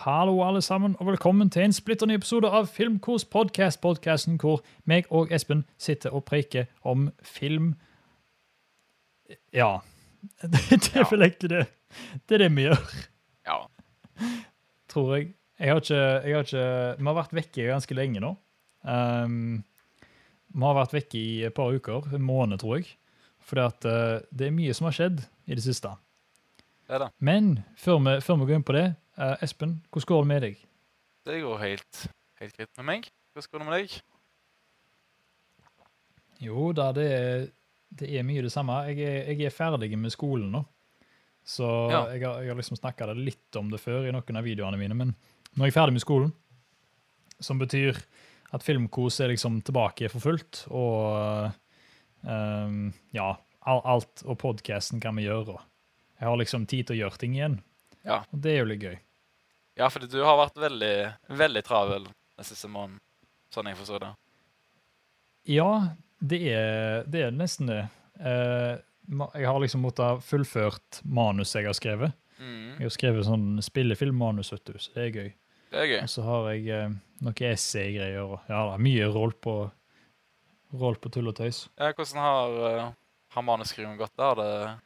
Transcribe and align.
Hallo, 0.00 0.40
alle 0.48 0.62
sammen, 0.62 0.96
og 0.98 1.06
velkommen 1.06 1.50
til 1.52 1.66
en 1.66 1.74
splitter 1.76 2.08
ny 2.08 2.14
episode 2.16 2.48
av 2.48 2.70
Filmkos 2.72 3.24
podkast. 3.28 3.80
podcasten 3.82 4.38
hvor 4.40 4.62
meg 4.88 5.08
og 5.12 5.32
Espen 5.34 5.64
sitter 5.76 6.14
og 6.16 6.24
preiker 6.24 6.70
om 6.88 7.10
film. 7.22 7.74
Ja. 9.52 9.78
Det, 10.40 10.78
det 10.84 10.96
er 11.00 11.06
vel 11.10 11.24
egentlig 11.24 11.50
det. 11.50 11.60
Det 12.28 12.34
er 12.36 12.42
det 12.44 12.48
vi 12.56 12.64
gjør, 12.66 12.80
Ja. 13.48 13.58
tror 14.88 15.14
jeg. 15.16 15.30
Jeg 15.58 15.68
har 15.72 15.80
ikke, 15.80 15.96
jeg 15.96 16.34
har 16.34 16.44
ikke 16.44 16.96
Vi 16.98 17.06
har 17.08 17.16
vært 17.16 17.32
vekke 17.36 17.66
ganske 17.68 17.94
lenge 17.96 18.20
nå. 18.20 18.34
Um, 18.84 19.64
vi 20.52 20.64
har 20.64 20.76
vært 20.76 20.92
vekke 20.96 21.16
i 21.20 21.42
et 21.48 21.54
par 21.56 21.72
uker, 21.72 22.08
en 22.14 22.22
måned, 22.24 22.60
tror 22.60 22.76
jeg. 22.80 22.88
Fordi 23.40 23.64
at 23.64 23.84
eh, 23.84 24.20
det 24.32 24.46
er 24.48 24.56
mye 24.56 24.74
som 24.76 24.88
har 24.88 24.96
skjedd 24.96 25.22
i 25.48 25.56
det 25.56 25.64
siste. 25.64 25.92
Det 26.88 27.00
det. 27.00 27.08
Men 27.20 27.52
før 27.80 28.00
vi, 28.04 28.16
før 28.24 28.40
vi 28.40 28.48
går 28.48 28.58
inn 28.60 28.66
på 28.66 28.76
det, 28.76 28.86
eh, 29.18 29.36
Espen, 29.42 29.78
hvordan 29.90 30.08
går 30.12 30.22
det 30.24 30.28
med 30.34 30.42
deg? 30.46 30.60
Det 31.26 31.40
går 31.42 31.58
helt, 31.62 32.02
helt 32.40 32.56
greit 32.56 32.76
med 32.80 32.86
meg. 32.92 33.08
Hvordan 33.34 33.50
går 33.52 33.58
det 33.64 33.68
med 33.70 33.78
deg? 33.78 34.00
Jo 36.40 36.70
da, 36.76 36.90
det 36.96 37.06
er, 37.12 37.46
det 38.00 38.10
er 38.16 38.24
mye 38.26 38.44
det 38.46 38.52
samme. 38.54 38.78
Jeg 38.90 39.00
er, 39.04 39.32
jeg 39.34 39.48
er 39.50 39.54
ferdig 39.54 39.90
med 40.00 40.12
skolen 40.14 40.50
nå. 40.54 40.62
Så 41.44 41.66
Ja. 41.90 42.04
jeg, 42.12 42.22
har, 42.24 42.40
jeg 42.44 42.48
har 42.52 42.56
liksom 42.60 42.78
snakka 42.78 43.10
litt 43.16 43.56
om 43.58 43.70
det 43.72 43.80
før 43.82 44.06
i 44.08 44.12
noen 44.14 44.36
av 44.40 44.44
videoene 44.46 44.78
mine, 44.80 44.94
men 44.96 45.12
nå 45.56 45.64
er 45.64 45.70
jeg 45.70 45.76
ferdig 45.76 45.96
med 45.96 46.04
skolen. 46.04 46.32
Som 47.40 47.58
betyr 47.60 47.96
at 48.52 48.64
Filmkos 48.66 49.20
er 49.24 49.30
liksom 49.32 49.60
tilbake 49.64 50.08
for 50.12 50.20
fullt, 50.20 50.64
og 50.74 51.50
um, 52.26 52.90
ja, 53.14 53.30
alt 53.64 54.24
og 54.26 54.38
podkasten 54.42 55.00
kan 55.00 55.16
vi 55.16 55.24
gjøre. 55.28 55.56
Jeg 56.20 56.28
har 56.28 56.36
liksom 56.40 56.66
tid 56.68 56.88
til 56.88 56.96
å 56.98 57.00
gjøre 57.04 57.20
ting 57.22 57.36
igjen, 57.38 57.60
Ja. 58.06 58.22
og 58.30 58.38
det 58.40 58.52
er 58.54 58.62
jo 58.62 58.68
litt 58.70 58.84
gøy. 58.84 58.98
Ja, 59.80 59.88
fordi 59.92 60.08
du 60.12 60.18
har 60.24 60.36
vært 60.40 60.56
veldig, 60.60 60.94
veldig 61.36 61.62
travel 61.66 62.06
den 62.08 62.46
siste 62.48 62.68
måneden. 62.68 63.00
Sånn 63.52 63.66
jeg 63.70 63.76
forstår 63.78 64.04
det. 64.04 64.10
Ja, 65.50 65.70
det 66.20 66.38
er, 66.52 67.04
det 67.10 67.22
er 67.26 67.34
nesten 67.34 67.70
det. 67.70 67.82
Uh, 68.20 68.76
jeg 69.34 69.46
har 69.48 69.58
liksom 69.62 69.82
måttet 69.84 70.22
fullført 70.26 71.00
manus 71.04 71.54
jeg 71.56 71.66
har 71.66 71.74
skrevet. 71.76 72.12
Mm, 72.40 72.76
Jeg 72.78 72.86
har 72.86 72.92
skrevet 72.94 73.26
sånn 73.26 73.46
spillefilmmanus, 73.64 74.52
vet 74.54 74.64
du, 74.70 74.76
så 74.80 74.92
det 74.94 75.02
er 75.02 75.10
gøy. 75.16 75.30
det 75.72 75.80
er 75.82 75.88
gøy. 75.90 75.98
Og 76.06 76.12
så 76.12 76.22
har 76.24 76.46
jeg 76.54 76.68
uh, 76.88 76.94
noe 77.26 77.48
essay-greier. 77.50 78.36
Ja, 78.48 78.60
det 78.70 78.76
er 78.78 78.84
mye 78.86 79.08
roll 79.12 79.34
på, 79.44 79.56
roll 80.80 80.96
på 81.02 81.10
tull 81.12 81.28
og 81.32 81.36
tøys. 81.40 81.66
Ja, 81.80 81.90
hvordan 81.92 82.22
har, 82.24 82.54
uh, 82.60 82.86
har 83.36 83.44
manuskrivingen 83.48 83.98
gått? 84.00 84.14
der? 84.16 84.30
Har, 84.30 84.40
det, 84.40 84.78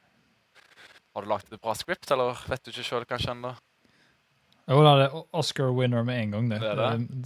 har 1.14 1.22
du 1.22 1.30
lagt 1.30 1.52
et 1.52 1.62
bra 1.62 1.74
script, 1.78 2.10
eller 2.10 2.38
vet 2.50 2.64
du 2.64 2.72
ikke 2.72 2.86
sjøl 2.86 3.06
kanskje 3.08 3.34
ennå? 3.34 3.54
Jo, 4.64 4.78
da 4.80 4.94
er 4.94 5.00
det 5.02 5.20
Oscar-winner 5.36 6.06
med 6.08 6.22
en 6.22 6.30
gang, 6.32 6.46
det. 6.48 6.58
Det 6.62 6.72
det. 6.78 7.24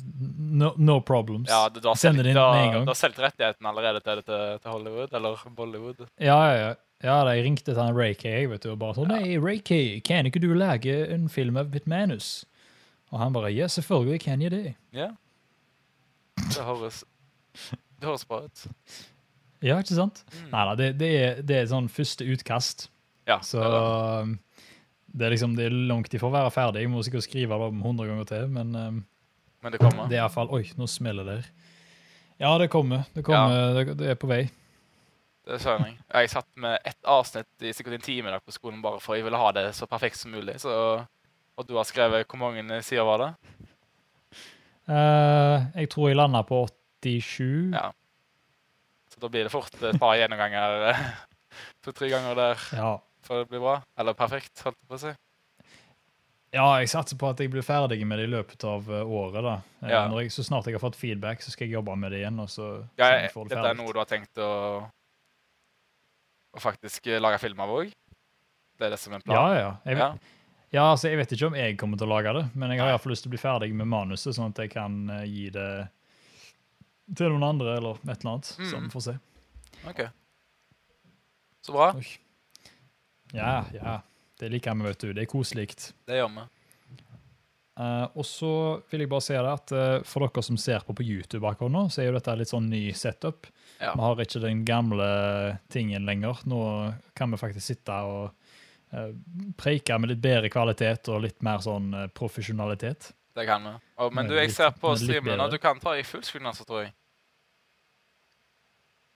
No, 0.59 0.73
no 0.77 0.99
problems. 1.01 1.47
Ja, 1.51 1.69
du, 1.71 1.79
har 1.85 1.95
Sender 1.95 2.27
inn 2.27 2.35
med 2.35 2.65
en 2.65 2.73
gang. 2.73 2.87
du 2.89 2.91
har 2.91 2.99
solgt 2.99 3.21
rettigheten 3.23 3.69
allerede 3.71 4.03
til 4.03 4.23
til, 4.27 4.59
til 4.59 4.71
Hollywood, 4.71 5.15
eller 5.15 5.45
Bollywood? 5.57 6.03
Ja, 6.19 6.39
ja, 6.51 6.57
ja. 6.59 6.73
ja 7.05 7.21
da, 7.29 7.37
jeg 7.39 7.45
ringte 7.47 7.71
til 7.71 7.79
han 7.79 7.95
Ray 7.95 8.17
Kay, 8.19 8.49
vet 8.51 8.67
du, 8.67 8.73
og 8.75 8.81
bare 8.83 8.99
sånn 8.99 9.15
Ja. 9.15 9.21
Nei, 9.23 9.39
Ray 9.39 9.63
Kay, 9.63 10.01
kan 10.05 10.27
ikke 10.27 10.43
du 10.43 10.51
lage 10.55 10.99
en 11.15 11.29
film 11.31 11.57
av 11.57 11.71
mitt 11.71 11.87
manus? 11.87 12.45
Og 13.13 13.23
han 13.23 13.33
bare 13.33 13.55
Ja, 13.55 13.71
selvfølgelig 13.71 14.21
kan 14.27 14.43
jeg 14.43 14.51
det. 14.51 14.75
Ja. 14.93 15.13
Det 16.37 16.65
høres, 16.67 17.05
det 17.55 18.11
høres 18.11 18.27
bra 18.27 18.43
ut. 18.45 18.67
Ja, 19.63 19.79
ikke 19.79 19.95
sant? 19.95 20.25
Mm. 20.35 20.51
Nei 20.53 20.67
da, 20.67 20.75
det, 20.79 20.93
det, 20.99 21.15
er, 21.23 21.43
det 21.43 21.63
er 21.63 21.71
sånn 21.71 21.89
første 21.91 22.27
utkast. 22.27 22.89
Ja, 23.29 23.39
Så 23.45 23.61
det 23.61 23.69
er 23.69 23.75
det. 23.77 24.23
um, 24.25 25.25
er 25.27 25.33
liksom 25.35 25.57
det 25.59 25.67
er 25.69 25.75
langt 25.91 26.15
ifra 26.17 26.29
å 26.31 26.35
være 26.35 26.53
ferdig. 26.55 26.83
Jeg 26.85 26.91
må 26.93 27.03
sikkert 27.05 27.27
skrive 27.27 27.59
det 27.61 27.69
om 27.73 27.81
100 27.85 28.07
ganger 28.09 28.29
til, 28.31 28.47
men 28.55 28.75
um, 28.77 29.01
Men 29.63 29.75
det 29.75 29.81
kommer. 29.83 30.09
det 30.09 30.17
er 30.17 30.23
iallfall 30.23 30.49
Oi, 30.55 30.65
nå 30.79 30.87
smeller 30.89 31.27
det. 31.29 31.39
Ja, 32.39 32.53
det 32.61 32.69
kommer. 32.71 33.05
Det 33.15 33.25
kommer, 33.27 33.75
det, 33.75 33.97
det 33.99 34.13
er 34.13 34.19
på 34.21 34.29
vei. 34.31 34.45
Det 35.49 35.57
skjønner 35.63 35.89
jeg. 35.91 35.97
Jeg 36.13 36.31
satt 36.31 36.49
med 36.61 36.79
ett 36.87 37.09
avsnitt 37.09 37.65
i 37.65 37.73
sikkert 37.73 37.97
en 37.97 38.05
time 38.05 38.35
på 38.45 38.53
skolen 38.55 38.83
bare 38.85 39.01
for 39.01 39.17
jeg 39.17 39.25
ville 39.27 39.41
ha 39.41 39.49
det 39.57 39.71
så 39.75 39.89
perfekt 39.91 40.21
som 40.21 40.31
mulig. 40.31 40.59
Så, 40.63 40.71
og 41.57 41.67
du 41.67 41.75
har 41.79 41.89
skrevet 41.89 42.29
Hvor 42.29 42.39
mange 42.39 42.83
sider 42.85 43.07
var 43.09 43.25
det? 43.25 43.31
Uh, 44.89 45.67
jeg 45.77 45.91
tror 45.93 46.09
jeg 46.09 46.17
landa 46.17 46.43
på 46.49 46.63
87. 47.05 47.73
Ja. 47.75 47.91
Så 49.13 49.21
da 49.21 49.29
blir 49.33 49.45
det 49.49 49.53
fort 49.53 49.75
et 49.83 49.99
par 50.01 50.17
gjennomganger. 50.21 50.89
eh, 50.93 51.03
To-tre 51.85 52.09
ganger 52.13 52.35
der 52.39 52.65
Ja. 52.77 52.93
Før 53.29 53.43
det 53.45 53.49
blir 53.53 53.61
bra. 53.63 53.77
Eller 54.01 54.17
perfekt, 54.19 54.63
holdt 54.65 54.79
jeg 54.81 54.89
på 54.89 54.97
å 54.99 55.03
si. 55.05 55.15
Ja, 56.57 56.65
jeg 56.81 56.89
satser 56.89 57.19
på 57.21 57.29
at 57.29 57.41
jeg 57.45 57.51
blir 57.53 57.61
ferdig 57.67 57.99
med 58.09 58.19
det 58.19 58.25
i 58.25 58.33
løpet 58.33 58.63
av 58.65 58.87
eh, 58.89 59.05
året. 59.05 59.43
da. 59.45 59.57
Eh, 59.85 59.91
Ja. 59.93 60.03
Jeg, 60.17 60.33
så 60.33 60.43
snart 60.47 60.65
jeg 60.67 60.79
har 60.79 60.81
fått 60.81 60.97
feedback, 60.97 61.43
så 61.45 61.53
skal 61.53 61.67
jeg 61.69 61.75
jobbe 61.77 61.97
med 62.01 62.11
det 62.15 62.23
igjen. 62.23 62.39
og 62.41 62.49
så, 62.49 62.69
Ja, 62.97 63.11
jeg, 63.19 63.31
får 63.35 63.49
det 63.51 63.57
dette 63.59 63.69
er 63.75 63.77
noe 63.77 63.93
du 63.93 63.99
har 64.01 64.09
tenkt 64.09 64.41
å, 64.41 64.49
å 66.57 66.61
faktisk 66.65 67.07
eh, 67.13 67.21
lage 67.21 67.39
film 67.43 67.61
av 67.61 67.69
òg? 67.77 67.93
Det 68.79 68.87
er 68.89 68.95
det 68.95 69.01
som 69.03 69.13
er 69.13 69.21
planen? 69.27 69.53
Ja, 69.53 69.61
ja. 69.61 69.71
Jeg, 69.85 69.99
Ja. 69.99 70.09
ja, 70.73 70.87
altså, 70.95 71.09
jeg 71.13 71.19
vet 71.21 71.33
ikke 71.37 71.47
om 71.53 71.55
jeg 71.61 71.77
kommer 71.81 71.99
til 72.01 72.09
å 72.09 72.15
lage 72.17 72.33
det, 72.39 72.45
men 72.55 72.71
jeg 72.73 72.81
har 72.81 72.95
iallfall 72.95 73.13
lyst 73.13 73.27
til 73.27 73.31
å 73.33 73.35
bli 73.37 73.43
ferdig 73.45 73.71
med 73.75 73.87
manuset, 73.91 74.33
sånn 74.37 74.51
at 74.55 74.63
jeg 74.65 74.71
kan 74.73 74.97
gi 75.29 75.51
det 75.51 75.69
til 77.17 77.29
noen 77.33 77.45
andre, 77.51 77.77
eller 77.77 78.01
et 78.09 78.19
eller 78.25 78.33
annet. 78.35 78.45
Så 78.57 78.77
Mm. 78.77 78.89
vi 78.89 78.95
får 78.97 79.05
se. 79.11 79.15
OK. 79.89 80.01
Så 81.65 81.73
bra. 81.77 81.93
Oi. 81.97 82.07
Ja, 83.37 83.65
ja. 83.75 83.99
Det 84.39 84.49
liker 84.53 84.75
vi, 84.79 84.87
vet 84.87 85.03
du. 85.03 85.13
Det 85.13 85.25
er 85.25 85.31
koselig. 85.31 85.69
Det 86.07 86.21
gjør 86.21 86.31
vi. 86.37 86.47
Uh, 87.79 88.09
og 88.19 88.27
så 88.27 88.53
vil 88.91 89.05
jeg 89.05 89.11
bare 89.11 89.23
si 89.23 89.37
det 89.37 89.51
at 89.53 89.73
uh, 89.75 90.01
for 90.07 90.27
dere 90.27 90.43
som 90.43 90.57
ser 90.59 90.83
på 90.83 90.97
på 90.99 91.05
YouTube 91.07 91.47
akkurat 91.47 91.71
nå, 91.71 91.85
så 91.95 92.03
er 92.03 92.09
jo 92.09 92.17
dette 92.17 92.35
litt 92.41 92.51
sånn 92.51 92.67
ny 92.67 92.81
setup. 92.91 93.47
Ja. 93.79 93.93
Vi 93.93 94.03
har 94.03 94.23
ikke 94.25 94.43
den 94.43 94.65
gamle 94.67 95.07
tingen 95.71 96.09
lenger. 96.09 96.43
Nå 96.51 96.61
kan 97.15 97.31
vi 97.31 97.39
faktisk 97.39 97.67
sitte 97.71 98.01
og 98.03 98.33
uh, 98.95 99.13
preike 99.61 99.99
med 100.03 100.11
litt 100.11 100.25
bedre 100.25 100.51
kvalitet 100.51 101.07
og 101.13 101.23
litt 101.29 101.39
mer 101.47 101.63
sånn 101.63 101.93
profesjonalitet. 102.19 103.13
Det 103.39 103.47
kan 103.47 103.63
vi. 103.63 103.77
Oh, 104.03 104.11
men 104.11 104.27
du, 104.27 104.35
jeg 104.35 104.51
ser 104.57 104.75
på 104.75 104.97
streamen 104.99 105.39
at 105.39 105.55
du 105.55 105.61
kan 105.63 105.79
ta 105.79 105.95
i 105.95 106.03
fullscreen, 106.03 106.51
altså, 106.51 106.67
tror 106.67 106.89
jeg. 106.89 106.97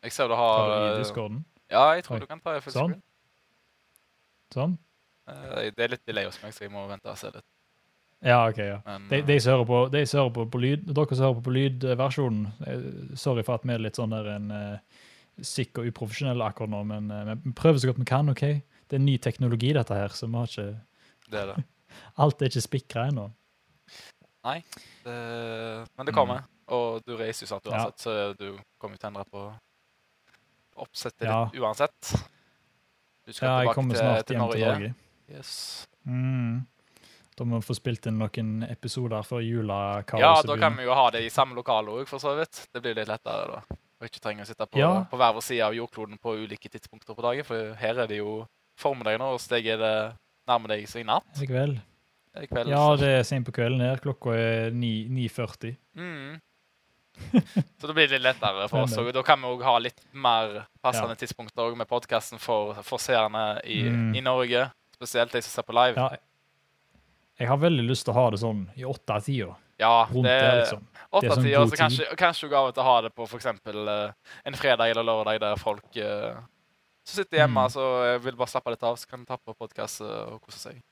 Jeg 0.06 0.14
ser 0.14 0.30
du 0.30 0.38
Har 0.38 0.54
har 0.58 0.70
du 0.70 0.86
i 0.86 0.98
discorden? 1.02 1.44
Ja, 1.70 1.88
jeg 1.96 2.06
tror 2.06 2.20
Oi. 2.20 2.22
du 2.22 2.30
kan 2.30 2.38
ta 2.38 2.54
i 2.54 2.62
fullscreen. 2.62 2.94
Sånn? 2.94 3.02
Eh, 4.56 5.70
Det 5.70 5.78
er 5.84 5.88
litt 5.88 6.06
delay 6.06 6.24
hos 6.26 6.38
meg, 6.42 6.52
så 6.54 6.64
jeg 6.66 6.72
må 6.74 6.86
vente 6.88 7.08
og 7.10 7.18
se 7.18 7.30
litt. 7.30 7.44
Ja, 8.22 8.48
OK. 8.48 8.58
ja. 8.58 8.80
Men 8.86 9.08
De, 9.10 9.16
eh, 9.18 9.26
de 9.26 9.38
som 9.40 9.52
hører 9.56 9.66
på, 9.66 9.78
de 9.90 10.04
som 10.06 10.20
hører 10.20 10.34
på, 10.36 10.44
på 10.50 10.60
lyd, 10.62 10.84
dere 10.94 11.16
som 11.16 11.24
hører 11.26 11.38
på 11.40 11.42
på 11.48 11.54
lydversjonen, 11.56 12.44
eh, 12.66 13.16
sorry 13.18 13.42
for 13.42 13.54
at 13.58 13.64
vi 13.66 13.74
er 13.74 13.78
litt 13.82 13.98
sånn 13.98 14.10
der 14.14 14.28
en 14.36 14.50
uh, 14.50 14.78
sikk 15.42 15.78
og 15.78 15.88
uprofesjonelle 15.90 16.44
akkurat 16.46 16.70
nå, 16.70 16.82
men 16.86 17.10
eh, 17.10 17.34
vi 17.42 17.52
prøver 17.58 17.78
så 17.82 17.90
godt 17.90 17.98
vi 17.98 18.04
kan, 18.04 18.28
OK? 18.30 18.44
Det 18.88 18.98
er 18.98 19.02
ny 19.02 19.16
teknologi, 19.18 19.72
dette 19.72 19.94
her, 19.96 20.08
så 20.14 20.28
vi 20.28 20.36
har 20.38 20.46
ikke 20.46 20.68
det 21.32 21.40
er 21.40 21.46
det. 21.54 21.64
Alt 22.22 22.42
er 22.42 22.50
ikke 22.52 22.60
spikra 22.68 23.06
ennå. 23.08 23.30
det. 24.44 25.86
Men 25.96 26.06
det 26.06 26.14
kommer. 26.14 26.44
Og 26.72 27.02
du 27.06 27.16
reiser 27.16 27.44
jo 27.46 27.50
snart 27.54 27.66
uansett, 27.66 27.98
Ja. 27.98 28.02
så 28.04 28.36
du 28.38 28.58
kommer 28.78 28.96
jo 28.96 29.00
til 29.02 29.08
å 29.08 29.12
endre 29.12 29.24
på 29.30 29.42
oppsettet 30.82 31.26
Ja. 31.26 31.44
ditt 31.50 31.60
uansett. 31.60 32.12
Du 33.26 33.32
skal 33.32 33.48
Ja, 33.48 33.56
jeg 33.66 33.74
kommer 33.74 33.94
snart 33.98 34.26
til 34.26 34.36
hjem 34.36 34.50
til 34.50 34.60
Norge. 34.60 34.72
Norge. 34.72 34.94
Yes. 35.30 35.52
Mm. 36.04 36.66
Da 37.38 37.44
må 37.48 37.60
vi 37.60 37.66
få 37.66 37.74
spilt 37.78 38.06
inn 38.10 38.18
noen 38.20 38.50
episoder 38.68 39.22
før 39.24 39.40
julekaoset 39.40 40.20
Ja, 40.20 40.34
da 40.44 40.56
kan 40.60 40.76
vi 40.76 40.84
jo 40.84 40.92
ha 40.98 41.06
det 41.14 41.22
i 41.24 41.30
samme 41.32 41.54
lokale 41.56 41.88
òg, 41.94 42.06
for 42.10 42.18
så 42.20 42.34
vidt. 42.36 42.66
Det 42.74 42.82
blir 42.84 42.94
litt 42.98 43.08
lettere 43.08 43.46
da. 43.54 43.78
Og 44.02 44.08
ikke 44.08 44.20
trenger 44.20 44.44
å 44.44 44.50
sitte 44.50 44.66
på, 44.66 44.78
Ja. 44.82 45.04
på 45.08 45.16
hver 45.16 45.32
vår 45.32 45.46
side 45.46 45.62
av 45.64 45.72
jordkloden 45.78 46.18
på 46.20 46.34
ulike 46.42 46.68
tidspunkter 46.68 47.14
på 47.14 47.22
dagen, 47.22 47.44
for 47.46 47.74
her 47.78 48.02
er 48.02 48.06
det 48.10 48.18
jo 48.18 48.46
formiddag 48.76 49.18
nå, 49.22 49.32
og 49.34 49.40
steg 49.40 49.66
er 49.66 49.78
det 49.78 49.94
nærmer 50.48 50.68
deg 50.74 50.88
seg 50.90 51.06
natt. 51.06 51.24
I 51.40 51.46
kveld. 51.46 51.80
Det 52.34 52.42
er 52.42 52.46
kveld. 52.50 52.68
Ja, 52.68 52.96
det 52.96 53.08
er 53.20 53.22
sent 53.28 53.46
på 53.46 53.52
kvelden 53.52 53.80
her. 53.80 53.96
Klokka 54.02 54.34
er 54.34 54.70
9.40. 54.72 55.76
Mm. 55.94 56.40
Så 57.80 57.86
da 57.86 57.92
blir 57.96 58.08
det 58.08 58.18
lettere 58.22 58.68
for 58.70 58.84
oss. 58.86 58.96
Og 58.98 59.12
da 59.14 59.22
kan 59.26 59.40
vi 59.40 59.50
òg 59.52 59.62
ha 59.66 59.76
litt 59.78 59.98
mer 60.12 60.62
passende 60.82 61.16
tidspunkter 61.20 61.64
også 61.66 61.78
med 61.78 61.88
podkasten 61.90 62.40
for, 62.42 62.74
for 62.86 62.98
seerne 63.02 63.60
i, 63.64 63.82
Mm. 63.88 64.14
i 64.16 64.20
Norge. 64.24 64.68
Spesielt 64.96 65.32
de 65.32 65.42
som 65.42 65.50
ser 65.50 65.66
på 65.66 65.74
live. 65.76 65.96
Ja, 65.98 66.16
jeg 67.40 67.48
har 67.50 67.58
veldig 67.58 67.84
lyst 67.88 68.04
til 68.06 68.12
å 68.14 68.18
ha 68.20 68.30
det 68.30 68.38
sånn 68.42 68.66
i 68.78 68.84
åtte-tida. 68.86 69.54
Ja, 69.82 70.06
Rundt 70.12 70.28
det 70.28 70.38
liksom. 70.60 70.82
Det 70.86 71.00
er 71.02 71.16
åtte 71.18 71.34
sånn 71.34 71.70
Så 71.72 71.76
kanskje, 71.80 72.04
kanskje 72.16 72.48
du 72.48 72.54
av 72.56 72.68
og 72.70 72.74
til 72.76 72.84
ha 72.86 72.96
det 73.02 73.10
på 73.16 73.24
f.eks. 73.26 73.46
Uh, 73.66 74.12
en 74.46 74.54
fredag 74.54 74.92
eller 74.92 75.02
lørdag 75.08 75.40
der 75.42 75.56
folk 75.58 75.98
uh, 75.98 76.38
som 77.02 77.18
sitter 77.24 77.42
hjemme 77.42 77.64
Mm. 77.66 77.72
så 77.74 77.86
uh, 78.14 78.18
vil 78.22 78.36
bare 78.38 78.52
slappe 78.52 78.70
litt 78.70 78.82
av, 78.86 78.96
så 78.96 79.08
kan 79.10 79.24
de 79.24 79.26
ta 79.26 79.36
på 79.36 79.54
podkast 79.58 80.04
og 80.06 80.38
kose 80.44 80.58
seg. 80.68 80.82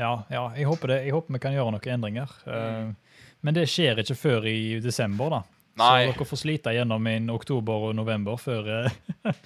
Ja, 0.00 0.24
ja 0.32 0.42
jeg, 0.56 0.66
håper 0.66 0.88
det. 0.94 0.98
jeg 1.04 1.12
håper 1.14 1.36
vi 1.36 1.38
kan 1.42 1.52
gjøre 1.54 1.74
noen 1.76 1.94
endringer. 1.94 2.30
Mm. 2.46 2.54
Eh, 2.56 3.09
men 3.42 3.54
det 3.54 3.68
skjer 3.68 3.98
ikke 4.02 4.16
før 4.16 4.46
i 4.50 4.80
desember, 4.80 5.30
da. 5.30 5.42
Nei. 5.80 6.06
Så 6.10 6.12
dere 6.18 6.26
får 6.28 6.38
slite 6.42 6.72
gjennom 6.74 7.06
en 7.06 7.30
oktober 7.30 7.84
og 7.88 7.94
november 7.96 8.36
før, 8.36 8.66
eh, 8.68 8.90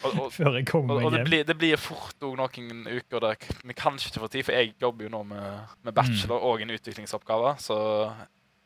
Og, 0.05 0.15
og, 0.19 0.33
før 0.39 0.57
jeg 0.59 0.67
kommer 0.67 0.97
og, 0.97 1.05
og 1.05 1.13
det, 1.13 1.19
hjem. 1.21 1.29
blir, 1.29 1.45
det 1.45 1.57
blir 1.61 1.77
fort 1.79 2.17
noen 2.25 2.87
uker 2.89 3.21
der 3.21 3.37
vi 3.63 3.75
kanskje 3.77 4.09
ikke 4.11 4.23
får 4.25 4.33
tid, 4.33 4.45
for 4.49 4.53
jeg 4.57 4.73
jobber 4.83 5.05
jo 5.05 5.11
nå 5.13 5.21
med, 5.25 5.77
med 5.85 5.95
bachelor 5.95 6.43
og 6.49 6.63
en 6.65 6.71
utviklingsoppgave, 6.75 7.55
så 7.63 7.77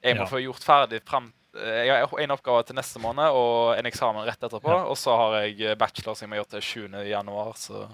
jeg 0.02 0.14
må 0.14 0.22
Mm. 0.22 0.24
Ja. 0.24 0.30
få 0.30 0.38
gjort 0.40 0.62
ferdig 0.64 1.00
frem 1.04 1.32
Jeg 1.58 1.88
har 1.90 2.20
en 2.22 2.30
oppgave 2.30 2.62
til 2.68 2.76
neste 2.76 3.00
måned 3.02 3.34
og 3.34 3.74
en 3.78 3.86
eksamen 3.90 4.24
rett 4.28 4.38
etterpå, 4.46 4.68
Ja. 4.70 4.84
og 4.86 4.96
så 4.96 5.16
har 5.16 5.40
jeg 5.42 5.76
bachelor 5.80 6.14
som 6.14 6.28
jeg 6.28 6.30
må 6.30 6.36
gjøre 6.38 6.50
til 6.54 6.62
7. 6.62 7.04
januar, 7.10 7.52
så 7.56 7.88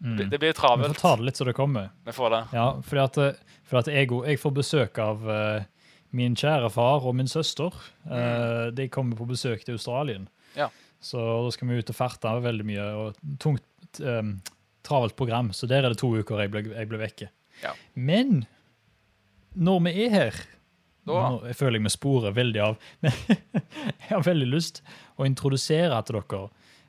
Mm. 0.00 0.16
det, 0.18 0.26
blir 0.28 0.38
blir 0.38 0.48
Vi 0.52 0.52
travelt. 0.58 0.94
får 0.96 1.00
ta 1.00 1.16
det 1.16 1.24
litt 1.24 1.36
så 1.36 1.44
det 1.44 1.54
kommer. 1.56 1.88
Vi 2.04 2.12
får 2.12 2.30
det. 2.30 2.40
Ja, 2.52 2.66
fordi 2.84 3.00
at, 3.04 3.16
eh, 3.18 3.32
fordi 3.64 3.78
at 3.78 3.86
jeg, 3.94 4.08
jeg 4.28 4.38
får 4.42 4.52
besøk 4.52 4.98
av 4.98 5.28
eh, 5.30 5.62
min 6.14 6.36
kjære 6.38 6.70
far 6.72 7.06
og 7.06 7.14
min 7.18 7.28
søster. 7.30 7.74
Eh, 8.10 8.66
de 8.76 8.88
kommer 8.92 9.16
på 9.18 9.26
besøk 9.28 9.64
til 9.64 9.76
Australien. 9.78 10.28
Ja. 10.56 10.68
Så 11.02 11.20
da 11.20 11.52
skal 11.54 11.68
vi 11.68 11.78
ut 11.80 11.90
og 11.92 11.96
ferte 11.98 12.32
veldig 12.42 12.66
mye. 12.66 12.84
og 12.96 13.38
Tungt, 13.42 14.00
um, 14.00 14.36
travelt 14.86 15.16
program, 15.16 15.50
så 15.52 15.68
der 15.68 15.84
er 15.84 15.92
det 15.92 15.98
to 15.98 16.12
uker 16.16 16.40
jeg 16.44 16.50
ble, 16.50 16.62
jeg 16.72 16.88
ble 16.88 17.00
vekke. 17.02 17.28
Ja. 17.62 17.72
Men 17.94 18.46
når 19.56 19.82
vi 19.86 20.04
er 20.06 20.10
her 20.10 20.42
Da- 21.06 21.12
nå, 21.30 21.44
Jeg 21.46 21.54
føler 21.54 21.78
jeg 21.78 21.82
vi 21.84 21.90
sporer 21.94 22.32
veldig 22.34 22.60
av. 22.60 22.78
Men 23.02 23.12
jeg 23.22 24.08
har 24.10 24.22
veldig 24.26 24.48
lyst 24.50 24.82
å 25.16 25.24
introdusere 25.24 26.00
til 26.04 26.18
dere 26.20 26.48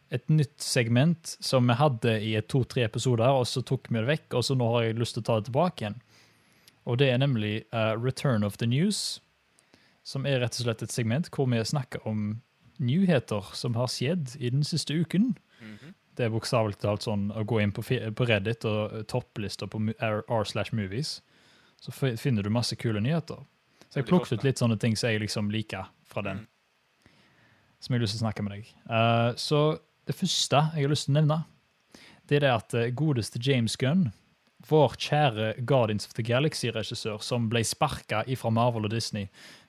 et 0.09 0.29
nytt 0.31 0.63
segment 0.63 1.35
som 1.43 1.67
vi 1.67 1.75
hadde 1.75 2.13
i 2.23 2.31
to-tre 2.47 2.85
episoder, 2.87 3.27
og 3.27 3.45
så 3.45 3.61
tok 3.61 3.89
vi 3.91 3.99
det 3.99 4.07
vekk, 4.07 4.37
og 4.39 4.45
så 4.47 4.55
nå 4.57 4.69
har 4.73 4.87
jeg 4.87 4.97
lyst 4.97 5.17
til 5.17 5.21
å 5.21 5.27
ta 5.27 5.35
det 5.39 5.49
tilbake 5.49 5.83
igjen. 5.83 5.97
Og 6.87 6.97
det 7.01 7.09
er 7.11 7.19
nemlig 7.19 7.65
uh, 7.75 7.93
Return 7.99 8.45
of 8.47 8.57
the 8.61 8.67
News, 8.69 9.19
som 10.07 10.25
er 10.25 10.39
rett 10.39 10.55
og 10.55 10.63
slett 10.63 10.83
et 10.85 10.93
segment 10.93 11.27
hvor 11.35 11.49
vi 11.51 11.59
snakker 11.67 12.05
om 12.07 12.37
nyheter 12.79 13.49
som 13.57 13.75
har 13.75 13.89
skjedd 13.91 14.37
i 14.39 14.51
den 14.53 14.63
siste 14.63 14.95
uken. 14.95 15.33
Mhm. 15.59 15.93
Det 16.17 16.25
er 16.25 16.31
bokstavelig 16.33 16.79
talt 16.81 17.03
sånn 17.05 17.27
å 17.37 17.43
gå 17.45 17.59
inn 17.61 17.69
på, 17.75 17.83
på 17.85 18.25
Reddit 18.25 18.63
og 18.65 18.93
eh, 18.97 19.03
topplister 19.05 19.67
på 19.69 19.77
r 20.01 20.45
slash 20.49 20.71
movies, 20.73 21.19
så 21.77 21.91
finner 22.17 22.41
du 22.41 22.49
masse 22.49 22.73
kule 22.75 22.97
nyheter. 23.05 23.43
Så 23.91 23.99
jeg 23.99 24.07
plukket 24.09 24.39
ut 24.39 24.43
litt 24.47 24.57
sånne 24.57 24.79
ting 24.81 24.95
som 24.97 25.11
jeg 25.11 25.21
liksom 25.21 25.51
liker 25.53 25.91
fra 26.09 26.23
den, 26.25 26.39
Mm. 26.47 27.11
som 27.79 27.93
jeg 27.93 27.99
har 27.99 28.03
lyst 28.07 28.15
til 28.17 28.23
å 28.23 28.25
snakke 28.25 28.43
med 28.47 28.51
deg. 28.55 28.71
Uh, 28.89 29.35
så 29.37 29.59
det 30.09 30.15
første 30.17 30.63
jeg 30.73 30.87
har 30.87 30.89
lyst 30.89 31.05
til 31.05 31.13
å 31.13 31.19
nevne, 31.19 31.37
det 32.27 32.39
er 32.39 32.47
det 32.47 32.53
at 32.55 32.95
godeste 32.97 33.37
James 33.39 33.75
Gunn, 33.77 34.07
vår 34.69 34.95
kjære 34.97 35.65
Guardians 35.65 36.05
of 36.07 36.13
the 36.17 36.23
Galaxy-regissør, 36.23 37.21
som 37.23 37.49
ble 37.49 37.61
sparka 37.63 38.23
fra 38.37 38.49
Marvel 38.51 38.85
og 38.85 38.91
Disney 38.91 39.27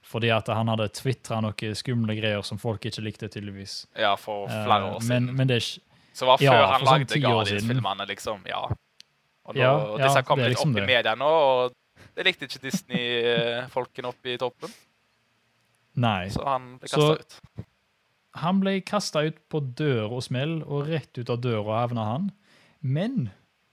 fordi 0.08 0.30
at 0.32 0.46
han 0.48 0.68
hadde 0.72 0.86
tvitra 0.96 1.40
noen 1.44 1.74
skumle 1.76 2.14
greier 2.16 2.40
som 2.46 2.56
folk 2.58 2.80
ikke 2.88 3.02
likte, 3.04 3.28
tydeligvis. 3.28 3.86
Ja, 3.98 4.14
for 4.16 4.46
flere 4.48 4.86
Eh, 4.86 4.94
år 4.94 5.00
siden. 5.02 5.24
men, 5.26 5.36
men 5.36 5.46
det 5.48 5.56
er 5.56 5.60
ikke 5.60 5.82
Så 6.14 6.26
var 6.26 6.38
Ja, 6.40 6.52
før 6.52 6.66
han 6.66 6.80
sånn 6.80 6.98
lagde. 6.98 7.20
Guardians-filmene, 7.20 8.06
liksom. 8.08 8.40
Ja. 8.48 8.62
Og, 9.44 9.54
nå, 9.54 9.60
Ja, 9.60 9.74
og 9.76 9.98
ja, 10.00 10.06
disse 10.06 10.22
kom 10.24 10.38
det 10.38 10.44
er 10.46 10.48
litt 10.48 10.56
liksom 10.58 10.70
opp 10.74 10.78
i 10.82 10.86
media 10.86 11.14
nå, 11.14 11.28
og 11.28 11.72
det 12.16 12.24
likte 12.26 12.44
ikke 12.48 12.62
Disney-folkene 12.62 14.08
opp 14.08 14.26
i 14.26 14.36
toppen, 14.40 14.72
Nei. 15.98 16.28
så 16.30 16.44
han 16.46 16.78
ble 16.78 16.88
kasta 16.88 17.12
ut. 17.20 17.38
Han 18.38 18.60
ble 18.62 18.80
kasta 18.86 19.22
ut 19.26 19.38
på 19.50 19.60
dør 19.74 20.12
og 20.18 20.22
smell, 20.22 20.62
og 20.66 20.88
rett 20.88 21.18
ut 21.18 21.30
av 21.30 21.40
døra 21.42 21.80
havna 21.82 22.04
han. 22.04 22.30
Men 22.82 23.30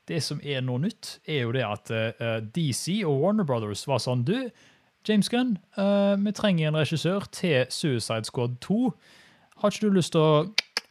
det 0.08 0.22
som 0.24 0.40
er 0.44 0.62
noe 0.62 0.82
nytt, 0.84 1.20
er 1.28 1.44
jo 1.46 1.54
det 1.56 1.64
at 1.66 1.92
uh, 1.92 2.40
DC 2.56 3.00
og 3.08 3.22
Warner 3.24 3.48
Brothers 3.48 3.86
var 3.90 4.02
sånn 4.04 4.26
Du, 4.28 4.36
James 5.08 5.30
Gunn, 5.30 5.56
uh, 5.78 6.16
vi 6.18 6.34
trenger 6.34 6.70
en 6.72 6.78
regissør 6.82 7.26
til 7.34 7.66
Suicide 7.74 8.26
Squad 8.30 8.60
2. 8.66 8.80
Har 9.62 9.74
ikke 9.74 9.90
du 9.90 9.98
lyst 9.98 10.14
til 10.16 10.22
å 10.22 10.46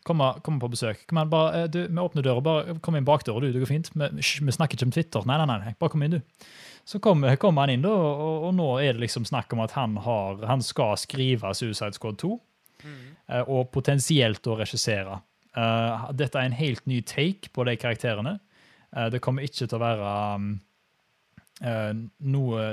komme, 0.06 0.32
komme 0.46 0.62
på 0.62 0.70
besøk? 0.72 1.02
Kom 1.11 1.19
igjen, 1.20 1.32
bare, 1.32 1.62
eh, 1.64 1.66
du, 1.70 1.81
Vi 1.88 2.00
åpner 2.05 2.25
døra. 2.26 2.43
Bare 2.44 2.76
kom 2.84 2.96
inn 2.99 3.06
bakdøra, 3.08 3.43
du. 3.43 3.50
Det 3.52 3.62
går 3.62 3.70
fint. 3.70 3.90
Vi, 3.94 4.08
vi 4.14 4.55
snakker 4.55 4.78
ikke 4.78 4.87
om 4.88 4.94
Twitter. 4.94 5.26
Nei, 5.28 5.38
nei, 5.43 5.58
nei. 5.66 5.75
Bare 5.78 5.93
kom 5.93 6.05
inn, 6.06 6.19
du. 6.19 6.46
Så 6.84 7.00
kommer 7.00 7.37
kom 7.40 7.56
han 7.61 7.72
inn, 7.72 7.84
da, 7.84 7.90
og, 7.93 8.49
og 8.49 8.55
nå 8.56 8.66
er 8.82 8.93
det 8.96 9.05
liksom 9.06 9.25
snakk 9.28 9.52
om 9.56 9.62
at 9.64 9.72
han, 9.76 9.96
har, 10.05 10.43
han 10.49 10.62
skal 10.64 10.99
skrive 11.00 11.55
Suicide 11.56 11.96
Squad 11.96 12.19
2 12.22 12.34
Mm. 12.84 13.14
eh, 13.32 13.44
og 13.49 13.70
potensielt 13.72 14.44
å 14.44 14.58
regissere. 14.58 15.14
Uh, 15.56 16.11
dette 16.12 16.37
er 16.37 16.50
en 16.50 16.56
helt 16.58 16.82
ny 16.90 16.99
take 17.06 17.49
på 17.55 17.64
de 17.64 17.76
karakterene. 17.81 18.34
Eh, 18.96 19.08
det 19.11 19.20
kommer 19.20 19.43
ikke 19.46 19.67
til 19.67 19.79
å 19.79 19.82
være 19.82 20.11
um, 20.35 20.50
eh, 21.62 21.94
noe 22.20 22.67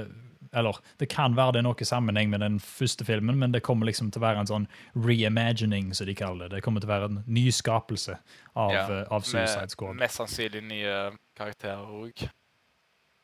Eller 0.54 0.78
det 1.00 1.08
kan 1.10 1.36
være 1.38 1.56
det 1.56 1.62
er 1.62 1.64
noe 1.70 1.86
sammenheng 1.88 2.30
med 2.30 2.42
den 2.44 2.58
første 2.60 3.06
filmen, 3.08 3.38
men 3.40 3.54
det 3.54 3.62
kommer 3.64 3.88
liksom 3.88 4.10
til 4.12 4.20
å 4.20 4.26
være 4.26 4.42
en 4.44 4.50
sånn 4.50 4.66
reimagining, 5.00 5.94
som 5.96 6.10
de 6.10 6.16
kaller 6.16 6.50
det. 6.50 6.58
Det 6.58 6.66
kommer 6.66 6.84
til 6.84 6.90
å 6.90 6.92
være 6.92 7.08
en 7.08 7.22
nyskapelse 7.24 8.18
av, 8.56 8.74
Ja, 8.76 8.82
eh, 8.84 9.06
av 9.08 9.24
Suicide 9.24 9.72
Med 9.88 10.04
mest 10.04 10.20
sannsynlig 10.20 10.64
nye 10.68 10.98
karakterer 11.40 11.88
òg. 11.88 12.28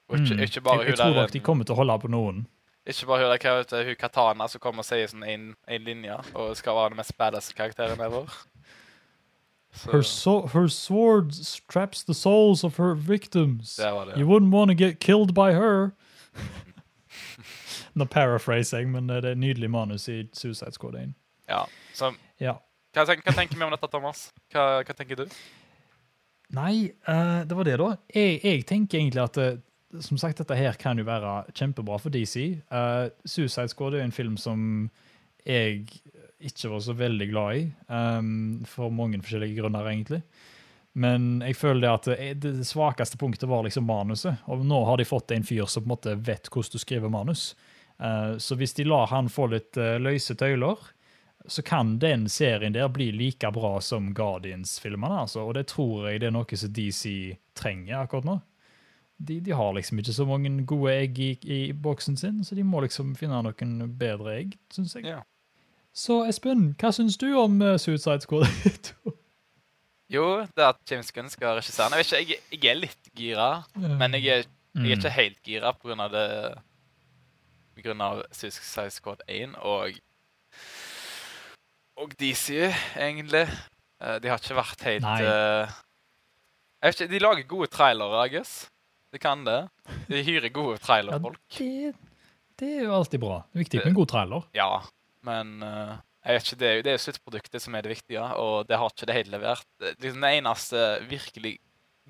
Og 0.07 0.19
ikke, 0.21 0.37
Mm. 0.37 0.39
ikke 0.39 0.61
bare 0.63 0.85
jeg, 0.85 0.87
jeg 0.87 0.97
tror 0.97 1.15
nok 1.15 1.31
de 1.31 1.39
kommer 1.39 1.65
til 1.65 1.75
å 1.75 1.77
holde 1.81 1.99
på 1.99 2.07
noen. 2.07 2.45
Ikke 2.87 3.05
bare 3.05 3.27
hun 3.27 3.85
hun 3.85 3.95
Katana 3.95 4.47
som 4.47 4.61
kommer 4.61 4.79
og 4.79 4.85
sier 4.85 5.07
sånn 5.07 5.27
en 5.27 5.83
linje, 5.83 6.15
og 6.33 6.55
skal 6.55 6.75
være 6.75 6.89
den 6.89 6.97
mest 6.97 7.17
badass 7.17 7.51
karakteren 7.51 7.99
ever. 7.99 8.31
Her, 9.85 10.01
so 10.01 10.47
her 10.47 10.67
sword 10.67 11.33
straps 11.33 12.03
the 12.03 12.13
souls 12.13 12.63
of 12.63 12.77
her 12.77 12.93
victims. 12.95 13.75
det 13.75 13.91
var 13.93 14.05
det. 14.05 14.17
You 14.19 14.27
wouldn't 14.27 14.51
want 14.53 14.69
to 14.71 14.75
get 14.75 14.99
killed 14.99 15.33
by 15.33 15.53
her. 15.53 15.91
Nå 17.97 18.05
paraphraser 18.05 18.77
jeg, 18.77 18.89
men 18.93 19.07
det 19.09 19.23
er 19.23 19.31
et 19.31 19.37
nydelig 19.37 19.69
manus 19.73 20.07
i 20.09 20.23
Suicide 20.33 20.71
Squad 20.71 20.95
1. 20.95 21.13
Ja. 21.49 21.63
Så 21.93 22.13
Ja. 22.39 22.53
hva, 22.93 23.05
tenker, 23.05 23.23
hva 23.25 23.33
tenker 23.35 23.57
vi 23.57 23.63
om 23.63 23.71
dette, 23.71 23.87
Thomas? 23.91 24.31
Hva, 24.53 24.83
hva 24.83 24.93
tenker 24.97 25.15
du? 25.15 25.25
Nei, 26.53 26.91
uh, 27.09 27.43
det 27.47 27.57
var 27.57 27.63
det, 27.67 27.77
da. 27.79 27.95
Jeg, 28.13 28.39
jeg 28.43 28.65
tenker 28.69 28.99
egentlig 28.99 29.23
at 29.23 29.37
eh, 29.37 29.57
som 30.01 30.17
sagt, 30.17 30.37
dette 30.37 30.55
her 30.55 30.77
kan 30.79 30.97
jo 30.99 31.03
være 31.07 31.43
kjempebra 31.55 31.97
for 31.99 32.09
DC. 32.13 32.59
Uh, 32.71 33.09
Suicide 33.25 33.67
Squad 33.73 33.93
er 33.95 34.03
jo 34.03 34.07
en 34.11 34.15
film 34.15 34.37
som 34.37 34.89
jeg 35.47 35.87
ikke 36.39 36.69
var 36.69 36.83
så 36.85 36.93
veldig 36.93 37.27
glad 37.31 37.57
i, 37.57 37.63
um, 37.87 38.65
for 38.69 38.93
mange 38.93 39.19
forskjellige 39.23 39.57
grunner, 39.57 39.89
egentlig. 39.89 40.21
Men 40.97 41.41
jeg 41.45 41.57
føler 41.57 41.93
at 41.93 42.09
det, 42.09 42.33
det 42.41 42.65
svakeste 42.65 43.17
punktet 43.21 43.49
var 43.49 43.65
liksom 43.65 43.85
manuset, 43.85 44.43
og 44.49 44.65
nå 44.65 44.83
har 44.85 44.97
de 44.97 45.05
fått 45.05 45.33
en 45.33 45.45
fyr 45.45 45.65
som 45.69 45.85
på 45.85 45.87
en 45.87 45.93
måte 45.93 46.15
vet 46.17 46.49
hvordan 46.49 46.73
du 46.73 46.81
skriver 46.81 47.13
manus. 47.13 47.51
Uh, 48.01 48.37
så 48.41 48.57
hvis 48.57 48.73
de 48.77 48.85
lar 48.85 49.09
han 49.13 49.29
få 49.29 49.49
litt 49.53 49.77
uh, 49.77 49.97
løse 50.01 50.35
tøyler, 50.37 50.77
så 51.47 51.61
kan 51.61 51.99
den 51.99 52.25
serien 52.29 52.73
der 52.73 52.89
bli 52.89 53.11
like 53.11 53.51
bra 53.51 53.77
som 53.81 54.11
Guardians-filmene. 54.13 55.21
Altså. 55.23 55.45
Og 55.45 55.53
det 55.55 55.67
tror 55.71 56.09
jeg 56.09 56.21
det 56.21 56.29
er 56.29 56.35
noe 56.35 56.59
som 56.59 56.73
DC 56.73 57.13
trenger 57.57 58.01
akkurat 58.01 58.27
nå. 58.27 58.37
De, 59.17 59.39
de 59.41 59.53
har 59.55 59.71
liksom 59.73 60.01
ikke 60.01 60.13
så 60.13 60.27
mange 60.29 60.51
gode 60.69 60.93
egg 60.93 61.19
i, 61.23 61.31
i 61.41 61.61
boksen 61.73 62.17
sin, 62.19 62.43
så 62.45 62.55
de 62.55 62.65
må 62.67 62.83
liksom 62.83 63.15
finne 63.17 63.39
noen 63.41 63.79
bedre 63.97 64.35
egg, 64.43 64.57
syns 64.73 64.93
jeg. 64.97 65.07
Ja. 65.09 65.23
Så 65.97 66.19
Espen, 66.29 66.75
hva 66.77 66.91
syns 66.93 67.17
du 67.17 67.31
om 67.39 67.55
eh, 67.65 67.77
Suicide 67.81 68.21
Squad 68.21 68.45
2? 68.91 69.13
Jo, 70.13 70.45
det 70.55 70.63
at 70.63 70.77
James 70.87 71.09
Gunn 71.11 71.27
skal 71.27 71.57
regissere. 71.57 71.97
Jeg, 71.99 72.21
jeg, 72.29 72.37
jeg 72.53 72.69
er 72.71 72.77
litt 72.79 73.09
gira, 73.17 73.47
men 73.75 74.13
jeg 74.15 74.29
er, 74.37 74.45
jeg 74.77 74.93
er 74.93 75.01
ikke 75.01 75.11
helt 75.11 75.41
gira 75.43 75.73
av 75.73 76.13
det 76.13 76.27
På 77.75 77.83
grunn 77.83 78.03
av 78.05 78.21
Suicide 78.31 78.93
Squad 78.95 79.25
1 79.27 79.57
og 79.59 79.97
Og 81.99 82.15
DC, 82.21 82.71
egentlig. 82.95 83.43
Eh, 83.99 84.15
De 84.23 84.31
har 84.31 84.39
ikke 84.39 84.55
vært 84.61 84.87
helt 84.87 85.03
vet 86.87 87.01
ikke, 87.01 87.11
De 87.11 87.23
lager 87.25 87.49
gode 87.51 87.67
trailere, 87.73 88.23
I 88.23 88.31
guess. 88.37 88.69
De 89.11 89.19
kan 89.19 89.43
det. 89.43 89.59
De 90.07 90.23
hyrer 90.23 90.53
gode 90.53 90.77
ja, 90.77 90.85
trailerfolk. 90.87 91.41
det, 91.57 91.95
det 92.59 92.75
er 92.77 92.85
jo 92.85 92.95
alltid 92.95 93.19
bra. 93.19 93.41
Det 93.49 93.59
er 93.59 93.65
viktig 93.65 93.81
med 93.81 93.91
en 93.91 93.99
god 93.99 94.13
trailer. 94.13 94.47
Ja, 94.55 94.71
men 95.25 95.63
uh, 95.63 95.97
jeg 96.25 96.35
vet 96.37 96.47
ikke, 96.47 96.59
det 96.59 96.69
er 96.69 96.81
det 96.85 96.93
er 96.93 97.01
sluttproduktet 97.01 97.61
som 97.63 97.75
er 97.75 97.85
det 97.85 97.93
viktige, 97.95 98.23
og 98.35 98.67
det 98.67 98.77
har 98.77 98.89
ikke 98.91 99.07
det 99.09 99.15
hele 99.15 99.31
levert. 99.37 99.65
Liksom 100.01 100.21
det 100.21 100.31
eneste 100.37 100.81
virkelig 101.09 101.53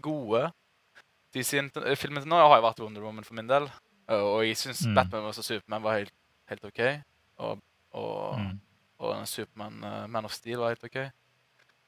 gode 0.02 0.48
de 1.36 1.44
sin, 1.44 1.70
filmen 2.00 2.24
til 2.24 2.30
nå 2.32 2.38
har 2.40 2.58
jo 2.58 2.66
vært 2.66 2.80
Wonder 2.82 3.04
Woman 3.04 3.26
for 3.28 3.36
min 3.38 3.50
del, 3.50 3.68
eh, 4.10 4.18
og 4.24 4.46
jeg 4.48 4.58
syns 4.58 4.86
Mm. 4.88 4.96
Batman 4.96 5.28
vs. 5.30 5.46
Superman 5.46 5.84
var 5.84 5.98
helt, 6.00 6.14
helt 6.50 6.66
OK, 6.66 6.82
og, 7.38 7.62
og, 7.92 8.40
Mm. 8.40 8.60
og 9.00 9.28
Superman 9.28 9.84
uh, 9.84 10.08
Man 10.08 10.26
of 10.26 10.34
Steel 10.34 10.58
var 10.60 10.74
helt 10.74 10.84
OK. 10.84 10.98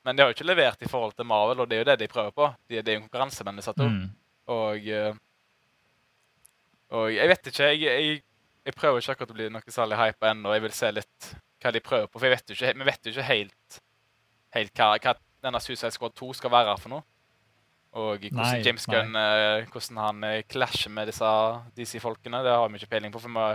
Men 0.05 0.15
de 0.15 0.21
har 0.23 0.29
jo 0.29 0.35
ikke 0.37 0.47
levert 0.47 0.81
i 0.81 0.87
forhold 0.87 1.13
til 1.15 1.25
Marvel, 1.25 1.59
og 1.59 1.69
det 1.69 1.75
er 1.77 1.81
jo 1.83 1.89
det 1.91 1.99
de 1.99 2.07
prøver 2.07 2.31
på. 2.31 2.53
De, 2.69 2.81
det 2.81 2.87
er 2.87 2.99
jo 2.99 3.01
en 3.01 3.09
konkurranse 3.09 3.43
mellom 3.43 3.57
disse 3.59 3.73
to. 3.73 3.87
Mm. 3.87 4.05
Og, 4.47 4.87
eh, 4.87 5.15
og 6.89 7.09
jeg 7.13 7.27
vet 7.29 7.49
ikke. 7.51 7.67
Jeg, 7.73 7.81
jeg, 7.81 8.21
jeg 8.69 8.77
prøver 8.77 9.01
ikke 9.01 9.15
akkurat 9.17 9.31
å 9.33 9.37
bli 9.37 9.49
noe 9.53 9.73
særlig 9.73 9.97
hype 9.99 10.29
ennå. 10.31 10.53
Jeg 10.55 10.63
vil 10.67 10.75
se 10.77 10.91
litt 10.95 11.29
hva 11.59 11.71
de 11.75 11.81
prøver 11.83 12.07
på. 12.07 12.19
For 12.21 12.33
vet 12.33 12.53
ikke, 12.55 12.73
vi 12.79 12.87
vet 12.87 13.07
jo 13.09 13.13
ikke 13.15 13.27
helt, 13.29 13.79
helt 14.55 14.73
hva, 14.79 14.91
hva 15.03 15.15
denne 15.43 15.61
Suicide 15.63 15.91
Squad 15.95 16.15
2 16.19 16.33
skal 16.37 16.53
være 16.53 16.75
for 16.81 16.93
noe. 16.93 17.05
Og 17.97 18.21
hvordan 18.21 18.37
Nei, 18.43 18.59
James 18.61 18.85
Gunn 18.85 19.15
eh, 19.17 19.65
hvordan 19.73 19.97
han 20.03 20.25
klasjer 20.45 20.93
med 20.93 21.09
disse 21.09 21.29
DC-folkene, 21.79 22.43
det 22.45 22.53
har 22.53 22.69
vi 22.69 22.77
ikke 22.77 22.91
peiling 22.91 23.13
på. 23.15 23.21
For 23.23 23.33
vi, 23.33 23.47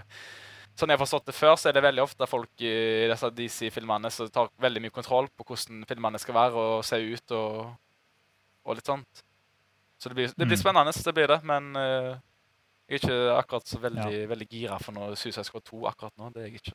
sånn 0.75 0.90
jeg 0.90 0.99
har 0.99 1.04
forstått 1.04 1.28
det 1.30 1.37
før, 1.38 1.54
så 1.61 1.71
er 1.71 1.76
det 1.76 1.85
veldig 1.87 2.02
ofte 2.02 2.26
folk 2.26 2.64
i 2.66 2.73
disse 3.12 3.30
DC-filmene 3.38 4.11
som 4.11 4.33
tar 4.35 4.50
veldig 4.64 4.83
mye 4.83 4.94
kontroll 4.97 5.30
på 5.30 5.47
hvordan 5.47 5.85
filmene 5.87 6.18
skal 6.18 6.35
være 6.35 6.64
og 6.64 6.83
se 6.88 6.99
ut 6.99 7.37
og, 7.38 7.61
og 8.66 8.80
litt 8.80 8.90
sånt. 8.90 9.23
Så 10.02 10.11
det 10.11 10.18
blir, 10.18 10.33
det 10.35 10.49
blir 10.50 10.59
Mm. 10.59 10.64
spennende, 10.64 10.92
det 11.06 11.14
blir 11.14 11.30
det. 11.30 11.38
Men 11.47 11.71
eh, 11.78 12.16
jeg 12.88 13.00
er 13.00 13.09
ikke 13.09 13.38
akkurat 13.38 13.67
så 13.69 13.79
veldig, 13.81 14.12
Ja. 14.21 14.26
veldig 14.29 14.49
gira 14.50 14.79
for 14.83 14.93
noe 14.93 15.14
Suicide 15.17 15.45
Squad 15.45 15.64
2 15.64 15.87
akkurat 15.87 16.12
nå. 16.19 16.33
Det 16.33 16.43
er 16.43 16.47
jeg 16.50 16.61
ikke. 16.61 16.73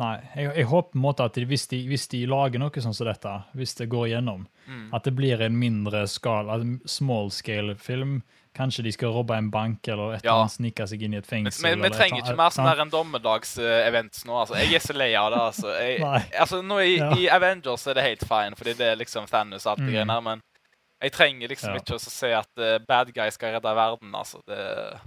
Nei, 0.00 0.20
jeg, 0.36 0.52
jeg 0.56 0.66
håper 0.70 0.92
på 0.92 0.98
en 1.00 1.02
måte 1.02 1.24
at 1.26 1.34
de, 1.34 1.44
hvis, 1.50 1.64
de, 1.66 1.80
hvis 1.90 2.04
de 2.12 2.20
lager 2.30 2.60
noe 2.62 2.70
sånn 2.80 2.94
som 2.94 3.08
dette, 3.08 3.32
hvis 3.58 3.74
det 3.74 3.88
går 3.90 4.06
gjennom, 4.12 4.46
Mm. 4.70 4.94
at 4.94 5.02
det 5.02 5.16
blir 5.16 5.40
en 5.42 5.56
mindre 5.58 6.04
skala, 6.06 6.54
en 6.60 6.76
small 6.86 7.28
scale-film. 7.34 8.20
Kanskje 8.54 8.84
de 8.84 8.92
skal 8.92 9.10
robbe 9.10 9.34
en 9.34 9.48
bank 9.50 9.88
eller 9.88 10.14
et 10.14 10.22
Ja. 10.24 10.30
eller 10.30 10.44
annet, 10.44 10.52
snike 10.52 10.86
seg 10.86 11.02
inn 11.02 11.14
i 11.14 11.16
et 11.18 11.26
fengsel. 11.26 11.62
men 11.76 11.82
vi 11.82 11.88
trenger 11.96 12.22
ikke 12.22 12.36
mer 12.36 12.50
sånn 12.50 12.68
her 12.68 12.80
en 12.80 12.90
dommedags-events 12.90 14.24
nå. 14.26 14.32
altså. 14.40 14.54
Jeg 14.54 14.74
er 14.74 14.78
så 14.78 14.94
lei 14.96 15.14
av 15.14 15.32
det. 15.32 15.40
altså. 15.40 15.74
Jeg, 15.80 15.98
altså 16.40 16.62
nå 16.62 16.78
i, 16.78 16.96
Ja. 16.98 17.10
I 17.16 17.28
Avengers 17.28 17.86
er 17.88 17.94
det 17.94 18.04
helt 18.04 18.22
fine, 18.28 18.54
fordi 18.54 18.76
det 18.76 18.86
er 18.92 18.96
liksom 18.96 19.26
Thanos 19.28 19.66
og 19.66 19.72
alt 19.72 19.78
det 19.80 19.88
Mm. 19.88 19.92
greiene 20.06 20.22
men 20.22 20.42
jeg 21.02 21.12
trenger 21.12 21.48
liksom 21.48 21.74
Ja. 21.74 21.80
ikke 21.80 21.96
å 21.96 22.00
se 22.02 22.32
at 22.36 22.58
eh, 22.58 22.78
bad 22.88 23.12
guy 23.14 23.30
skal 23.30 23.54
redde 23.56 23.74
verden. 23.76 24.12
altså. 24.14 24.42
Det, 24.46 25.00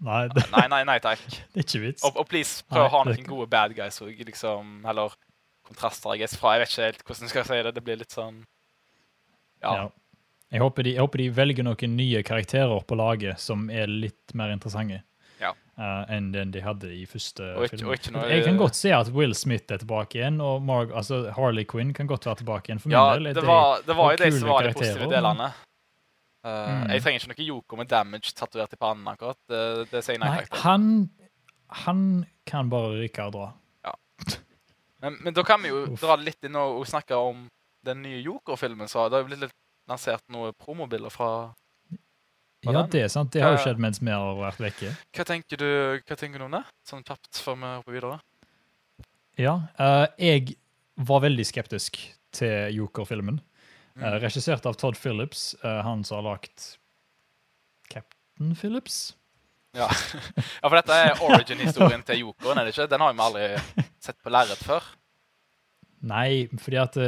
Nei, 0.00 0.28
det, 0.30 0.44
nei, 0.52 0.66
nei, 0.70 0.84
nei 0.84 0.98
takk. 1.02 1.18
det 1.54 1.62
er 1.62 1.64
ikke 1.66 1.80
vits. 1.82 2.04
Og, 2.06 2.16
og 2.22 2.28
please, 2.30 2.62
prøv 2.70 2.84
å 2.84 2.90
ha 2.92 2.98
ha 2.98 3.04
det- 3.08 3.16
noen 3.18 3.26
gode 3.32 3.48
bad 3.50 3.74
guys 3.74 3.98
òg. 4.04 4.18
liksom, 4.28 4.84
eller 4.86 5.14
kontraster. 5.66 6.14
Jeg, 6.16 6.28
fra. 6.38 6.52
jeg 6.56 6.60
vet 6.62 6.70
ikke 6.72 6.84
helt 6.86 7.02
hvordan 7.04 7.26
jeg 7.26 7.30
skal 7.34 7.44
si 7.48 7.62
det. 7.66 7.74
Det 7.74 7.84
blir 7.84 7.96
litt 8.04 8.14
sånn 8.14 8.44
Ja. 9.62 9.72
Ja. 9.74 9.88
Jeg, 10.52 10.60
håper 10.62 10.82
de, 10.86 10.92
jeg 10.94 11.02
håper 11.02 11.18
de 11.18 11.28
velger 11.36 11.64
noen 11.66 11.96
nye 11.98 12.22
karakterer 12.24 12.80
på 12.88 12.96
laget 12.96 13.40
som 13.42 13.66
er 13.70 13.86
litt 13.90 14.32
mer 14.38 14.48
interessante 14.54 15.02
Ja. 15.40 15.52
uh, 15.78 16.04
enn 16.10 16.32
den 16.34 16.50
de 16.50 16.60
hadde 16.60 16.88
i 16.90 17.04
første 17.06 17.44
Og 17.56 17.64
ikke- 17.68 17.78
film. 17.78 18.16
noe- 18.16 18.28
Jeg 18.30 18.44
kan 18.44 18.56
godt 18.58 18.74
se 18.76 18.90
at 18.92 19.08
Will 19.14 19.34
Smith 19.34 19.70
er 19.72 19.78
tilbake 19.78 20.18
igjen, 20.18 20.40
og 20.40 20.62
Marg, 20.62 20.90
altså 20.92 21.30
Harley 21.36 21.64
Quinn 21.64 21.92
kan 21.94 22.06
godt 22.06 22.26
være 22.26 22.36
tilbake 22.42 22.68
igjen. 22.68 22.80
For 22.80 22.90
Ja, 22.90 23.14
min 23.14 23.24
del. 23.24 23.34
det 23.34 23.44
var, 23.46 23.80
det 23.86 23.96
var 23.96 24.10
jo 24.12 24.16
de 24.24 24.30
som 24.38 24.48
var 24.48 24.62
de 24.62 24.72
positive 24.74 25.10
delene. 25.10 25.52
Uh, 26.44 26.48
Mm. 26.48 26.90
Jeg 26.90 27.02
trenger 27.02 27.20
ikke 27.20 27.28
noe 27.38 27.46
Yoko 27.48 27.76
med 27.76 27.88
damage 27.88 28.32
tatovert 28.34 28.72
i 28.72 28.76
pannen 28.76 29.04
akkurat. 29.10 29.36
Det, 29.50 29.90
det 29.90 30.04
sier 30.04 30.18
nei 30.18 30.28
Nei, 30.36 30.44
han, 30.62 31.10
han 31.68 32.26
kan 32.46 32.70
bare 32.70 32.94
ryke 33.02 33.24
og 33.26 33.32
dra. 33.32 33.48
Men, 35.02 35.16
men 35.22 35.34
da 35.34 35.42
kan 35.46 35.60
vi 35.62 35.68
jo 35.70 35.84
Uff. 35.92 36.00
dra 36.00 36.16
litt 36.18 36.42
inn 36.44 36.56
og, 36.58 36.80
og 36.80 36.86
snakke 36.90 37.14
om 37.14 37.44
den 37.86 38.00
nye 38.02 38.18
Joker-filmen. 38.22 38.88
Så 38.90 39.04
det 39.08 39.14
har 39.18 39.22
jo 39.22 39.28
blitt 39.28 39.40
litt 39.46 39.54
lansert 39.88 40.22
noen 40.28 40.52
promobilder 40.58 41.10
fra 41.14 41.28
Var 42.66 42.74
Ja, 42.74 42.86
det 42.90 43.02
er 43.06 43.10
sant. 43.12 43.30
Det 43.34 43.42
har 43.44 43.54
jo 43.54 43.60
skjedd 43.62 43.78
mens 43.82 44.00
vi 44.02 44.10
har 44.10 44.38
vært 44.38 44.62
vekke. 44.62 44.94
Hva 45.14 45.26
tenker 45.28 45.60
du, 45.60 45.68
hva 46.02 46.16
tenker 46.18 46.42
du 46.42 46.46
om 46.48 46.56
det? 46.56 46.64
Sånn 46.88 47.04
kjapt 47.06 47.38
før 47.44 47.58
vi 47.60 47.70
hopper 47.76 47.94
videre. 47.94 48.18
Ja, 49.38 49.54
uh, 49.78 50.06
jeg 50.18 50.56
var 50.98 51.22
veldig 51.22 51.46
skeptisk 51.46 52.00
til 52.34 52.74
Joker-filmen. 52.74 53.38
Mm. 53.94 54.02
Uh, 54.02 54.16
regissert 54.24 54.66
av 54.66 54.74
Todd 54.80 54.98
Phillips, 54.98 55.52
uh, 55.62 55.78
han 55.86 56.02
som 56.06 56.18
har 56.18 56.32
lagt 56.32 56.72
Captain 57.92 58.56
Phillips. 58.58 59.14
Ja. 59.78 59.86
ja, 60.62 60.66
for 60.66 60.74
dette 60.80 60.98
er 60.98 61.22
origin-historien 61.22 62.02
til 62.06 62.24
Jokeren, 62.24 62.58
er 62.58 62.66
det 62.66 62.74
ikke? 62.74 62.88
Den 62.90 63.04
har 63.06 63.14
vi 63.14 63.24
aldri 63.28 63.46
sett 64.02 64.18
på 64.18 64.34
lerret 64.34 64.66
før. 64.66 64.90
Nei, 66.10 66.48
fordi 66.58 66.82
at 66.82 66.98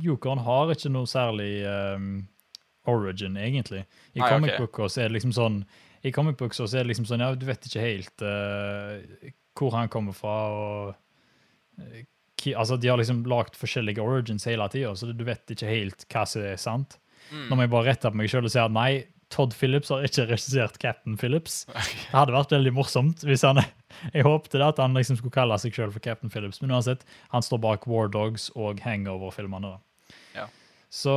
Jokeren 0.00 0.40
har 0.44 0.72
ikke 0.72 0.92
noe 0.92 1.08
særlig 1.08 1.50
ehm, 1.68 2.26
origin, 2.90 3.36
egentlig. 3.36 3.84
I 4.14 4.20
Nei, 4.22 4.28
comic 4.30 4.54
ok. 4.54 4.58
booker 4.64 4.90
er 5.00 5.08
det 5.10 5.16
liksom 5.18 5.32
sånn 5.36 5.60
I 6.06 6.12
comic 6.14 6.36
books 6.38 6.60
så 6.60 6.68
er 6.70 6.84
det 6.84 6.90
liksom 6.92 7.06
sånn, 7.08 7.24
ja, 7.24 7.32
du 7.34 7.46
vet 7.48 7.64
ikke 7.66 7.82
helt 7.82 8.22
uh, 8.22 9.30
hvor 9.58 9.72
han 9.74 9.88
kommer 9.90 10.12
fra, 10.14 10.36
og 10.52 10.94
eh, 11.80 12.04
ki- 12.38 12.54
Altså, 12.54 12.76
de 12.78 12.88
har 12.92 12.98
liksom 13.00 13.24
lagd 13.26 13.56
forskjellige 13.58 14.02
origins 14.04 14.44
hele 14.46 14.68
tida, 14.70 14.92
så 14.94 15.10
du 15.12 15.24
vet 15.26 15.50
ikke 15.50 15.66
helt 15.70 16.04
hva 16.12 16.26
som 16.28 16.44
er 16.46 16.56
sant. 16.60 16.98
Mm. 17.32 17.46
Nå 17.48 17.56
må 17.56 17.64
jeg 17.64 17.72
bare 17.72 17.88
rette 17.88 18.10
på 18.12 18.20
meg 18.20 18.30
sjøl 18.30 18.46
og 18.46 18.52
si 18.52 18.60
at 18.62 18.70
nei, 18.76 18.90
Todd 19.34 19.56
Phillips 19.58 19.88
har 19.90 20.04
ikke 20.06 20.28
regissert 20.30 20.76
Captain 20.78 21.16
Phillips. 21.18 21.64
Det 21.74 22.12
hadde 22.14 22.36
vært 22.36 22.52
veldig 22.54 22.72
morsomt 22.76 23.24
hvis 23.26 23.42
han 23.42 23.58
Jeg 24.12 24.22
håpte 24.22 24.60
det 24.60 24.68
at 24.68 24.78
han 24.78 24.94
liksom 24.94 25.16
skulle 25.18 25.34
kalle 25.34 25.56
seg 25.58 25.74
sjøl 25.74 25.90
for 25.90 26.04
Captain 26.04 26.30
Phillips, 26.30 26.60
men 26.62 26.70
uansett, 26.76 27.02
han 27.32 27.42
står 27.42 27.58
bak 27.64 27.88
War 27.90 28.06
Dogs 28.12 28.50
og 28.54 28.78
Hangover-filmene. 28.84 29.72
Ja. 30.36 30.44
Så 30.92 31.16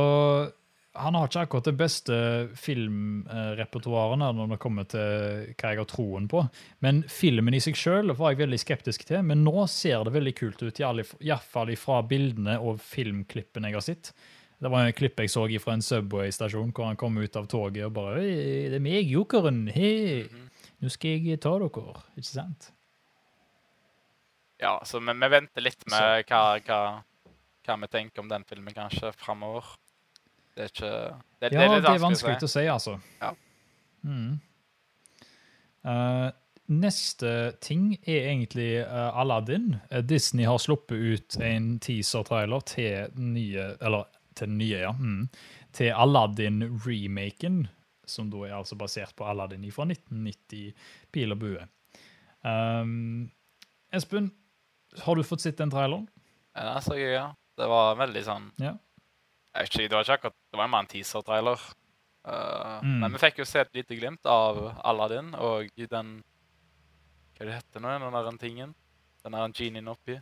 han 0.92 1.14
har 1.14 1.28
ikke 1.28 1.44
akkurat 1.44 1.68
det 1.68 1.76
beste 1.78 2.16
filmrepertoaret 2.58 4.18
når 4.18 4.48
det 4.50 4.58
kommer 4.62 4.88
til 4.90 5.52
hva 5.54 5.70
jeg 5.70 5.78
har 5.78 5.88
troen 5.88 6.26
på. 6.30 6.42
Men 6.82 7.04
filmen 7.06 7.54
i 7.54 7.60
seg 7.62 7.78
sjøl 7.78 8.10
var 8.18 8.32
jeg 8.32 8.40
veldig 8.42 8.58
skeptisk 8.58 9.04
til, 9.06 9.22
men 9.26 9.44
nå 9.46 9.68
ser 9.70 10.02
det 10.06 10.14
veldig 10.16 10.34
kult 10.40 10.64
ut, 10.64 10.80
iallfall 10.82 11.70
fra 11.78 12.00
bildene 12.02 12.56
og 12.58 12.82
filmklippene 12.82 13.70
jeg 13.70 13.78
har 13.78 13.86
sett. 13.86 14.12
Det 14.60 14.68
var 14.68 14.84
en 14.84 14.96
klipp 14.96 15.20
jeg 15.22 15.30
så 15.32 15.46
fra 15.62 15.76
en 15.76 15.84
Subway-stasjon 15.84 16.72
hvor 16.76 16.90
han 16.90 16.98
kom 17.00 17.16
ut 17.16 17.38
av 17.38 17.46
toget 17.48 17.86
og 17.86 17.94
bare 17.96 18.18
«Hei, 18.18 18.68
'Det 18.68 18.76
er 18.76 18.82
meg, 18.84 19.06
jokeren. 19.08 19.68
Hei, 19.72 20.26
nå 20.82 20.90
skal 20.90 21.22
jeg 21.24 21.40
ta 21.40 21.54
dere.' 21.56 22.02
Ikke 22.18 22.28
sant? 22.28 22.72
Ja, 24.60 24.80
så 24.84 24.98
vi, 25.00 25.14
vi 25.16 25.28
venter 25.32 25.64
litt 25.64 25.86
med 25.88 26.26
hva, 26.28 26.58
hva, 26.60 26.80
hva 27.64 27.78
vi 27.80 27.88
tenker 27.88 28.20
om 28.20 28.28
den 28.28 28.44
filmen 28.44 28.74
kanskje 28.74 29.14
framover. 29.16 29.64
Det 30.54 30.66
er 30.66 30.72
ikke 30.72 30.92
det, 30.92 31.50
Ja, 31.52 31.64
det 31.64 31.64
er, 31.64 31.86
litt 31.86 32.02
vanskelig 32.02 32.36
å 32.42 32.48
å 32.48 32.52
si, 32.52 32.64
altså. 32.68 32.96
Ja. 33.20 33.32
Mm. 34.04 34.38
Uh, 35.86 36.28
neste 36.70 37.34
ting 37.64 37.94
er 38.02 38.30
egentlig 38.32 38.70
uh, 38.84 39.10
Aladdin. 39.20 39.78
Eh, 39.90 40.02
Disney 40.04 40.48
har 40.48 40.60
sluppet 40.60 40.96
ut 40.98 41.38
en 41.40 41.72
teaser-trailer 41.82 42.64
til 42.68 43.16
nye 43.16 43.72
Eller 43.80 44.08
til 44.36 44.50
den 44.50 44.58
nye, 44.60 44.82
ja. 44.84 44.92
Mm, 44.92 45.28
til 45.76 45.92
Aladdin-remaken, 45.94 47.64
som 48.08 48.30
da 48.32 48.44
er 48.46 48.56
altså 48.58 48.78
basert 48.78 49.14
på 49.18 49.26
Aladdin 49.28 49.66
fra 49.74 49.86
1990, 49.88 50.74
Pil 51.12 51.34
og 51.34 51.42
bue. 51.42 51.66
Um, 52.46 53.30
Espen, 53.92 54.30
har 55.04 55.18
du 55.18 55.26
fått 55.26 55.44
sett 55.44 55.58
den 55.60 55.72
traileren? 55.72 56.06
Ja, 56.56 56.74
det 56.74 56.84
så 56.86 56.96
jeg, 56.98 57.14
ja. 57.18 57.28
Det 57.58 57.66
var 57.68 57.98
veldig 57.98 58.22
sånn 58.24 58.46
Ja. 58.62 58.76
Jeg 59.50 59.66
vet 59.66 59.74
ikke, 59.74 59.88
Det 59.90 59.96
var 59.96 60.06
ikke 60.06 60.16
akkurat 60.18 60.39
Det 60.50 60.58
var 60.58 60.68
mer 60.68 60.82
en 60.84 60.90
teaser-trailer. 60.90 61.60
Uh, 62.26 62.80
Mm. 62.84 62.98
Men 63.00 63.12
vi 63.14 63.18
fikk 63.22 63.38
jo 63.40 63.44
se 63.48 63.60
et 63.62 63.74
lite 63.74 63.96
glimt 63.96 64.26
av 64.28 64.58
Aladdin 64.84 65.30
og 65.40 65.70
den 65.88 66.10
Hva 67.38 67.46
det 67.48 67.54
heter 67.54 67.80
nå, 67.80 67.94
den 68.02 68.12
der 68.12 68.36
tingen? 68.40 68.74
Den 69.24 69.32
der 69.32 69.52
genien 69.56 69.88
oppi? 69.88 70.18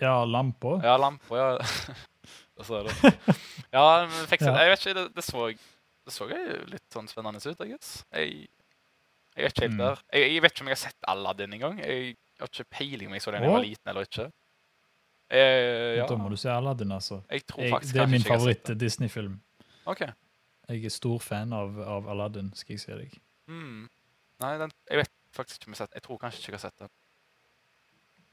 Ja, 0.00 0.24
lampa? 0.24 0.78
Ja, 0.84 0.94
lampa, 0.96 1.36
ja. 1.36 1.58
Så 2.64 2.80
jeg 2.80 2.88
det. 2.88 3.36
Ja, 3.72 3.82
men 4.06 4.10
vi 4.14 4.26
fikk 4.32 4.42
se 4.44 4.50
Ja. 4.52 4.62
Jeg 4.64 4.70
vet 4.72 4.80
ikke, 4.86 4.94
det, 5.00 5.04
det 5.16 5.24
så 5.24 5.46
Det 5.50 6.12
så 6.16 6.26
jo 6.48 6.64
litt 6.72 6.86
sånn 6.96 7.08
spennende 7.08 7.40
ut, 7.44 7.60
I 7.60 7.68
guess. 7.74 7.90
Jeg, 8.16 8.48
jeg 9.36 9.44
er 9.44 9.52
ikke 9.52 9.66
helt 9.66 9.76
Mm. 9.76 9.82
der. 9.84 10.00
Jeg, 10.16 10.32
jeg 10.34 10.42
vet 10.42 10.52
ikke 10.54 10.64
om 10.64 10.70
jeg 10.72 10.76
har 10.78 10.84
sett 10.88 11.08
Aladdin 11.12 11.52
engang. 11.56 11.78
Jeg 11.84 12.16
har 12.40 12.48
ikke 12.48 12.64
peiling 12.72 13.08
om 13.08 13.14
jeg 13.14 13.22
så 13.22 13.30
den 13.32 13.42
da 13.44 13.48
jeg 13.48 13.52
var 13.58 13.64
liten 13.68 13.92
eller 13.92 14.08
ikke. 14.08 14.26
Eh, 15.30 15.96
ja. 16.00 16.06
Da 16.10 16.16
må 16.18 16.28
du 16.32 16.36
se 16.40 16.50
Aladdin, 16.50 16.90
altså. 16.92 17.20
Jeg 17.30 17.44
tror 17.46 17.62
Jeg, 17.62 17.80
det 17.92 18.00
er 18.02 18.06
min 18.10 18.20
ikke 18.20 18.32
favoritt-Disney-film. 18.34 19.36
OK. 19.86 20.00
Jeg 20.70 20.84
er 20.84 20.92
stor 20.94 21.18
fan 21.22 21.52
av, 21.54 21.78
av 21.80 22.08
Aladdin, 22.10 22.52
skal 22.58 22.74
jeg 22.74 22.80
si 22.82 22.92
deg. 22.98 23.14
Mm. 23.50 23.88
Nei, 24.42 24.52
den, 24.58 24.70
jeg 24.90 25.02
vet 25.02 25.10
faktisk 25.36 25.60
ikke 25.60 25.68
om 25.70 25.74
jeg 25.74 25.78
har 25.80 25.86
sett 25.86 25.94
Jeg 25.98 26.02
tror 26.06 26.18
kanskje 26.22 26.40
ikke 26.40 26.50
jeg 26.52 26.58
har 26.58 26.64
sett 26.66 26.82
den. 26.84 26.92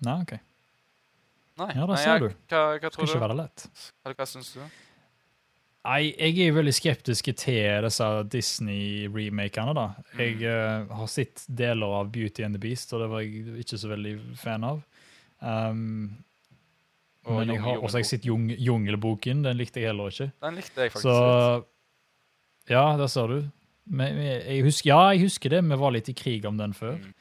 Nei, 0.08 0.18
OK. 0.22 0.34
Nei, 1.58 1.70
Ja, 1.74 1.86
da 1.86 1.94
nei, 1.94 2.01
ser 2.04 2.12
jeg- 2.12 2.22
du. 2.22 2.27
Hva, 2.50 2.60
hva 2.66 2.77
Skal 2.77 2.92
tror 2.92 3.08
ikke 3.08 3.13
du? 3.22 3.25
være 3.27 3.38
lett. 3.44 3.66
Hva, 4.06 4.13
hva 4.13 4.25
syns 4.30 4.51
du? 4.54 4.62
Nei, 5.88 6.01
jeg 6.20 6.48
er 6.50 6.51
veldig 6.58 6.74
skeptisk 6.75 7.30
til 7.39 7.82
disse 7.86 8.08
Disney-remakene, 8.34 9.74
da. 9.77 9.86
Mm. 10.13 10.20
Jeg 10.20 10.42
eh, 10.44 10.86
har 11.00 11.08
sett 11.08 11.46
deler 11.48 11.94
av 12.01 12.10
Beauty 12.12 12.44
and 12.44 12.54
the 12.58 12.60
Beast, 12.60 12.92
og 12.94 13.01
det 13.01 13.10
var 13.10 13.22
jeg 13.24 13.46
ikke 13.63 13.77
så 13.80 13.89
veldig 13.94 14.16
fan 14.38 14.63
av. 14.68 14.82
Um, 15.39 16.18
Og 17.27 17.41
men 17.41 17.51
jeg 17.51 17.63
har 17.63 17.81
også 17.84 18.00
jeg 18.00 18.07
sett 18.07 18.25
Jung, 18.27 18.48
Jungelboken, 18.55 19.43
den 19.43 19.57
likte 19.60 19.81
jeg 19.81 19.91
heller 19.91 20.13
ikke. 20.13 20.29
Den 20.43 20.60
likte 20.62 20.86
jeg 20.86 20.93
faktisk 20.93 21.03
Så. 21.03 21.65
Ja, 22.72 22.86
der 23.00 23.07
ser 23.12 23.31
du. 23.31 23.41
Men, 23.88 24.17
jeg 24.19 24.63
husker, 24.65 24.89
ja, 24.91 25.01
jeg 25.15 25.27
husker 25.27 25.51
det. 25.51 25.62
Vi 25.63 25.79
var 25.79 25.93
litt 25.96 26.10
i 26.12 26.15
krig 26.15 26.48
om 26.48 26.57
den 26.60 26.74
før. 26.75 26.98
Mm. 27.00 27.13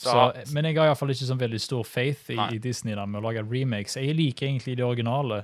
Så, 0.00 0.14
men 0.54 0.64
jeg 0.64 0.78
har 0.78 0.88
iallfall 0.88 1.12
ikke 1.12 1.26
sånn 1.28 1.40
veldig 1.42 1.58
stor 1.60 1.84
faith 1.84 2.30
i, 2.32 2.38
i 2.54 2.60
Disney 2.62 2.96
da, 2.96 3.04
med 3.04 3.20
å 3.20 3.26
lage 3.26 3.44
remakes. 3.44 3.98
Jeg 4.00 4.16
liker 4.16 4.48
egentlig 4.48 4.78
de 4.78 4.86
originale. 4.86 5.42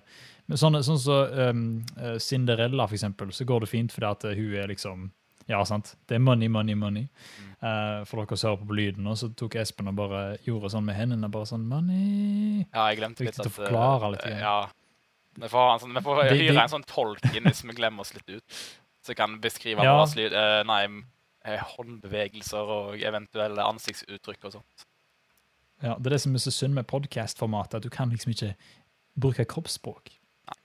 Men 0.48 0.60
sånn 0.60 0.78
som 0.86 0.96
så, 1.00 1.18
um, 1.50 1.66
eh, 2.00 2.16
Cinderella, 2.22 2.86
for 2.88 2.96
eksempel, 2.96 3.34
så 3.36 3.44
går 3.44 3.66
det 3.66 3.68
fint 3.68 3.92
fordi 3.92 4.08
at 4.08 4.24
hun 4.38 4.54
er 4.56 4.72
liksom 4.72 5.10
Ja, 5.48 5.60
sant. 5.64 5.92
Det 6.08 6.16
er 6.16 6.18
money, 6.18 6.48
money, 6.48 6.74
money. 6.74 7.06
Mm. 7.38 7.50
Uh, 7.62 8.04
for 8.04 8.24
dere 8.24 8.36
som 8.36 8.50
hører 8.50 8.66
på 8.66 8.74
lyden, 8.76 9.04
nå, 9.06 9.12
så 9.16 9.28
tok 9.38 9.54
Espen 9.60 9.88
og 9.88 9.94
bare 9.96 10.22
gjorde 10.46 10.70
sånn 10.74 10.84
med 10.84 10.96
hendene. 10.98 11.30
bare 11.30 11.46
sånn, 11.46 11.64
money. 11.70 12.66
Ja, 12.74 12.88
jeg 12.90 12.98
glemte 12.98 13.22
litt 13.24 13.36
Viktig 13.36 13.46
å 13.46 13.52
at 13.52 13.52
forklare 13.60 14.02
eh, 14.04 14.10
litt 14.16 14.26
igjen. 14.26 14.40
Ja. 14.40 14.56
Vi 15.36 15.48
får, 15.52 15.78
sånn, 15.80 15.94
vi 15.94 16.00
får 16.02 16.22
Det- 16.22 16.36
hyre 16.40 16.52
det- 16.54 16.62
en 16.62 16.68
sånn 16.74 16.86
tolk 16.86 17.24
inn 17.36 17.44
hvis 17.44 17.62
vi 17.62 17.74
glemmer 17.74 18.00
oss 18.00 18.14
litt 18.14 18.28
ut. 18.28 18.42
Så 19.04 19.08
jeg 19.14 19.16
kan 19.16 19.38
beskrive 19.40 19.82
Ja. 19.84 19.94
vår 20.04 20.16
lyd. 20.16 20.32
uh, 20.32 20.62
nei, 20.64 21.04
håndbevegelser 21.76 22.58
og 22.74 23.00
eventuelle 23.00 23.62
ansiktsuttrykk 23.62 24.44
og 24.44 24.52
sånt. 24.52 24.86
Ja, 25.82 25.94
Det 25.94 26.06
er 26.06 26.10
det 26.16 26.20
som 26.20 26.34
er 26.34 26.38
så 26.38 26.50
synd 26.50 26.74
med 26.74 26.86
podkast-formatet, 26.88 27.74
at 27.74 27.82
du 27.82 27.90
kan 27.90 28.10
liksom 28.10 28.32
ikke 28.32 28.54
bruke 29.18 29.44
kroppsspråk. 29.46 30.10
Nei. 30.48 30.56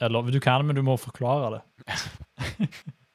Eller 0.00 0.30
du 0.30 0.40
kan, 0.40 0.66
men 0.66 0.74
du 0.76 0.82
må 0.82 0.98
forklare 0.98 1.62
det. 1.86 1.86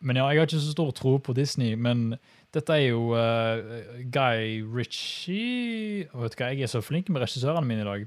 men 0.00 0.18
ja, 0.18 0.26
jeg 0.30 0.40
har 0.40 0.50
ikke 0.50 0.60
så 0.62 0.74
stor 0.74 0.90
tro 0.96 1.16
på 1.22 1.34
Disney, 1.36 1.74
men 1.74 2.16
dette 2.54 2.72
er 2.72 2.86
jo 2.88 3.12
uh, 3.12 3.60
Guy 4.08 4.62
Ritchie 4.64 6.06
vet 6.08 6.32
du 6.32 6.40
hva, 6.40 6.48
Jeg 6.54 6.64
er 6.64 6.72
så 6.72 6.80
flink 6.80 7.10
med 7.12 7.20
regissørene 7.20 7.68
mine 7.68 7.84
i 7.84 7.88
dag. 7.88 8.06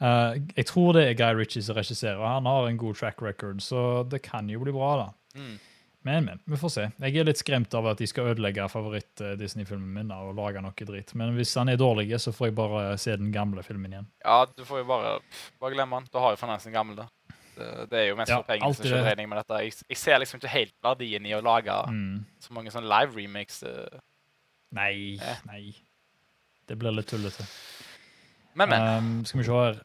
Uh, 0.00 0.40
jeg 0.56 0.68
tror 0.70 0.96
det 0.96 1.06
er 1.10 1.18
Guy 1.18 1.36
Ritchie 1.36 1.64
som 1.66 1.76
regisserer, 1.76 2.20
og 2.20 2.28
han 2.30 2.48
har 2.48 2.68
en 2.70 2.80
god 2.80 2.96
track 2.96 3.22
record, 3.22 3.60
så 3.64 4.02
det 4.08 4.22
kan 4.24 4.48
jo 4.50 4.62
bli 4.64 4.74
bra, 4.76 4.92
da. 5.04 5.40
Mm. 5.40 5.56
Men, 6.06 6.24
men, 6.24 6.38
vi 6.44 6.56
får 6.56 6.70
se. 6.70 6.82
Jeg 7.02 7.18
er 7.18 7.26
litt 7.26 7.40
skremt 7.40 7.72
av 7.74 7.88
at 7.90 7.98
de 7.98 8.06
skal 8.06 8.28
ødelegge 8.30 8.68
favoritt-Disney-filmen 8.70 9.88
min 9.90 10.12
og 10.14 10.36
lage 10.38 10.60
noe 10.62 10.86
dritt. 10.86 11.10
Men 11.18 11.34
hvis 11.34 11.56
han 11.58 11.72
er 11.72 11.80
dårlig, 11.80 12.12
så 12.22 12.30
får 12.30 12.52
jeg 12.52 12.54
bare 12.60 12.82
se 13.02 13.16
den 13.18 13.32
gamle 13.34 13.64
filmen 13.66 13.90
igjen. 13.90 14.06
Ja, 14.22 14.44
du 14.46 14.62
får 14.68 14.84
jo 14.84 14.86
bare 14.92 15.16
Bare 15.58 15.74
glemme 15.74 15.98
han. 15.98 16.06
Da 16.14 16.22
har 16.22 16.36
jeg 16.36 16.38
fremdeles 16.44 16.70
gammel, 16.70 17.00
da. 17.00 17.08
Det, 17.56 17.98
er 17.98 18.06
jo 18.10 18.16
mest 18.18 18.30
Ja, 18.30 18.36
for 18.42 18.50
penger 18.52 18.74
som 18.76 18.84
skjer 18.86 19.04
regning 19.06 19.28
med 19.32 19.38
dette. 19.40 19.60
Jeg, 19.64 19.72
jeg 19.88 19.96
ser 19.96 20.18
liksom 20.22 20.40
ikke 20.40 20.52
helt 20.52 20.74
verdien 20.84 21.26
i 21.26 21.32
å 21.36 21.42
lage 21.44 21.76
Mm. 21.90 22.24
så 22.40 22.52
mange 22.52 22.70
sånne 22.74 22.88
live 22.92 23.16
remakes. 23.16 23.62
eh. 23.62 23.98
Nei, 24.76 25.18
Eh. 25.22 25.36
nei. 25.46 25.74
Det 26.68 26.78
blir 26.78 26.92
litt 26.92 27.06
tullete. 27.06 27.46
Men, 28.54 28.68
men. 28.68 28.82
Um, 28.82 29.24
skal 29.24 29.40
vi 29.40 29.44
se 29.46 29.52
her. 29.52 29.80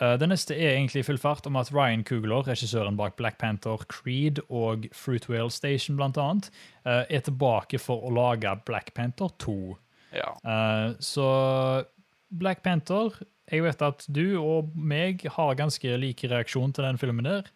Uh, 0.00 0.16
det 0.16 0.28
neste 0.30 0.54
er 0.56 0.78
egentlig 0.78 1.04
full 1.04 1.18
fart 1.20 1.46
om 1.46 1.56
at 1.60 1.68
Ryan 1.72 2.04
Coogler, 2.04 2.46
regissøren 2.46 2.96
bak 2.96 3.16
Black 3.16 3.36
Panther, 3.38 3.76
Creed 3.88 4.38
og 4.48 4.86
Fruitwhale 4.96 5.50
Station 5.50 6.00
annet, 6.00 6.50
uh, 6.86 7.04
er 7.10 7.20
tilbake 7.20 7.78
for 7.80 8.00
å 8.00 8.12
lage 8.14 8.54
Black 8.64 8.94
Panther 8.94 9.28
2. 9.38 9.76
Ja. 10.14 10.30
Uh, 10.44 10.94
så 11.00 11.84
Black 12.32 12.62
Panther 12.64 13.12
Jeg 13.50 13.62
vet 13.66 13.82
at 13.84 14.06
du 14.08 14.38
og 14.40 14.70
meg 14.78 15.24
har 15.34 15.54
ganske 15.58 15.96
lik 16.00 16.22
reaksjon 16.30 16.72
til 16.72 16.84
den 16.86 16.96
filmen 17.00 17.26
der. 17.26 17.48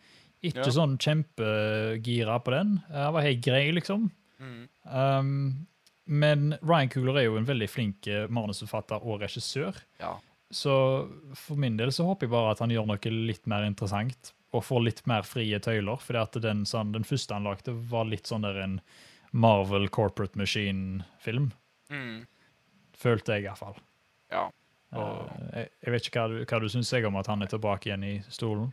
Ikke 0.45 0.66
Ja. 0.66 0.73
sånn 0.75 0.99
kjempegira 0.99 2.37
på 2.45 2.50
den. 2.52 2.83
Den 2.90 3.12
var 3.14 3.23
helt 3.23 3.40
grei, 3.45 3.71
liksom. 3.73 4.11
Mm. 4.40 4.68
Um, 4.85 5.66
men 6.06 6.59
Ryan 6.62 6.88
Coogler 6.92 7.21
er 7.23 7.25
jo 7.30 7.37
en 7.38 7.47
veldig 7.49 7.68
flink 7.71 8.06
eh, 8.06 8.26
manusforfatter 8.28 9.00
og 9.02 9.21
regissør. 9.25 9.75
ja. 10.00 10.16
Så 10.52 10.71
for 11.35 11.56
min 11.59 11.76
del 11.76 11.88
så 11.90 12.04
håper 12.06 12.26
jeg 12.26 12.30
bare 12.30 12.52
at 12.52 12.61
han 12.62 12.71
gjør 12.71 12.87
noe 12.87 13.11
litt 13.11 13.47
mer 13.50 13.64
interessant 13.66 14.33
og 14.54 14.62
får 14.62 14.85
litt 14.85 15.00
mer 15.11 15.23
frie 15.26 15.59
tøyler. 15.59 15.99
For 15.99 16.12
den, 16.40 16.64
sånn, 16.64 16.92
den 16.92 17.02
første 17.02 17.35
han 17.35 17.42
lagde, 17.49 17.75
var 17.90 18.04
litt 18.06 18.26
sånn 18.30 18.42
der 18.47 18.61
en 18.62 18.80
Marvel 19.33 19.88
Corporate 19.88 20.38
Machine-film. 20.38 21.50
Mm. 21.90 22.26
Følte 22.95 23.35
jeg, 23.35 23.49
iallfall. 23.49 23.75
Ja. 24.30 24.50
Uh, 24.97 25.29
jeg, 25.53 25.69
jeg 25.83 25.93
vet 25.93 26.07
ikke 26.09 26.21
hva 26.21 26.29
du, 26.33 26.37
hva 26.45 26.61
du 26.62 26.69
syns 26.73 26.93
om 27.07 27.17
at 27.21 27.26
han 27.31 27.43
er 27.43 27.50
tilbake 27.53 27.91
igjen 27.91 28.05
i 28.05 28.15
stolen. 28.33 28.71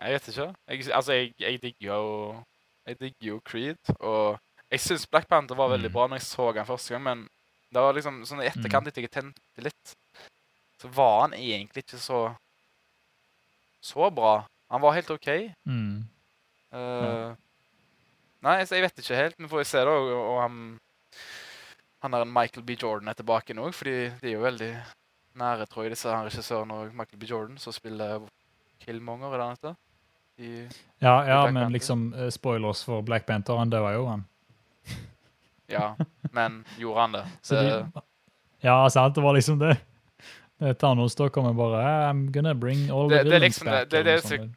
Jeg 0.00 0.14
vet 0.14 0.28
ikke. 0.32 0.46
Jeg, 0.68 0.84
altså, 0.94 1.12
jeg, 1.12 1.32
jeg 1.42 1.62
digger 1.62 1.88
jo 1.94 2.44
Jeg 2.88 2.98
digger 3.00 3.26
jo 3.28 3.40
Creed, 3.44 3.90
og 4.00 4.38
jeg 4.70 4.80
syns 4.80 5.06
Black 5.06 5.26
Panther 5.28 5.56
var 5.56 5.68
veldig 5.74 5.90
Mm. 5.90 5.92
bra 5.92 6.06
når 6.08 6.16
jeg 6.22 6.26
så 6.28 6.52
han 6.56 6.66
første 6.66 6.94
gang, 6.94 7.02
men 7.04 7.28
det 7.72 7.82
var 7.82 7.92
liksom 7.92 8.22
sånn 8.24 8.40
i 8.40 8.46
etterkant 8.48 8.88
etter 8.88 9.02
jeg 9.04 9.10
tente 9.12 9.64
litt, 9.64 9.94
så 10.80 10.88
var 10.88 11.20
han 11.26 11.34
egentlig 11.36 11.82
ikke 11.84 11.98
så 12.00 12.34
så 13.84 14.08
bra. 14.10 14.46
Han 14.70 14.80
var 14.80 14.96
helt 14.96 15.10
OK. 15.10 15.28
Mm. 15.68 16.04
Eh, 16.72 17.34
Nei, 18.40 18.56
så 18.64 18.76
jeg 18.78 18.84
vet 18.86 18.98
ikke 19.02 19.16
helt. 19.18 19.36
Vi 19.38 19.48
får 19.50 19.64
se, 19.66 19.80
da. 19.84 19.90
Og, 19.90 20.10
og 20.14 20.40
han 20.44 20.58
han 22.02 22.14
en 22.14 22.32
Michael 22.32 22.62
B. 22.64 22.76
Jordan 22.78 23.08
er 23.10 23.18
tilbake 23.18 23.54
nå, 23.58 23.72
fordi 23.74 23.94
de 24.22 24.28
er 24.30 24.36
jo 24.36 24.44
veldig 24.44 24.70
nære, 25.36 25.66
tror 25.66 25.82
jeg, 25.84 25.90
disse 25.90 26.08
her 26.08 26.24
regissørene 26.24 26.74
og 26.74 26.94
Michael 26.94 27.18
B. 27.20 27.24
Jordan, 27.30 27.58
som 27.58 27.72
spiller 27.72 28.20
Killmonger, 28.80 29.32
eller 29.32 29.50
heter? 29.50 29.74
I 30.38 30.68
Ja, 31.02 31.22
ja 31.26 31.44
men 31.46 31.54
Panther. 31.54 31.68
liksom 31.70 32.14
eh, 32.14 32.30
spoilers 32.30 32.84
for 32.84 33.02
Black 33.02 33.26
Panther, 33.26 33.56
han 33.58 33.70
døde 33.70 33.92
jo, 33.94 34.06
han. 34.06 34.24
Ja, 35.68 35.94
men 36.32 36.64
gjorde 36.78 37.00
han 37.00 37.12
det? 37.12 37.24
Så 37.42 37.54
det 37.54 37.70
de, 37.94 38.02
ja, 38.60 38.88
sant, 38.90 39.14
det 39.14 39.22
var 39.22 39.34
liksom 39.34 39.58
det. 39.58 39.76
Det 40.58 40.78
Thanos 40.78 41.14
da 41.14 41.28
kommer 41.28 41.52
bare 41.54 41.82
I'm 42.10 42.30
gonna 42.34 42.54
bring 42.54 42.90
all 42.90 43.08
the 43.08 43.16
Det- 43.18 43.24
villains 43.24 43.42
liksom 43.42 43.66
back. 43.66 43.90
det- 43.90 44.04
det 44.04 44.22
det 44.22 44.54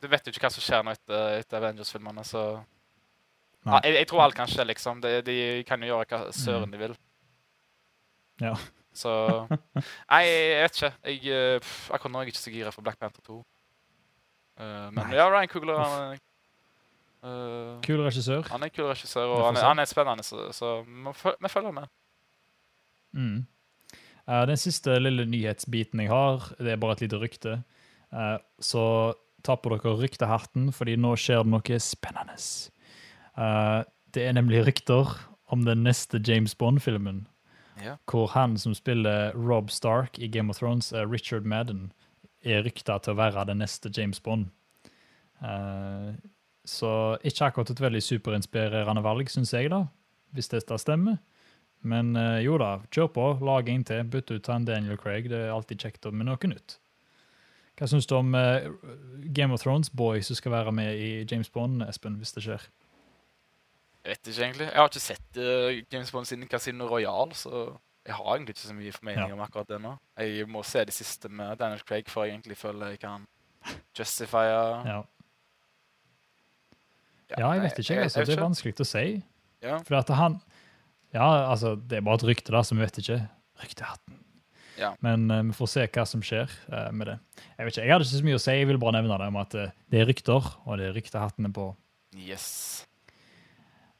du 0.00 0.08
vet 0.08 0.26
jo 0.26 0.30
ikke 0.32 0.40
hva 0.46 0.50
som 0.52 0.62
skjer 0.62 0.82
nå 0.84 0.90
etter, 0.92 1.38
etter 1.40 1.56
Avengers-filmene, 1.58 2.22
så 2.24 2.62
ja, 3.66 3.80
jeg, 3.84 3.94
jeg 3.94 4.06
tror 4.08 4.22
alt 4.22 4.34
kan 4.34 4.46
skje, 4.48 4.64
liksom. 4.64 5.00
De, 5.00 5.20
de 5.22 5.62
kan 5.68 5.80
jo 5.82 5.86
gjøre 5.90 6.06
hva 6.08 6.32
søren 6.32 6.70
de 6.72 6.78
vil. 6.78 6.94
Mm. 8.40 8.46
Ja. 8.46 8.54
Så 9.00 9.12
Nei, 9.48 10.24
jeg 10.26 10.64
vet 10.64 10.80
ikke. 10.80 10.90
Jeg, 11.08 11.20
eh, 11.36 11.56
pff, 11.62 11.90
akkurat 11.96 12.14
nå 12.14 12.20
er 12.20 12.28
jeg 12.28 12.34
ikke 12.34 12.42
så 12.42 12.54
gira 12.54 12.72
for 12.74 12.86
Black 12.86 13.00
Panther 13.00 13.24
2. 13.26 13.38
Uh, 14.60 14.88
men 14.92 15.00
Nei. 15.00 15.14
ja, 15.16 15.28
Ryan 15.32 15.48
Coogler 15.48 15.78
han, 15.80 15.94
er, 16.10 16.18
eh, 17.24 17.78
Kul 17.86 18.02
regissør. 18.04 18.44
han 18.52 18.66
er 18.66 18.72
kul 18.74 18.90
regissør, 18.90 19.30
og 19.32 19.46
han 19.46 19.56
er, 19.56 19.64
han 19.64 19.80
er 19.80 19.88
spennende, 19.88 20.26
så, 20.26 20.50
så 20.52 20.82
vi 20.84 21.48
følger 21.48 21.72
med. 21.72 21.88
Mm. 23.16 23.38
Uh, 24.28 24.42
den 24.50 24.60
siste 24.60 24.98
lille 25.00 25.24
nyhetsbiten 25.26 26.04
jeg 26.04 26.12
har, 26.12 26.52
det 26.60 26.74
er 26.74 26.82
bare 26.82 26.98
et 26.98 27.06
lite 27.06 27.22
rykte. 27.22 27.62
Eh, 28.10 28.38
så 28.58 28.84
ta 29.46 29.56
på 29.56 29.72
dere 29.72 29.96
ryktehatten, 30.00 30.70
fordi 30.74 30.96
nå 31.00 31.14
skjer 31.18 31.44
det 31.44 31.52
noe 31.54 31.80
spennende. 31.82 32.36
Eh, 33.38 33.80
det 34.14 34.26
er 34.26 34.36
nemlig 34.36 34.64
rykter 34.66 35.14
om 35.50 35.64
den 35.66 35.84
neste 35.86 36.20
James 36.26 36.54
Bond-filmen, 36.58 37.24
Ja. 37.80 37.96
hvor 38.10 38.26
han 38.34 38.58
som 38.58 38.74
spiller 38.74 39.32
Rob 39.32 39.70
Stark 39.70 40.18
i 40.18 40.28
Game 40.28 40.50
of 40.50 40.58
Thrones, 40.58 40.92
er 40.92 41.08
Richard 41.08 41.46
Madden, 41.48 41.92
er 42.44 42.64
rykta 42.64 42.98
til 43.00 43.14
å 43.14 43.20
være 43.20 43.46
den 43.48 43.60
neste 43.62 43.92
James 43.96 44.20
Bond. 44.20 44.50
Uh, 45.40 46.12
så 46.68 47.16
ikke 47.24 47.48
akkurat 47.48 47.72
et 47.72 47.80
veldig 47.80 48.02
superinspirerende 48.04 49.02
valg, 49.04 49.30
syns 49.32 49.54
jeg, 49.56 49.70
da, 49.72 49.86
hvis 50.36 50.52
dette 50.52 50.76
stemmer. 50.80 51.18
Men 51.80 52.12
uh, 52.16 52.38
jo 52.44 52.58
da, 52.60 52.74
kjør 52.92 53.10
på, 53.14 53.26
lag 53.44 53.68
en 53.72 53.84
til, 53.88 54.04
bytt 54.12 54.32
ut 54.34 54.52
han 54.52 54.68
Daniel 54.68 55.00
Craig. 55.00 55.30
Det 55.32 55.46
er 55.46 55.54
alltid 55.54 55.80
kjekt 55.86 56.10
med 56.12 56.28
noe 56.28 56.52
nytt. 56.52 56.76
Hva 57.80 57.88
syns 57.88 58.08
du 58.08 58.12
om 58.18 58.34
uh, 58.36 58.68
Game 59.32 59.56
of 59.56 59.62
Thrones 59.62 59.88
Boy 59.88 60.20
som 60.24 60.36
skal 60.36 60.52
være 60.52 60.74
med 60.76 61.00
i 61.00 61.10
James 61.24 61.48
Bond, 61.48 61.80
Espen, 61.88 62.18
hvis 62.20 62.36
det 62.36 62.44
skjer? 62.44 62.68
Jeg 64.04 64.14
vet 64.14 64.28
ikke 64.32 64.44
egentlig. 64.46 64.66
Jeg 64.70 64.76
har 64.80 64.88
ikke 64.88 65.02
sett 65.04 65.36
uh, 65.36 65.82
James 65.92 66.10
Bond 66.14 66.26
siden 66.26 66.48
Casino 66.48 66.86
Royale, 66.88 67.34
så 67.36 67.76
jeg 68.06 68.14
har 68.16 68.30
egentlig 68.32 68.54
ikke 68.56 68.66
så 68.70 68.74
mye 68.74 68.92
formening 68.96 69.28
Ja. 69.28 69.34
om 69.34 69.40
akkurat 69.44 69.68
det 69.68 69.80
nå. 69.84 69.92
Jeg 70.18 70.46
må 70.48 70.62
se 70.64 70.84
de 70.88 70.92
siste 70.92 71.28
med 71.28 71.58
Daniel 71.60 71.82
Craig 71.84 72.08
før 72.08 72.24
jeg 72.24 72.34
egentlig 72.38 72.56
føler 72.56 72.94
jeg 72.94 73.00
kan 73.02 73.26
justifye 73.98 74.86
Ja, 74.88 75.02
ja 77.38 77.50
jeg 77.52 77.62
vet 77.62 77.78
ikke. 77.78 77.94
jeg- 77.94 78.02
altså. 78.04 78.20
jeg 78.20 78.26
jeg, 78.28 78.36
Det 78.36 78.38
er 78.38 78.42
vanskelig 78.48 78.80
å 78.80 78.84
si. 78.88 79.22
Ja. 79.62 79.78
For 79.84 79.96
at 79.96 80.08
han 80.08 80.40
Ja, 81.12 81.50
altså, 81.50 81.74
det 81.74 81.98
er 81.98 82.00
bare 82.06 82.14
et 82.14 82.22
rykte, 82.24 82.52
da, 82.52 82.62
så 82.62 82.74
vi 82.74 82.80
vet 82.84 82.98
ikke. 82.98 83.28
Ryktehatten. 83.58 84.14
Ja. 84.78 84.92
Men 85.00 85.28
uh, 85.30 85.42
vi 85.42 85.52
får 85.52 85.68
se 85.68 85.86
hva 85.86 86.04
som 86.06 86.22
skjer 86.22 86.48
uh, 86.72 86.92
med 86.92 87.06
det. 87.10 87.16
Jeg 87.58 87.66
vet 87.66 87.72
ikke, 87.76 87.82
jeg 87.84 87.92
hadde 87.92 88.04
ikke 88.06 88.20
så 88.20 88.24
mye 88.24 88.38
å 88.38 88.40
si, 88.40 88.50
jeg 88.52 88.66
vil 88.68 88.78
bare 88.78 88.92
nevne 89.02 89.18
det 89.18 89.26
om 89.26 89.36
at 89.36 89.54
uh, 89.58 89.70
det 89.90 90.00
er 90.00 90.06
rykter, 90.06 90.46
og 90.64 90.78
det 90.78 90.86
er 90.86 90.94
ryktehattene 90.94 91.52
på. 91.52 91.76
Yes. 92.14 92.86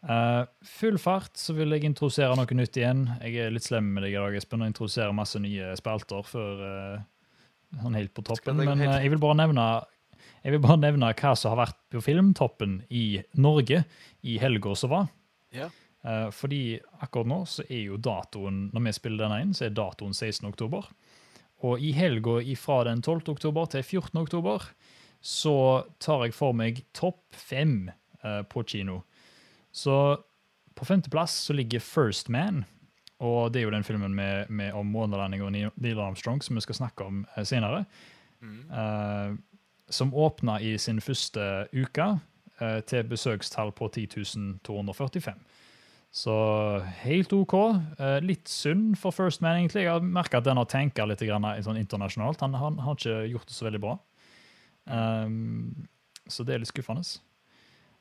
Eh, 0.08 0.42
full 0.64 0.96
fart 0.98 1.36
så 1.36 1.52
vil 1.52 1.74
jeg 1.76 1.84
introdusere 1.84 2.36
noe 2.38 2.56
nytt 2.56 2.78
igjen. 2.80 3.04
Jeg 3.20 3.36
er 3.44 3.52
litt 3.52 3.66
slem 3.66 3.90
med 3.94 4.06
deg 4.06 4.16
i 4.16 4.20
dag, 4.20 4.36
Espen, 4.38 4.64
og 4.64 4.70
introduserer 4.70 5.16
masse 5.16 5.40
nye 5.42 5.74
spalter 5.78 6.24
før 6.26 6.62
eh, 6.66 7.02
sånn 7.82 7.98
helt 7.98 8.14
på 8.16 8.24
toppen. 8.26 8.62
Men 8.62 8.80
eh, 8.80 9.00
jeg 9.04 9.12
vil 9.12 9.22
bare 9.22 9.42
nevne 9.42 9.66
jeg 10.40 10.54
vil 10.54 10.62
bare 10.64 10.80
nevne 10.80 11.12
hva 11.12 11.34
som 11.36 11.52
har 11.52 11.66
vært 11.66 11.78
på 11.92 12.00
filmtoppen 12.04 12.78
i 12.96 13.20
Norge 13.40 13.82
i 14.24 14.38
helga 14.40 14.72
som 14.76 14.92
var. 14.92 15.10
Ja. 15.52 15.68
Uh, 16.00 16.30
fordi 16.32 16.78
akkurat 17.04 17.28
nå 17.28 17.42
så 17.44 17.64
er 17.66 17.82
jo 17.90 17.98
datoen 18.00 18.70
når 18.72 18.86
vi 18.86 18.94
spiller 18.96 19.26
denne 19.26 19.42
inn, 19.44 19.52
så 19.56 19.66
er 19.66 19.74
datoen 19.76 20.16
16. 20.16 20.46
oktober. 20.48 20.88
Og 21.68 21.84
i 21.84 21.90
helga 21.92 22.38
fra 22.56 22.78
den 22.88 23.02
12. 23.04 23.34
oktober 23.34 23.68
til 23.68 23.84
14. 23.84 24.16
oktober 24.22 24.64
så 25.20 25.56
tar 26.00 26.24
jeg 26.24 26.36
for 26.36 26.56
meg 26.56 26.80
topp 26.96 27.20
fem 27.36 27.90
på 28.48 28.64
kino. 28.64 29.02
Så 29.72 29.94
på 30.74 30.84
femteplass 30.84 31.34
så 31.46 31.52
ligger 31.52 31.80
First 31.80 32.28
Man. 32.28 32.64
Og 33.20 33.52
det 33.52 33.60
er 33.60 33.68
jo 33.68 33.74
den 33.74 33.84
filmen 33.84 34.14
med, 34.16 34.48
med 34.48 34.72
om 34.72 34.88
månelanding 34.88 35.42
og 35.44 35.52
Neil 35.52 36.00
Armstrong 36.00 36.40
som 36.42 36.56
vi 36.56 36.64
skal 36.64 36.78
snakke 36.78 37.04
om 37.04 37.22
eh, 37.36 37.44
senere. 37.44 37.84
Mm. 38.40 38.60
Uh, 38.72 39.36
som 39.92 40.14
åpna 40.14 40.60
i 40.64 40.78
sin 40.80 41.02
første 41.04 41.42
uke 41.76 42.06
uh, 42.62 42.80
til 42.88 43.08
besøkstall 43.10 43.74
på 43.76 43.90
10.245. 43.92 45.34
Så 46.10 46.34
helt 47.04 47.32
OK. 47.36 47.54
Uh, 48.00 48.18
litt 48.24 48.48
synd 48.48 48.96
for 48.98 49.12
First 49.14 49.44
Man, 49.44 49.60
egentlig. 49.60 49.84
Jeg 49.84 49.92
har 49.92 50.00
merka 50.00 50.40
at 50.40 50.48
den 50.48 50.58
har 50.58 50.70
tenka 50.70 51.04
litt 51.06 51.20
grann, 51.20 51.46
sånn 51.62 51.78
internasjonalt. 51.78 52.40
Han, 52.40 52.56
han 52.56 52.80
har 52.86 52.96
ikke 52.96 53.20
gjort 53.34 53.50
det 53.50 53.58
så 53.58 53.68
veldig 53.68 53.82
bra. 53.84 53.98
Um, 54.88 55.88
så 56.30 56.46
det 56.46 56.56
er 56.56 56.64
litt 56.64 56.72
skuffende. 56.72 57.04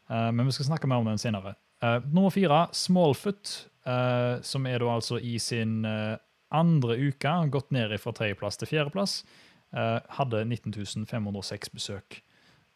Eh, 0.10 0.32
men 0.32 0.46
vi 0.46 0.52
skal 0.52 0.66
snakke 0.72 0.90
mer 0.90 1.04
om 1.04 1.10
den 1.10 1.22
senere. 1.22 1.56
Eh, 1.84 2.00
nummer 2.10 2.34
fire, 2.34 2.68
Smallfoot, 2.76 3.54
eh, 3.86 4.42
som 4.42 4.68
er 4.68 4.82
da 4.82 4.94
altså 4.96 5.20
i 5.22 5.38
sin 5.40 5.86
andre 6.50 6.96
uke 6.98 7.34
gått 7.54 7.72
ned 7.72 7.94
fra 8.02 8.14
tredjeplass 8.16 8.58
til 8.58 8.72
fjerdeplass. 8.72 9.20
Hadde 9.70 10.40
19.506 10.50 11.70
besøk. 11.70 12.24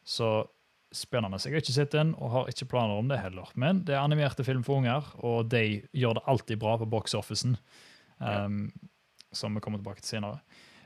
Så 0.05 0.45
spennende. 0.93 1.39
Jeg 1.41 1.55
har 1.55 1.63
ikke 1.63 1.73
sett 1.73 1.95
den, 1.95 2.11
og 2.21 2.29
har 2.29 2.51
ikke 2.51 2.67
planer 2.69 2.99
om 3.01 3.09
det 3.09 3.17
heller. 3.17 3.49
Men 3.57 3.81
det 3.87 3.95
er 3.95 4.03
animerte 4.03 4.45
film 4.45 4.61
for 4.61 4.77
unger, 4.77 5.07
og 5.25 5.49
de 5.49 5.81
gjør 5.89 6.19
det 6.19 6.25
alltid 6.29 6.61
bra 6.61 6.75
på 6.77 6.85
box-officen. 6.85 7.57
Um, 8.19 8.69
ja. 8.69 8.89
Som 9.33 9.57
vi 9.57 9.63
kommer 9.65 9.81
tilbake 9.81 10.03
til 10.03 10.19
senere. 10.19 10.43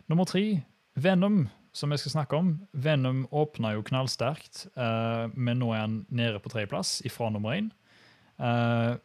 Nummer 0.07 0.23
tre, 0.23 0.61
Venom, 0.95 1.49
som 1.77 1.93
jeg 1.93 2.01
skal 2.01 2.15
snakke 2.15 2.37
om. 2.37 2.53
Venom 2.73 3.25
åpna 3.31 3.75
jo 3.75 3.85
knallsterkt, 3.85 4.65
uh, 4.77 5.29
men 5.33 5.61
nå 5.61 5.71
er 5.75 5.83
han 5.83 5.99
nede 6.09 6.41
på 6.41 6.51
tredjeplass 6.53 6.99
ifra 7.05 7.29
nummer 7.33 7.53
én. 7.53 7.69
Uh, 8.41 8.97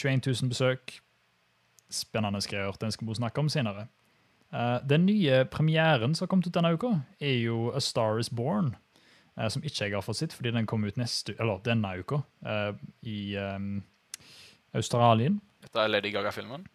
21 0.00 0.24
000 0.26 0.52
besøk. 0.52 0.98
Spennende 1.92 2.40
greier. 2.48 2.72
Den 2.80 2.92
skal 2.92 3.08
vi 3.08 3.18
snakke 3.20 3.40
om 3.40 3.50
senere. 3.52 3.86
Uh, 4.54 4.78
den 4.88 5.06
nye 5.06 5.44
premieren 5.50 6.14
som 6.14 6.24
har 6.24 6.32
kommet 6.32 6.48
ut 6.48 6.56
denne 6.56 6.74
uka, 6.74 6.94
er 7.20 7.38
jo 7.42 7.70
A 7.74 7.80
Star 7.80 8.18
Is 8.18 8.30
Born. 8.30 8.74
Uh, 9.36 9.48
som 9.48 9.64
ikke 9.66 9.88
jeg 9.88 9.96
har 9.96 10.04
fått 10.04 10.22
sett, 10.22 10.36
fordi 10.36 10.54
den 10.54 10.66
kom 10.70 10.84
ut 10.84 10.96
neste, 11.00 11.34
eller 11.38 11.60
denne 11.66 11.96
uka 11.98 12.22
uh, 12.46 12.72
i 13.02 13.34
um, 13.36 13.82
Australien. 14.74 15.40
Dette 15.64 15.82
er 15.82 15.90
Lady 15.90 16.12
Gaga-filmen? 16.14 16.66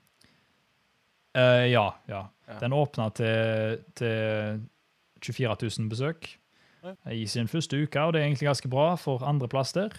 Ja, 1.40 1.62
ja, 1.70 1.84
ja. 2.10 2.24
Den 2.60 2.74
åpna 2.74 3.12
til, 3.16 3.84
til 3.96 4.64
24 5.22 5.56
000 5.80 5.90
besøk 5.92 6.32
i 7.12 7.26
sin 7.28 7.50
første 7.52 7.76
uke, 7.84 8.02
og 8.02 8.14
det 8.14 8.22
er 8.22 8.30
egentlig 8.30 8.48
ganske 8.48 8.72
bra 8.72 8.94
for 9.00 9.24
andreplass 9.28 9.74
der. 9.76 9.96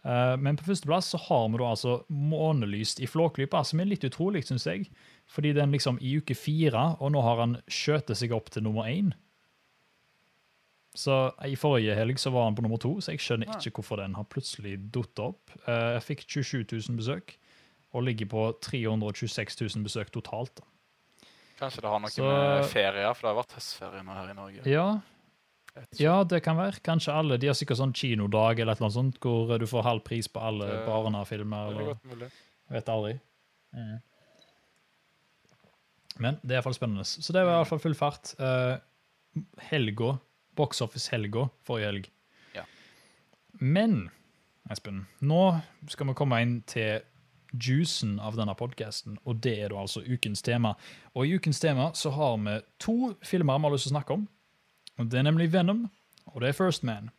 Uh, 0.00 0.36
men 0.40 0.56
på 0.56 0.64
førsteplass 0.64 1.10
så 1.12 1.18
har 1.20 1.48
vi 1.52 1.58
da 1.60 1.72
altså 1.74 1.98
Månelyst 2.08 3.02
i 3.04 3.08
Flåklypa, 3.08 3.60
som 3.68 3.82
er 3.82 3.90
litt 3.90 4.04
utrolig, 4.08 4.46
syns 4.48 4.64
jeg. 4.68 4.86
Fordi 5.28 5.52
den 5.56 5.72
liksom 5.74 6.00
i 6.00 6.14
uke 6.20 6.36
fire, 6.36 6.94
og 7.00 7.12
nå 7.12 7.24
har 7.24 7.42
han 7.42 7.58
skjøtet 7.68 8.20
seg 8.20 8.32
opp 8.36 8.48
til 8.52 8.64
nummer 8.64 8.88
én. 8.88 9.12
Så 10.96 11.30
I 11.46 11.54
forrige 11.54 11.94
helg 11.94 12.18
så 12.18 12.32
var 12.34 12.48
han 12.48 12.56
på 12.56 12.64
nummer 12.64 12.80
to, 12.80 12.96
så 12.98 13.12
jeg 13.12 13.22
skjønner 13.22 13.52
ikke 13.60 13.76
hvorfor 13.78 14.00
den 14.00 14.16
har 14.18 14.26
plutselig 14.26 14.74
datt 14.90 15.20
opp. 15.22 15.52
Jeg 15.68 16.02
fikk 16.02 16.24
27 16.26 16.64
000 16.64 16.98
besøk, 16.98 17.36
og 17.94 18.08
ligger 18.08 18.26
på 18.32 18.48
326 18.64 19.60
000 19.76 19.86
besøk 19.86 20.10
totalt. 20.16 20.64
Kanskje 21.60 21.84
det 21.84 21.92
har 21.92 22.00
noe 22.02 22.12
så, 22.12 22.26
med 22.26 22.66
ferier, 22.72 23.14
for 23.14 23.26
det 23.26 23.32
har 23.32 23.40
vært 23.42 23.56
høstferie 23.58 24.04
nå 24.04 24.16
her 24.16 24.30
i 24.32 24.36
Norge. 24.38 24.66
Ja, 24.68 24.86
ja, 26.00 26.24
det 26.24 26.40
kan 26.44 26.58
være. 26.58 26.80
Kanskje 26.84 27.14
alle. 27.14 27.38
De 27.40 27.48
har 27.50 27.56
sikkert 27.56 27.78
sånn 27.80 27.94
kinodag 27.96 28.60
eller 28.62 28.78
noe 28.82 28.92
sånt, 28.92 29.18
hvor 29.22 29.52
du 29.60 29.66
får 29.70 29.86
halv 29.86 30.04
pris 30.06 30.28
på 30.30 30.42
alle 30.42 30.68
barnefilmer. 30.86 31.74
Det 31.74 31.82
er 31.82 31.90
godt 31.92 32.08
mulig. 32.10 32.30
Vet 32.70 32.92
aldri. 32.92 33.12
Mm. 33.76 33.98
Men 36.20 36.40
det 36.42 36.52
er 36.52 36.58
iallfall 36.58 36.76
spennende. 36.76 37.06
Så 37.06 37.34
det 37.34 37.44
var 37.46 37.60
iallfall 37.60 37.82
full 37.82 37.96
fart. 37.98 38.34
Uh, 38.40 38.76
helga, 39.70 40.16
Box 40.58 40.82
Office-helga 40.84 41.46
forrige 41.66 41.92
helg. 41.92 42.10
Ja. 42.56 42.66
Men, 43.62 44.02
Espen, 44.70 45.04
nå 45.24 45.44
skal 45.90 46.10
vi 46.10 46.18
komme 46.18 46.42
inn 46.44 46.58
til 46.68 47.06
juicen 47.52 48.18
av 48.22 48.36
denne 48.38 48.54
podkasten, 48.58 49.18
og 49.24 49.40
det 49.44 49.56
er 49.64 49.72
da 49.72 49.80
altså 49.82 50.02
ukens 50.06 50.42
tema. 50.46 50.74
Og 51.14 51.26
i 51.26 51.36
ukens 51.36 51.60
tema 51.62 51.90
så 51.98 52.12
har 52.14 52.36
vi 52.44 52.58
to 52.82 53.14
filmer 53.26 53.58
vi 53.58 53.68
har 53.68 53.74
lyst 53.74 53.88
til 53.88 53.94
å 53.94 53.98
snakke 53.98 54.18
om. 54.18 54.28
Og 54.98 55.08
Det 55.08 55.18
er 55.18 55.26
nemlig 55.26 55.52
Venom, 55.52 55.88
og 56.32 56.40
det 56.42 56.50
er 56.50 56.58
First 56.58 56.84
Man. 56.84 57.10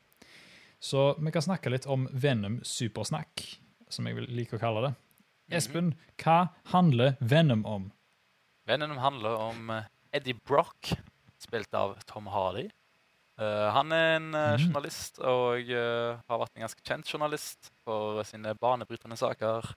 Så 0.80 1.16
vi 1.20 1.32
kan 1.32 1.46
snakke 1.46 1.70
litt 1.70 1.86
om 1.86 2.08
Venom 2.12 2.60
supersnakk, 2.64 3.46
som 3.90 4.08
jeg 4.08 4.18
vil 4.18 4.30
like 4.30 4.58
å 4.58 4.62
kalle 4.62 4.88
det. 4.88 4.94
Mhm. 5.52 5.58
Espen, 5.58 5.96
hva 6.22 6.50
handler 6.72 7.18
Venom 7.20 7.66
om? 7.66 7.92
Venom 8.68 8.98
handler 8.98 9.36
om 9.50 9.70
eh, 9.70 9.90
Eddie 10.14 10.38
Brock, 10.48 10.94
spilt 11.42 11.74
av 11.74 11.98
Tom 12.06 12.28
Hardy. 12.28 12.70
Uh, 13.42 13.72
han 13.74 13.92
er 13.96 14.18
en 14.20 14.36
uh, 14.36 14.60
journalist 14.60 15.18
og 15.24 15.70
uh, 15.72 16.20
har 16.30 16.42
vært 16.44 16.58
en 16.58 16.66
ganske 16.66 16.84
kjent 16.86 17.08
journalist 17.10 17.72
for 17.82 18.20
sine 18.28 18.54
banebrytende 18.60 19.18
saker. 19.18 19.72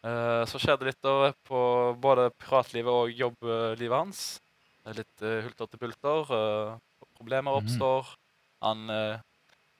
Så 0.00 0.56
skjedde 0.56 0.86
litt 0.88 1.00
da 1.04 1.32
på 1.44 1.62
både 2.00 2.30
privatlivet 2.40 2.88
og 2.88 3.10
jobblivet 3.12 3.92
hans. 3.92 4.22
Litt 4.96 5.20
hulter 5.20 5.68
til 5.68 5.82
bulter. 5.82 6.30
Problemer 7.18 7.52
mhm. 7.52 7.58
oppstår. 7.58 8.14
Han, 8.64 8.86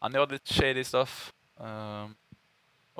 han 0.04 0.16
gjør 0.16 0.34
litt 0.34 0.52
shady 0.52 0.84
stuff. 0.84 1.30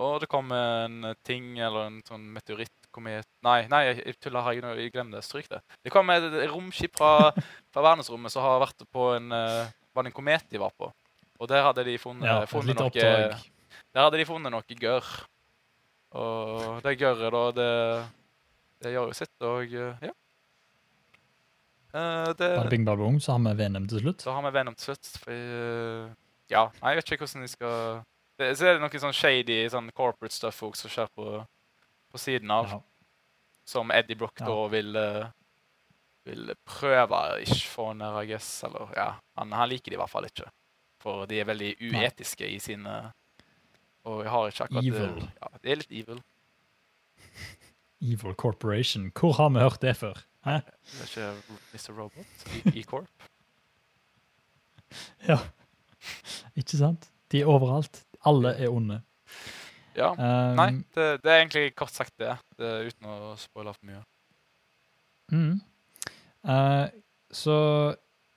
Og 0.01 0.21
det 0.23 0.31
kom 0.33 0.49
en 0.57 1.11
ting 1.27 1.59
eller 1.59 1.91
en 1.91 1.99
sånn 2.09 2.25
meteorittkomet 2.33 3.29
Nei, 3.45 3.59
nei, 3.69 3.83
jeg 3.91 4.17
tuller. 4.17 4.49
Jeg, 4.57 4.65
jeg 4.81 4.95
glemte 4.95 5.19
det. 5.19 5.27
Stryk 5.27 5.51
det. 5.53 5.61
Det 5.85 5.93
kom 5.93 6.09
et 6.15 6.25
romskip 6.55 6.97
fra, 6.97 7.35
fra 7.73 7.85
verdensrommet 7.85 8.33
som 8.33 8.45
har 8.49 8.65
vært 8.65 8.89
på 8.89 9.13
en 9.19 9.29
Var 9.29 10.01
det 10.01 10.09
en 10.09 10.17
komet 10.17 10.49
de 10.49 10.63
var 10.63 10.73
på? 10.73 10.89
Og 11.41 11.49
der 11.49 11.65
hadde 11.65 11.85
de 11.85 11.97
funnet, 11.99 12.29
ja, 12.29 12.45
funnet 12.49 12.77
noe. 12.77 12.91
Der 13.91 14.05
hadde 14.05 14.19
de 14.21 14.27
funnet 14.29 14.53
noe 14.53 14.81
gørr. 14.81 15.07
Og 16.19 16.81
det 16.83 16.97
gørret, 16.99 17.31
da, 17.35 17.43
det, 17.55 17.71
det 18.83 18.95
gjør 18.97 19.13
jo 19.13 19.17
sitt, 19.21 19.37
og 19.47 19.77
ja. 19.77 20.15
Uh, 21.91 22.31
det, 22.39 22.53
bare 22.55 22.71
Bing 22.71 22.85
bare 22.87 22.97
Boom, 22.97 23.19
så 23.21 23.35
har 23.35 23.43
vi 23.43 23.57
Venom 23.59 23.87
til 23.91 24.03
slutt? 24.05 24.23
Så 24.23 24.31
har 24.31 24.45
vi 24.47 24.53
Venom 24.55 24.77
til 24.79 24.91
slutt. 24.91 25.11
For, 25.23 25.35
uh, 25.35 26.13
ja, 26.51 26.69
jeg 26.83 27.01
vet 27.01 27.13
ikke 27.13 27.27
hvordan 27.27 27.47
de 27.47 27.51
skal 27.51 27.75
det, 28.39 28.53
Så 28.59 28.67
er 28.67 28.77
det 28.77 28.83
noe 28.85 29.03
sånn 29.03 29.17
shady 29.17 29.59
sånn 29.71 29.91
corporate 29.95 30.35
stuff 30.35 30.63
også, 30.67 30.87
som 30.87 30.95
skjer 30.95 31.11
på, 31.19 31.27
på 32.11 32.23
siden 32.23 32.55
av. 32.55 32.71
Ja. 32.71 32.81
Som 33.71 33.91
Eddie 33.95 34.19
Brock 34.19 34.39
ja. 34.41 34.47
da 34.49 34.69
vil, 34.73 34.97
vil 36.27 36.55
prøve 36.67 37.21
ikke 37.45 37.67
få 37.71 37.91
ned, 37.99 38.17
I 38.23 38.31
guess. 38.33 38.49
Eller, 38.67 38.95
ja, 38.97 39.11
han, 39.39 39.53
han, 39.55 39.71
liker 39.71 39.93
de 39.93 39.99
i 39.99 40.01
hvert 40.01 40.15
fall 40.15 40.27
ikke. 40.31 40.49
For 41.03 41.27
de 41.31 41.43
er 41.43 41.49
veldig 41.49 41.75
uetiske 41.81 42.47
Nei. 42.47 42.55
i 42.57 42.63
sine 42.63 42.97
Og 44.09 44.23
jeg 44.25 44.33
har 44.33 44.53
ikke 44.53 44.67
akkurat 44.67 44.89
Evil. 44.89 45.31
Ja, 45.43 45.51
det 45.63 45.73
er 45.73 45.81
litt 45.83 45.93
evil. 45.93 46.21
Evil 48.13 48.35
Corporation. 48.35 49.11
Hvor 49.13 49.37
har 49.37 49.51
vi 49.55 49.65
hørt 49.65 49.83
det 49.83 49.97
før? 50.01 50.23
Hæ? 50.47 50.61
Det 50.65 51.05
er 51.05 51.11
ikke 51.11 51.59
Mr. 51.75 51.93
Robot 51.99 52.47
i 52.55 52.81
E-Corp? 52.81 53.29
ja. 55.31 55.39
Ikke 56.57 56.81
sant? 56.81 57.11
De 57.33 57.43
er 57.43 57.51
overalt. 57.51 58.05
Alle 58.25 58.55
er 58.57 58.73
onde. 58.73 59.03
Ja. 59.97 60.13
Um, 60.15 60.57
Nei, 60.57 60.71
det, 60.95 61.09
det, 61.25 61.31
er 61.31 61.43
egentlig 61.43 61.75
kort 61.77 61.93
sagt 61.93 62.15
det, 62.21 62.37
det 62.59 62.71
uten 62.89 63.11
å 63.11 63.35
spoile 63.41 63.75
for 63.75 63.91
mye. 63.91 64.03
Mm. 65.31 65.61
Uh, 66.47 66.87
så 67.31 67.57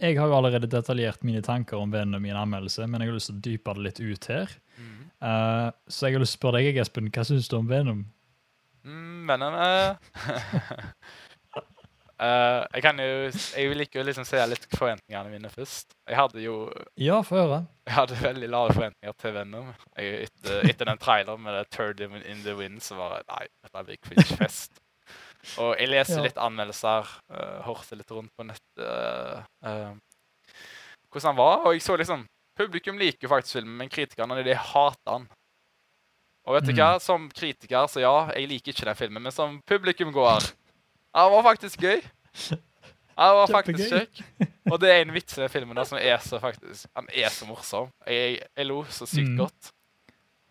jeg 0.01 0.17
har 0.19 0.27
jo 0.27 0.35
allerede 0.35 0.67
detaljert 0.67 1.23
mine 1.23 1.41
tanker 1.45 1.79
om 1.79 1.93
vennene 1.93 2.21
mine 2.21 2.39
anmeldelse, 2.41 2.87
men 2.89 3.01
jeg 3.01 3.11
har 3.11 3.17
lyst 3.17 3.31
til 3.31 3.37
å 3.37 3.45
dype 3.47 3.75
det 3.77 3.85
litt 3.87 4.01
ut 4.03 4.29
her. 4.33 4.55
Mm. 4.77 5.02
Uh, 5.23 5.71
så 5.87 6.09
jeg 6.09 6.17
har 6.17 6.23
lyst 6.23 6.35
til 6.35 6.41
å 6.41 6.41
spørre 6.41 6.59
deg, 6.59 6.79
Espen, 6.83 7.07
hva 7.13 7.23
syns 7.27 7.47
du 7.47 7.55
om 7.55 7.69
Venom? 7.69 8.03
Mm, 8.83 9.29
Venom 9.29 9.55
uh, 9.55 9.95
Uh, 12.23 12.61
jeg 12.75 12.83
kan 12.85 12.99
jo 13.01 13.07
Jeg 13.57 13.73
liker 13.75 14.03
å 14.03 14.05
liksom 14.05 14.25
se 14.27 14.37
litt 14.47 14.67
forventningene 14.77 15.31
mine 15.33 15.49
først. 15.51 15.95
Jeg 16.07 16.15
hadde 16.15 16.43
jo 16.43 16.69
Ja, 16.99 17.17
få 17.25 17.39
høre. 17.39 17.57
Jeg 17.87 17.95
hadde 17.97 18.19
veldig 18.21 18.49
lave 18.53 18.75
forventninger 18.77 19.17
til 19.19 19.33
Venom. 19.35 19.71
Jeg, 19.97 20.29
etter, 20.29 20.61
etter, 20.69 20.91
den 20.91 21.01
traileren 21.01 21.41
med 21.43 21.57
det 21.57 21.65
'Turd 21.73 22.03
in 22.05 22.45
the 22.45 22.55
Wind' 22.55 22.85
så 22.85 22.95
var 22.99 23.17
det 23.17 23.25
Nei, 23.33 23.47
dette 23.65 23.83
blir 23.89 23.99
Quidditch-fest. 24.05 24.79
Og 25.59 25.73
jeg 25.75 25.89
leser 25.89 26.21
ja. 26.21 26.27
litt 26.29 26.39
anmeldelser, 26.39 27.09
uh, 27.33 27.57
hørte 27.65 27.97
litt 27.99 28.11
rundt 28.15 28.31
på 28.37 28.45
nett 28.47 28.79
uh, 28.79 29.41
uh, 29.65 29.91
hvordan 31.11 31.33
han 31.33 31.41
var, 31.41 31.65
og 31.67 31.75
jeg 31.75 31.83
så 31.83 31.97
liksom 31.99 32.23
Publikum 32.57 32.99
liker 33.01 33.31
faktisk 33.31 33.59
filmen, 33.59 33.77
men 33.79 33.89
kritikerne 33.89 34.43
de 34.45 34.57
hater 34.57 35.09
han. 35.09 35.29
Og 36.43 36.57
vet 36.57 36.67
du 36.67 36.73
mm. 36.73 36.77
hva? 36.77 36.89
Som 37.01 37.29
kritiker, 37.33 37.87
så 37.89 38.03
ja, 38.03 38.13
jeg 38.35 38.49
liker 38.51 38.73
ikke 38.73 38.89
den 38.89 38.99
filmen, 38.99 39.23
men 39.23 39.33
som 39.33 39.61
publikumgåer 39.69 40.51
han 41.13 41.31
var 41.31 41.43
faktisk 41.45 41.81
gøy. 41.81 42.01
Han 43.15 43.35
var 43.37 43.51
faktisk 43.51 43.91
kjekk. 43.93 44.23
Og 44.71 44.79
det 44.81 44.89
er 44.89 45.03
en 45.03 45.13
vits 45.13 45.37
i 45.37 45.47
filmen 45.51 45.77
da, 45.77 45.85
som 45.85 45.99
er 45.99 46.17
så 46.23 46.39
faktisk 46.41 46.87
Han 46.97 47.09
er 47.13 47.29
så 47.29 47.45
morsom. 47.45 47.91
Jeg, 48.09 48.39
jeg 48.57 48.65
lo 48.65 48.79
så 48.89 49.05
sykt 49.05 49.35
mm. 49.35 49.39
godt. 49.43 49.69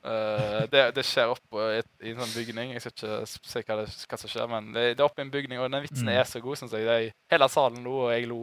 Uh, 0.02 0.62
det, 0.70 0.88
det, 0.96 1.04
skjer 1.06 1.30
oppe 1.30 1.64
i, 1.76 1.82
i 2.06 2.12
en 2.12 2.22
sånn 2.22 2.34
bygning. 2.34 2.72
Jeg 2.74 2.84
skal 2.84 2.94
ikke 2.94 3.50
se 3.50 3.62
hva, 3.62 3.76
det, 3.80 3.88
hva 4.10 4.18
som 4.18 4.30
skjer, 4.30 4.48
men 4.50 4.70
det, 4.74 4.86
det 4.94 5.02
er 5.02 5.06
oppe 5.06 5.22
i 5.22 5.26
en 5.26 5.34
bygning, 5.34 5.58
og 5.62 5.70
den 5.70 5.84
vitsen 5.84 6.06
mm. 6.06 6.14
er 6.14 6.30
så 6.30 6.42
god, 6.42 6.58
syns 6.58 6.74
jeg. 6.74 6.86
Det, 6.86 7.16
hele 7.34 7.50
salen 7.50 7.82
lo, 7.86 7.96
og 8.06 8.14
jeg 8.14 8.30
lo 8.30 8.40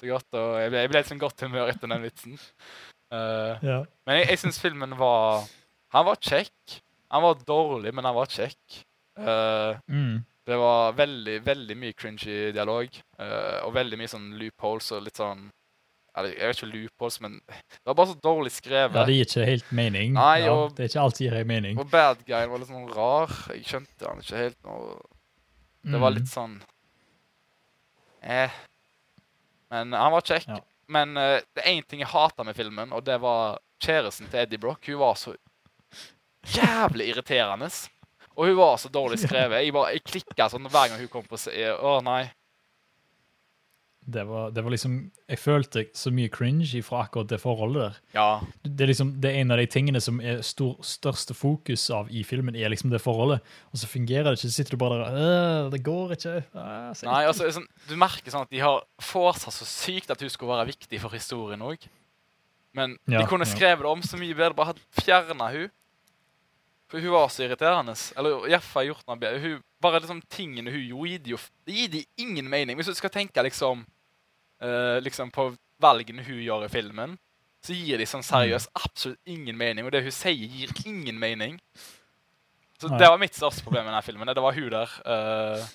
så 0.00 0.10
godt. 0.10 0.28
Og 0.40 0.50
jeg 0.60 0.72
ble, 0.72 0.82
jeg 0.84 0.92
ble 0.92 1.04
i 1.04 1.08
sånn 1.10 1.22
godt 1.22 1.46
humør 1.46 1.72
etter 1.72 1.92
den 1.92 2.04
vitsen. 2.04 2.40
Uh, 3.10 3.56
ja. 3.66 3.78
Men 4.06 4.20
jeg, 4.20 4.28
jeg 4.30 4.38
syns 4.44 4.60
filmen 4.62 4.92
var 4.98 5.42
Han 5.90 6.04
var 6.06 6.16
kjekk. 6.22 6.76
Han 7.10 7.22
var 7.24 7.40
dårlig, 7.46 7.90
men 7.94 8.04
han 8.06 8.14
var 8.14 8.26
kjekk. 8.30 8.84
Uh, 9.18 9.74
mm. 9.90 10.20
Det 10.46 10.56
var 10.58 10.92
veldig 10.98 11.40
veldig 11.46 11.76
mye 11.76 11.92
cringy 11.98 12.52
dialog. 12.54 12.86
Uh, 13.18 13.58
og 13.66 13.74
veldig 13.74 13.98
mye 13.98 14.10
sånn 14.10 14.28
loopholes 14.38 14.92
og 14.94 15.02
litt 15.08 15.18
sånn 15.18 15.48
eller, 16.18 16.32
Jeg 16.34 16.48
vet 16.50 16.56
ikke 16.58 16.70
loopholes, 16.72 17.20
men 17.22 17.36
det 17.46 17.86
var 17.86 17.94
bare 18.00 18.10
så 18.10 18.16
dårlig 18.22 18.50
skrevet. 18.50 18.96
Ja, 18.98 19.04
det 19.06 19.14
gir 19.14 19.28
ikke 19.28 19.44
helt 19.46 19.68
mening. 19.78 20.14
Nei, 20.16 20.40
ja, 20.42 20.54
og- 20.54 20.72
det 20.74 20.82
er 20.84 20.88
ikke 20.90 21.04
alltid 21.04 21.26
gir 21.32 21.44
mening. 21.46 21.78
Og 21.78 21.90
bad 21.90 22.24
guyen 22.26 22.50
var 22.50 22.58
litt 22.58 22.68
sånn 22.72 22.88
rar. 22.96 23.30
Jeg 23.54 23.62
skjønte 23.68 24.08
han 24.08 24.18
ikke 24.24 24.40
helt 24.40 24.58
nå. 24.66 24.74
Det 25.86 26.00
var 26.02 26.10
Mm. 26.10 26.16
litt 26.18 26.30
sånn 26.30 26.56
Eh. 28.22 28.50
Men 29.70 29.92
han 29.92 30.12
var 30.12 30.20
kjekk. 30.26 30.48
Ja. 30.48 30.58
Men 30.90 31.14
uh, 31.18 31.38
det 31.54 31.62
er 31.62 31.76
én 31.76 31.86
ting 31.86 32.02
jeg 32.02 32.10
hater 32.10 32.46
med 32.46 32.58
filmen, 32.58 32.92
og 32.96 33.04
det 33.06 33.20
var 33.22 33.60
kjæresten 33.82 34.28
til 34.30 34.42
Eddie 34.42 34.60
Brock. 34.60 34.86
Hun 34.90 35.00
var 35.00 35.16
så 35.18 35.36
jævlig 36.56 37.10
irriterende. 37.12 37.70
Og 38.36 38.46
hun 38.46 38.56
var 38.56 38.76
så 38.80 38.88
dårlig 38.88 39.18
skrevet. 39.20 39.62
Jeg, 39.64 39.74
bare, 39.76 39.94
jeg 39.94 40.04
klikka 40.06 40.48
sånn 40.50 40.68
hver 40.70 40.90
gang 40.90 41.00
hun 41.02 41.12
kom 41.12 41.26
på. 41.28 41.36
Å, 41.36 41.96
nei. 42.04 42.22
Det 44.10 44.24
var, 44.26 44.50
det 44.50 44.62
var 44.64 44.72
liksom 44.74 44.94
Jeg 45.28 45.38
følte 45.38 45.84
så 45.94 46.10
mye 46.14 46.30
cringe 46.32 46.82
fra 46.82 47.04
akkurat 47.04 47.30
det 47.30 47.38
forholdet 47.42 47.82
der. 47.82 48.00
Ja. 48.16 48.26
Det 48.64 48.84
er 48.84 48.90
liksom, 48.90 49.12
det 49.22 49.30
er 49.30 49.40
en 49.42 49.54
av 49.54 49.60
de 49.62 49.66
tingene 49.70 50.02
som 50.02 50.20
er 50.20 50.42
stor, 50.46 50.76
største 50.86 51.36
fokus 51.36 51.86
av 51.94 52.10
i 52.10 52.24
filmen, 52.26 52.56
er 52.56 52.72
liksom 52.72 52.90
det 52.90 53.02
forholdet. 53.04 53.44
Og 53.70 53.82
så 53.82 53.90
fungerer 53.90 54.30
det 54.30 54.38
ikke. 54.38 54.50
Så 54.50 54.58
sitter 54.58 54.76
du 54.76 54.82
bare 54.82 55.00
der 55.00 55.20
og... 55.20 55.72
Det 55.74 55.82
går 55.86 56.16
ikke. 56.16 56.36
Øh, 56.50 56.92
Nei, 57.06 57.22
altså, 57.30 57.50
sånn, 57.54 57.68
Du 57.88 57.96
merker 58.00 58.34
sånn 58.34 58.46
at 58.48 58.52
de 58.52 58.62
har 58.64 58.82
forsa 59.02 59.52
så 59.54 59.68
sykt 59.68 60.10
at 60.10 60.20
hun 60.20 60.32
skulle 60.32 60.56
være 60.56 60.72
viktig 60.72 61.02
for 61.02 61.14
historien 61.14 61.62
òg. 61.62 61.86
Men 62.76 62.96
Ja, 63.10 63.20
de 63.22 63.26
kunne 63.30 63.48
skrevet 63.48 63.82
det 63.82 63.90
om 63.90 64.02
så 64.06 64.18
mye 64.20 64.34
bedre. 64.36 64.56
Bare 64.58 64.76
fjerna 65.02 65.50
hun. 65.54 65.70
For 66.90 66.98
hun 66.98 67.14
var 67.14 67.28
så 67.30 67.44
irriterende. 67.46 67.94
Eller 68.18 68.48
iallfall 68.50 68.88
gjort 68.88 69.06
noe 69.06 69.18
bedre. 69.20 69.40
Hun, 69.44 69.62
bare 69.82 70.00
liksom 70.02 70.22
tingene 70.30 70.72
hun 70.74 70.82
gjorde, 70.82 71.38
Det 71.66 71.74
gir 71.74 71.88
de 71.88 72.04
ingen 72.18 72.48
mening. 72.50 72.76
Hvis 72.76 72.90
du 72.90 72.94
skal 72.94 73.12
tenke 73.14 73.42
liksom 73.42 73.86
eh, 74.60 74.98
Liksom 75.04 75.30
på 75.34 75.50
valgene 75.80 76.22
hun 76.26 76.40
gjør 76.44 76.66
i 76.66 76.72
filmen, 76.72 77.16
så 77.64 77.74
gir 77.76 78.00
de 78.00 78.06
sånn 78.08 78.24
seriøst 78.24 78.70
absolutt 78.76 79.20
ingen 79.28 79.56
mening. 79.56 79.84
Og 79.86 79.92
det 79.92 80.02
hun 80.04 80.12
sier, 80.14 80.48
gir 80.48 80.70
ingen 80.88 81.18
mening. 81.20 81.58
Så 82.80 82.88
Nei. 82.88 82.98
det 83.00 83.08
var 83.12 83.20
mitt 83.20 83.36
største 83.36 83.64
problem 83.64 83.84
med 83.84 83.92
denne 83.92 84.04
filmen. 84.04 84.28
Det 84.32 84.42
var 84.44 84.56
hun 84.56 84.70
der. 84.72 84.94
eh, 85.04 85.66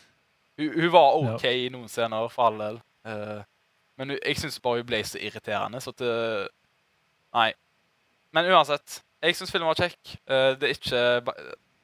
hun, 0.58 0.72
hun 0.80 0.92
var 0.94 1.18
OK 1.20 1.44
i 1.46 1.68
noen 1.74 1.90
scener, 1.92 2.30
for 2.34 2.48
all 2.50 2.58
del. 2.62 2.80
Eh, 3.06 3.42
men 3.98 4.10
hun, 4.16 4.20
jeg 4.26 4.38
syns 4.42 4.58
bare 4.60 4.82
hun 4.82 4.90
ble 4.90 5.02
så 5.06 5.22
irriterende. 5.22 5.82
Så 5.82 5.94
at 5.94 6.02
det, 6.02 6.14
Nei. 7.36 7.52
Men 8.34 8.50
uansett. 8.52 9.02
Jeg 9.22 9.36
syns 9.38 9.52
filmen 9.54 9.70
var 9.70 9.78
kjekk. 9.80 10.16
Eh, 10.26 10.54
det 10.60 10.70
er 10.70 10.74
ikke 10.78 11.04
by, 11.30 11.36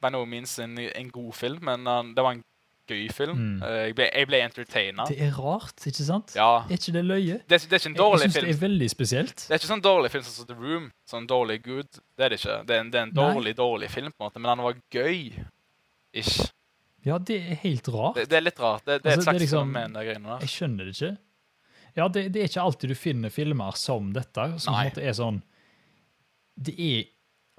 by 0.02 0.10
no 0.14 0.24
means 0.26 0.58
en, 0.62 0.74
en 0.78 1.10
god 1.14 1.32
film, 1.38 1.62
men 1.70 1.86
det 2.16 2.22
var 2.24 2.34
en 2.36 2.42
gøy 2.92 3.08
film. 3.16 3.38
Mm. 3.40 3.62
Eh, 3.66 3.78
jeg 3.88 3.96
ble, 3.98 4.06
jeg 4.12 4.28
ble 4.30 4.40
entertaina. 4.46 5.06
Det 5.08 5.16
er 5.26 5.32
rart, 5.40 5.82
ikke 5.88 6.04
sant? 6.06 6.34
Ja. 6.36 6.50
Er 6.68 6.76
ikke 6.78 6.92
det 6.94 7.04
løye? 7.08 7.38
Det, 7.48 7.58
det 7.64 7.72
er 7.72 7.80
ikke 7.82 7.90
en 7.90 7.98
dårlig 7.98 8.20
Jeg, 8.20 8.28
jeg 8.28 8.32
synes 8.32 8.38
film. 8.38 8.50
det 8.52 8.56
er 8.56 8.62
veldig 8.68 8.90
spesielt. 8.92 9.36
Det 9.48 9.50
er 9.56 9.60
ikke 9.62 9.70
sånn 9.72 9.84
dårlig 9.88 10.12
film 10.14 10.24
som 10.28 10.46
The 10.52 10.58
Room. 10.60 10.86
Sånn 11.10 11.26
dårlig 11.30 11.58
good. 11.66 11.90
Det 12.16 12.26
er 12.28 12.34
det 12.34 12.38
ikke. 12.42 12.58
Det 12.68 12.76
er 12.76 12.84
en, 12.84 12.90
det 12.94 13.00
er 13.00 13.08
en 13.08 13.14
dårlig, 13.16 13.56
dårlig 13.58 13.90
film, 13.90 14.12
på 14.12 14.22
en 14.22 14.28
måte, 14.30 14.42
men 14.44 14.52
den 14.54 14.64
var 14.68 14.78
gøy. 14.92 15.44
Ish. 16.22 16.52
Ja, 17.02 17.16
det 17.18 17.40
er 17.40 17.56
helt 17.64 17.88
rart. 17.90 18.14
Det, 18.20 18.28
det 18.30 18.36
er 18.38 18.44
litt 18.46 18.60
rart. 18.62 18.84
Det, 18.86 19.00
det 19.02 19.10
er 19.10 19.16
Altså, 19.16 19.24
et 19.24 19.24
slags 19.30 19.40
liksom- 19.42 19.72
fenomen, 19.72 19.96
de 19.98 20.04
greiene 20.06 20.28
der. 20.36 20.44
Jeg 20.46 20.52
skjønner 20.52 20.84
det 20.86 20.94
ikke. 20.98 21.12
Ja, 21.96 22.06
det, 22.08 22.22
det 22.32 22.40
er 22.44 22.48
ikke 22.48 22.62
alltid 22.62 22.88
du 22.88 22.94
finner 22.96 23.32
filmer 23.34 23.74
som 23.76 24.12
dette, 24.14 24.44
som 24.62 24.72
på 24.72 24.76
Nei. 24.78 24.84
en 24.86 24.92
måte 24.94 25.02
er 25.10 25.16
sånn 25.18 25.42
Det 26.56 26.74
er 26.80 27.02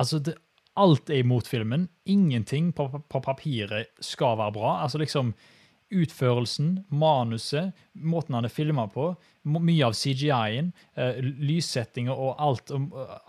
Altså, 0.02 0.18
det, 0.26 0.34
alt 0.80 1.10
er 1.10 1.24
imot 1.24 1.48
filmen. 1.50 1.88
Ingenting 2.10 2.72
på, 2.76 2.88
på 3.10 3.22
papiret 3.24 3.92
skal 4.04 4.38
være 4.40 4.56
bra. 4.56 4.78
Altså 4.84 5.02
liksom 5.02 5.34
Utførelsen, 5.94 6.88
manuset, 6.90 7.70
måten 7.94 8.34
han 8.34 8.48
er 8.48 8.50
filma 8.50 8.88
på, 8.90 9.12
mye 9.46 9.84
av 9.86 9.94
CGI-en, 9.94 10.72
uh, 10.98 11.20
lyssettinger 11.22 12.18
og 12.18 12.40
alt 12.42 12.72
eh, 12.74 12.88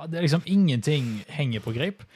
Det 0.09 0.17
er 0.17 0.25
liksom 0.25 0.47
ingenting 0.49 1.11
henger 1.29 1.61
på 1.61 1.75
greip. 1.77 2.07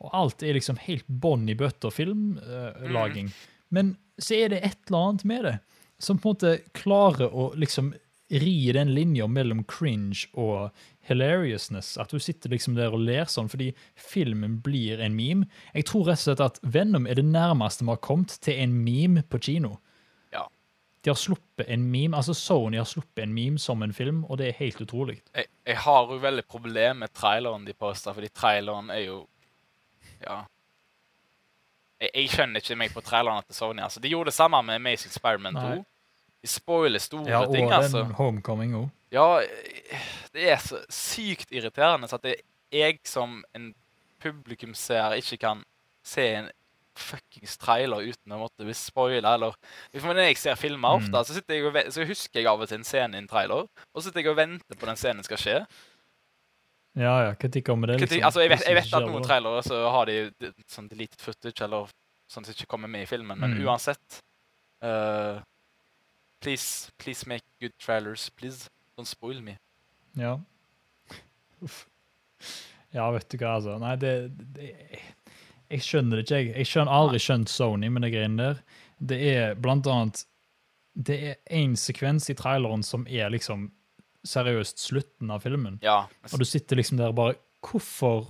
Og 0.00 0.14
alt 0.16 0.46
er 0.46 0.56
liksom 0.56 0.80
helt 0.86 1.04
bånn 1.10 1.44
i 1.52 1.58
bøtta 1.58 1.90
filmlaging. 1.92 3.28
Men 3.68 3.98
så 4.16 4.38
er 4.38 4.54
det 4.54 4.62
et 4.62 4.78
eller 4.88 5.10
annet 5.10 5.26
med 5.28 5.44
det 5.44 5.56
som 5.98 6.18
på 6.18 6.30
en 6.30 6.36
måte 6.36 6.52
klarer 6.78 7.34
å 7.34 7.50
liksom 7.58 7.92
ri 8.30 8.72
den 8.76 8.90
linja 8.94 9.26
mellom 9.26 9.62
cringe 9.64 10.26
og 10.36 10.70
hilariousness. 11.08 11.94
At 11.98 12.12
du 12.12 12.18
sitter 12.20 12.52
liksom 12.52 12.74
der 12.76 12.92
og 12.92 13.00
ler 13.00 13.24
sånn 13.30 13.48
fordi 13.48 13.70
filmen 13.96 14.58
blir 14.64 15.00
en 15.00 15.16
meme. 15.16 15.48
Jeg 15.74 15.86
tror 15.88 16.10
rett 16.10 16.20
og 16.20 16.26
slett 16.26 16.44
at 16.44 16.60
Venom 16.62 17.08
er 17.08 17.16
det 17.20 17.24
nærmeste 17.24 17.86
vi 17.86 17.94
har 17.94 18.02
kommet 18.04 18.36
til 18.44 18.60
en 18.60 18.74
meme 18.84 19.24
på 19.24 19.40
kino. 19.48 19.78
Ja. 20.34 20.44
De 21.02 21.12
har 21.14 21.16
sluppet 21.16 21.68
en 21.72 21.88
meme, 21.88 22.16
altså 22.18 22.34
Sony 22.36 22.76
har 22.76 22.88
sluppet 22.88 23.24
en 23.24 23.32
meme 23.34 23.58
som 23.62 23.82
en 23.82 23.96
film, 23.96 24.24
og 24.28 24.38
det 24.42 24.50
er 24.50 24.60
helt 24.60 24.80
utrolig. 24.84 25.22
jeg, 25.34 25.48
jeg 25.66 25.76
har 25.86 26.12
jo 26.12 26.20
veldig 26.20 26.44
problem 26.44 27.04
med 27.06 27.12
traileren 27.14 27.64
de 27.64 27.72
poster, 27.72 28.12
fordi 28.12 28.28
traileren 28.28 28.90
er 28.90 29.06
jo 29.06 29.18
Ja. 30.20 30.42
Jeg, 32.00 32.10
jeg 32.14 32.28
skjønner 32.30 32.62
ikke 32.62 32.76
meg 32.78 32.92
på 32.94 33.00
trailerne 33.02 33.42
til 33.46 33.54
Sony. 33.56 33.80
altså. 33.82 34.00
De 34.00 34.10
gjorde 34.12 34.30
det 34.30 34.34
samme 34.36 34.60
med 34.62 34.74
Amazing 34.74 35.12
Spiderman 35.14 35.54
2. 35.54 35.62
Nei. 35.62 35.84
De 36.42 36.48
spoiler 36.48 36.98
store 37.02 37.28
Ja, 37.30 37.40
og 37.44 37.52
ting, 37.54 37.66
den 37.68 37.72
altså. 37.80 38.04
Homecoming 38.18 38.74
òg. 38.78 38.90
Ja, 39.10 39.40
det 40.34 40.50
er 40.52 40.60
så 40.62 40.82
sykt 40.92 41.50
irriterende 41.50 42.08
så 42.10 42.18
at 42.20 42.22
det, 42.28 42.36
jeg 42.72 42.98
som 43.08 43.40
en 43.56 43.72
publikumsseer 44.22 45.16
ikke 45.18 45.38
kan 45.40 45.64
se 46.04 46.26
en 46.36 46.50
fuckings 46.98 47.56
trailer 47.62 48.02
uten 48.10 48.32
å 48.34 48.40
måtte 48.40 48.64
bli 48.66 48.74
spoila. 48.74 49.34
Eller 49.38 49.54
Når 49.94 50.18
jeg 50.26 50.36
ser 50.36 50.54
filmer 50.58 50.98
ofte, 50.98 51.10
Mm. 51.14 51.24
så, 51.24 51.42
jeg 51.48 51.64
og, 51.66 51.76
så 51.94 52.04
husker 52.06 52.40
jeg 52.40 52.46
av 52.50 52.60
og 52.60 52.68
til 52.68 52.78
en 52.78 52.84
scene 52.84 53.14
i 53.14 53.18
en 53.22 53.28
trailer, 53.28 53.66
og 53.94 54.02
så 54.02 54.08
sitter 54.08 54.20
jeg 54.22 54.30
og 54.30 54.36
venter 54.36 54.76
på 54.76 54.86
den 54.86 54.96
scenen 54.96 55.24
skal 55.24 55.38
skje. 55.38 55.66
Ja, 56.98 57.12
ja, 57.28 57.34
hva 57.38 57.62
kommer 57.62 57.72
om 57.72 57.86
det? 57.86 58.00
Liksom? 58.00 58.24
altså, 58.26 58.40
jeg 58.42 58.50
vet, 58.50 58.64
jeg 58.66 58.74
vet 58.74 58.94
at 58.98 59.06
noen 59.06 59.22
trailere 59.22 59.62
så 59.62 59.90
har 59.94 60.06
de 60.10 60.16
sånn 60.66 60.88
deleted 60.90 61.20
footage, 61.22 61.62
eller 61.62 61.86
sånn 62.28 62.44
som 62.44 62.52
ikke 62.54 62.66
kommer 62.66 62.88
med 62.90 63.02
i 63.02 63.06
filmen, 63.06 63.38
men 63.38 63.54
Mm. 63.54 63.64
uansett 63.68 64.18
eh, 64.82 65.38
please, 66.40 66.90
please 66.98 67.26
make 67.26 67.44
good 67.60 67.72
trailers, 67.78 68.30
please. 68.30 68.70
Don't 68.96 69.06
spoil 69.06 69.40
me. 69.42 69.58
Ja. 70.12 70.38
Uff. 71.60 71.86
Ja, 72.90 73.10
vet 73.12 73.28
du 73.30 73.36
hva, 73.38 73.56
altså. 73.58 73.76
Nei, 73.82 73.94
det, 74.00 74.12
det 74.56 74.72
Jeg 75.68 75.84
skjønner 75.84 76.18
det 76.18 76.24
ikke, 76.24 76.38
jeg. 76.40 76.52
Jeg 76.56 76.70
skjønner 76.70 76.94
aldri 76.94 77.20
skjønt 77.22 77.52
Sony 77.52 77.90
med 77.92 78.06
de 78.06 78.12
greiene 78.14 78.38
der. 78.40 78.62
Det 78.98 79.18
er 79.30 79.58
blant 79.60 79.86
annet 79.86 80.24
Det 80.98 81.18
er 81.30 81.36
én 81.54 81.76
sekvens 81.78 82.26
i 82.32 82.34
traileren 82.34 82.82
som 82.82 83.04
er 83.06 83.30
liksom 83.30 83.68
seriøst 84.26 84.80
slutten 84.82 85.30
av 85.30 85.44
filmen. 85.44 85.78
Ja. 85.84 86.06
Og 86.32 86.40
du 86.40 86.46
sitter 86.48 86.80
liksom 86.80 86.98
der 86.98 87.14
bare 87.14 87.36
Hvorfor 87.62 88.26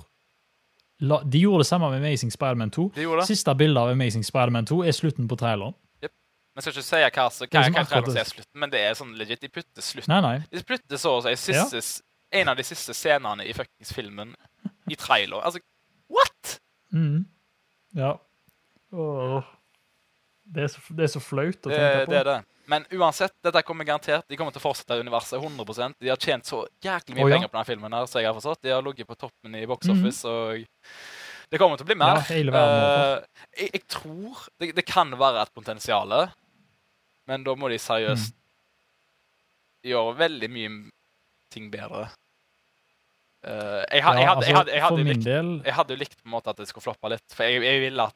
la, 1.05 1.21
De 1.23 1.41
gjorde 1.41 1.63
det 1.63 1.69
samme 1.69 1.91
med 1.93 2.01
Amazing 2.01 2.33
Spiderman 2.33 2.71
2. 2.75 2.91
De 2.97 3.05
det. 3.05 3.27
Siste 3.29 3.55
bilde 3.55 3.81
av 3.81 3.93
Amazing 3.93 4.25
Spiderman 4.27 4.69
2 4.69 4.83
er 4.89 4.97
slutten 4.97 5.29
på 5.29 5.39
traileren. 5.41 5.77
Men 6.59 6.67
jeg 6.67 6.75
skal 6.75 6.83
ikke 6.83 6.89
si 6.89 6.99
hva, 6.99 7.11
hva, 7.15 7.25
hva 7.47 7.61
akkurat 7.63 7.89
traileren 7.93 8.15
det- 8.17 8.23
er 8.25 8.31
slutten, 8.33 8.59
men 8.59 8.71
det 8.73 8.81
er 8.83 8.95
sånn 8.99 9.13
legit. 9.15 9.41
De 9.45 9.49
putter 9.49 9.85
slutten. 9.85 10.11
Nei, 10.11 10.21
nei. 10.25 10.39
De 10.51 10.63
putter 10.67 10.99
så 10.99 11.13
å 11.15 11.21
si 11.23 11.35
siste, 11.53 11.79
ja. 11.79 12.41
en 12.41 12.51
av 12.51 12.57
de 12.59 12.65
siste 12.67 12.97
scenene 12.99 13.47
i 13.47 13.53
fuckings 13.55 13.93
filmen 13.95 14.35
i 14.91 14.99
trailer. 14.99 15.39
Altså, 15.39 15.63
what?! 16.11 16.57
Mm. 16.91 17.29
Ja. 17.95 18.17
Åh. 18.91 19.45
Det, 20.49 20.65
er 20.65 20.73
så, 20.73 20.83
det 20.99 21.05
er 21.07 21.13
så 21.13 21.23
flaut 21.23 21.61
å 21.63 21.71
Det, 21.71 21.79
tenke 21.79 22.07
på. 22.09 22.11
det 22.11 22.19
er 22.25 22.29
det. 22.33 22.39
Men 22.69 22.85
uansett, 22.99 23.33
dette 23.45 23.63
kommer 23.65 23.87
garantert. 23.89 24.27
De 24.29 24.37
kommer 24.37 24.53
til 24.53 24.61
å 24.61 24.67
fortsette 24.67 24.99
universet 24.99 25.39
100 25.39 25.95
De 26.01 26.11
har 26.11 26.21
tjent 26.21 26.45
så 26.49 26.65
jæklig 26.85 27.17
mye 27.17 27.25
oh, 27.25 27.31
ja. 27.31 27.39
penger 27.39 27.53
på 27.53 27.57
denne 27.57 27.71
filmen. 27.71 27.97
her, 27.97 28.11
så 28.11 28.21
jeg 28.21 28.29
har 28.29 28.37
forstått. 28.37 28.61
De 28.67 28.75
har 28.75 28.83
ligget 28.85 29.09
på 29.09 29.17
toppen 29.17 29.55
i 29.55 29.65
box 29.69 29.89
office. 29.89 30.27
office, 30.27 30.27
og 30.27 31.49
det 31.49 31.61
kommer 31.61 31.81
til 31.81 31.87
å 31.87 31.89
bli 31.89 31.97
mer. 31.97 32.21
Ja, 32.21 32.27
Eh, 32.59 33.47
jeg, 33.63 33.71
jeg 33.79 33.85
tror 33.89 34.43
det, 34.61 34.75
det 34.77 34.85
kan 34.89 35.15
være 35.17 35.47
et 35.47 35.55
potensial, 35.57 36.13
men 37.29 37.45
da 37.47 37.55
må 37.59 37.69
de 37.71 37.79
seriøst 37.83 38.35
gjøre 39.87 40.17
veldig 40.19 40.49
mye 40.51 40.73
ting 41.55 41.69
bedre. 41.73 42.09
Eh, 43.47 43.85
jeg, 43.95 44.03
ha- 44.03 44.15
Ja, 44.15 44.19
jeg, 44.19 44.29
hadde, 44.29 44.37
altså, 44.37 44.49
jeg, 44.51 44.57
hadde, 44.57 44.73
jeg, 44.75 44.83
hadde 44.83 44.99
jo 45.03 45.09
likt, 45.13 45.25
del 45.25 45.51
jeg 45.69 45.75
hadde 45.77 45.95
jo 45.95 45.99
likt 46.01 46.17
på 46.19 46.27
en 46.27 46.33
måte 46.35 46.51
at 46.51 46.59
det 46.59 46.67
skulle 46.69 46.87
floppe 46.89 47.11
litt, 47.15 47.27
for 47.37 47.47
jeg, 47.47 47.63
jeg 47.63 47.83
vil 47.87 48.01
at, 48.03 48.15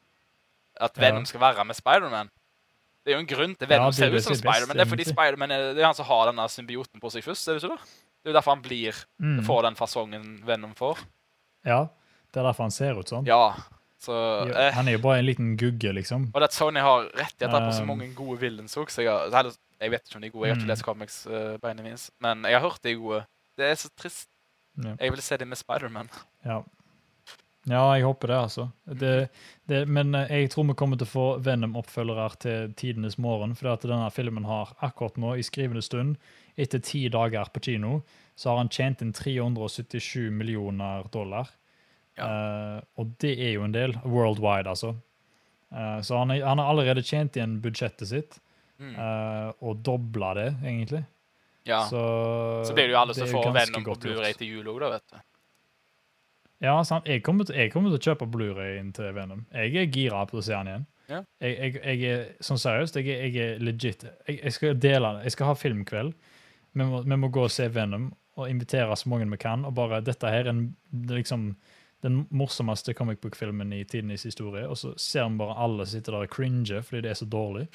at 0.83 0.97
Ja. 0.97 1.05
Venom 1.07 1.25
skal 1.29 1.39
være 1.45 1.65
med 1.69 1.77
Spiderman. 1.79 2.29
Det 3.03 3.11
er 3.13 3.17
jo 3.17 3.23
en 3.23 3.29
grunn 3.31 3.55
til 3.59 3.67
Venom 3.67 3.89
Ja, 3.91 3.95
ser 3.95 4.09
er 4.11 4.15
ut 4.17 4.23
som 4.25 4.33
er 4.35 4.39
Spiderman. 4.41 4.77
Det 4.77 4.83
er 4.85 4.89
fordi. 4.89 5.05
Spiderman 5.11 5.51
er, 5.51 5.63
det 5.75 5.81
er 5.83 5.87
han 5.89 5.95
som 5.97 6.05
har 6.07 6.27
denne 6.31 6.45
symbioten 6.49 6.99
på 7.03 7.11
seg 7.11 7.23
først. 7.25 7.45
Det 7.51 8.29
er 8.29 8.31
jo 8.31 8.35
derfor 8.37 8.55
han 8.55 8.61
blir, 8.63 8.95
mm, 9.19 9.41
får 9.47 9.61
den 9.67 9.75
fasongen 9.79 10.27
Venom 10.47 10.71
får. 10.79 11.01
Ja, 11.67 11.81
det 12.31 12.39
er 12.39 12.47
derfor 12.47 12.63
han 12.67 12.71
ser 12.75 12.99
ut 12.99 13.11
sånn. 13.11 13.25
Ja, 13.27 13.53
så 14.03 14.17
eh, 14.51 14.69
Han 14.75 14.87
er 14.91 14.97
jo 14.97 15.01
bare 15.05 15.21
en 15.23 15.25
liten 15.29 15.53
gugge, 15.59 15.93
liksom. 15.95 16.27
Og 16.33 16.41
det 16.43 16.49
at 16.51 16.57
Sony 16.57 16.79
har 16.83 17.07
rettigheter 17.15 17.63
på 17.67 17.71
så 17.77 17.83
Um, 17.85 17.87
mange 17.93 18.09
gode 18.17 18.39
villains 18.43 18.75
òg. 18.77 18.91
Jeg, 18.99 19.53
jeg 19.81 19.91
vet 19.95 20.05
ikke 20.07 20.19
om 20.19 20.21
de 20.21 20.27
er 20.29 20.35
gode, 20.35 20.47
jeg 20.47 20.55
har 20.55 20.59
ikke 20.61 20.67
Mm. 20.67 20.73
lest 20.75 20.83
comics 20.87 21.17
uh, 21.27 21.57
beina 21.63 21.83
mine, 21.83 21.97
men 22.23 22.43
jeg 22.49 22.59
har 22.59 22.65
hørt 22.67 22.83
de 22.83 22.91
er 22.93 23.01
gode. 23.01 23.23
Det 23.57 23.65
er 23.71 23.75
så 23.79 23.89
trist. 23.97 24.29
Ja. 24.83 24.95
Jeg 24.99 25.11
vil 25.13 25.21
se 25.21 25.37
dem 25.37 25.47
med 25.53 25.57
Spiderman. 25.59 26.09
Ja. 26.45 26.61
Ja, 27.69 27.93
jeg 27.95 28.03
håper 28.03 28.27
det, 28.27 28.35
altså. 28.35 28.63
Det, 28.99 29.29
det, 29.71 29.85
men 29.87 30.15
eh, 30.19 30.27
jeg 30.41 30.49
tror 30.51 30.65
vi 30.67 30.73
kommer 30.75 30.97
til 30.99 31.07
å 31.07 31.11
få 31.13 31.25
Venom-oppfølgere 31.45 32.25
til 32.43 32.73
tidenes 32.75 33.15
morgen. 33.17 33.53
For 33.55 33.69
at 33.71 33.85
denne 33.87 34.09
filmen 34.11 34.43
har 34.49 34.73
akkurat 34.83 35.15
nå, 35.21 35.35
i 35.39 35.45
skrivende 35.47 35.81
stund, 35.85 36.17
etter 36.59 36.81
ti 36.83 37.05
dager 37.13 37.47
på 37.55 37.61
kino, 37.63 38.01
så 38.35 38.49
har 38.51 38.57
han 38.65 38.69
tjent 38.73 39.01
inn 39.05 39.13
377 39.15 40.27
millioner 40.35 41.07
dollar. 41.13 41.53
Eh, 42.17 42.79
og 43.01 43.15
det 43.19 43.33
er 43.39 43.53
jo 43.55 43.63
en 43.65 43.71
del. 43.73 43.95
Worldwide, 44.05 44.69
altså. 44.69 44.93
Uh, 45.73 45.97
så 46.05 46.19
han, 46.21 46.29
er, 46.31 46.43
han 46.45 46.59
har 46.61 46.69
allerede 46.69 47.01
tjent 47.01 47.33
igjen 47.39 47.59
budsjettet 47.63 48.07
sitt, 48.07 48.39
Mm. 48.79 48.95
eh, 48.99 49.51
og 49.63 49.77
dobla 49.85 50.33
det, 50.35 50.47
egentlig. 50.65 51.03
ja. 51.65 51.83
Så, 51.87 51.99
Så 52.65 52.73
blir 52.73 52.87
det 52.89 52.91
jo 52.91 52.97
alle 52.99 53.13
som 53.13 53.27
får 53.29 53.51
Venom 53.53 53.83
på. 53.85 53.95
Blu-ray 54.01 54.33
til 54.37 54.47
jul 54.49 54.65
òg, 54.67 54.79
da, 54.81 54.89
vet 54.89 55.03
du. 55.13 55.17
Ja, 56.63 56.73
sant. 56.83 57.05
Jeg 57.07 57.21
kommer, 57.23 57.45
til, 57.45 57.55
jeg 57.59 57.71
kommer 57.71 57.91
til 57.93 57.99
å 57.99 58.03
kjøpe 58.15 58.27
Blu-rayen 58.31 58.91
til 58.95 59.11
Venom. 59.15 59.45
Jeg 59.53 59.75
er 59.77 59.89
gira 59.93 60.23
på 60.29 60.39
å 60.39 60.43
se 60.43 60.55
han 60.55 60.67
igjen. 60.71 60.85
Ja. 61.11 61.21
Jeg, 61.43 61.55
jeg, 61.59 61.81
jeg 61.83 62.11
er 62.13 62.25
sånn 62.43 62.59
seriøst, 62.61 62.95
jeg, 63.01 63.07
er- 63.13 63.23
jeg 63.27 63.55
er 63.55 63.59
legit. 63.63 64.05
Jeg, 64.27 64.53
skal 64.55 64.77
dele 64.79 65.13
det. 65.17 65.23
Jeg 65.27 65.35
skal 65.35 65.49
ha 65.51 65.55
filmkveld. 65.59 66.13
Vi 66.73 66.83
må, 66.89 67.01
vi 67.03 67.15
må 67.19 67.29
gå 67.35 67.43
og 67.45 67.51
se 67.53 67.67
Venom 67.69 68.09
og 68.39 68.49
invitere 68.49 68.95
så 68.97 69.09
mange 69.11 69.27
vi 69.29 69.37
kan. 69.37 69.65
Og 69.67 69.75
bare 69.77 70.01
Dette 70.01 70.27
her 70.31 70.45
er 70.47 70.53
en, 70.53 70.63
liksom 71.11 71.49
den 72.03 72.23
morsomste 72.35 72.93
comic 72.93 73.21
book-filmen 73.23 73.71
i 73.73 73.83
tidenes 73.87 74.25
historie. 74.27 74.65
Og 74.67 74.77
så 74.79 74.93
ser 74.99 75.29
vi 75.29 75.39
bare 75.39 75.55
alle 75.65 75.85
sitte 75.89 76.11
der 76.11 76.25
og 76.27 76.31
cringe 76.33 76.81
fordi 76.83 77.03
det 77.05 77.13
er 77.13 77.19
så 77.21 77.27
dårlig. 77.31 77.65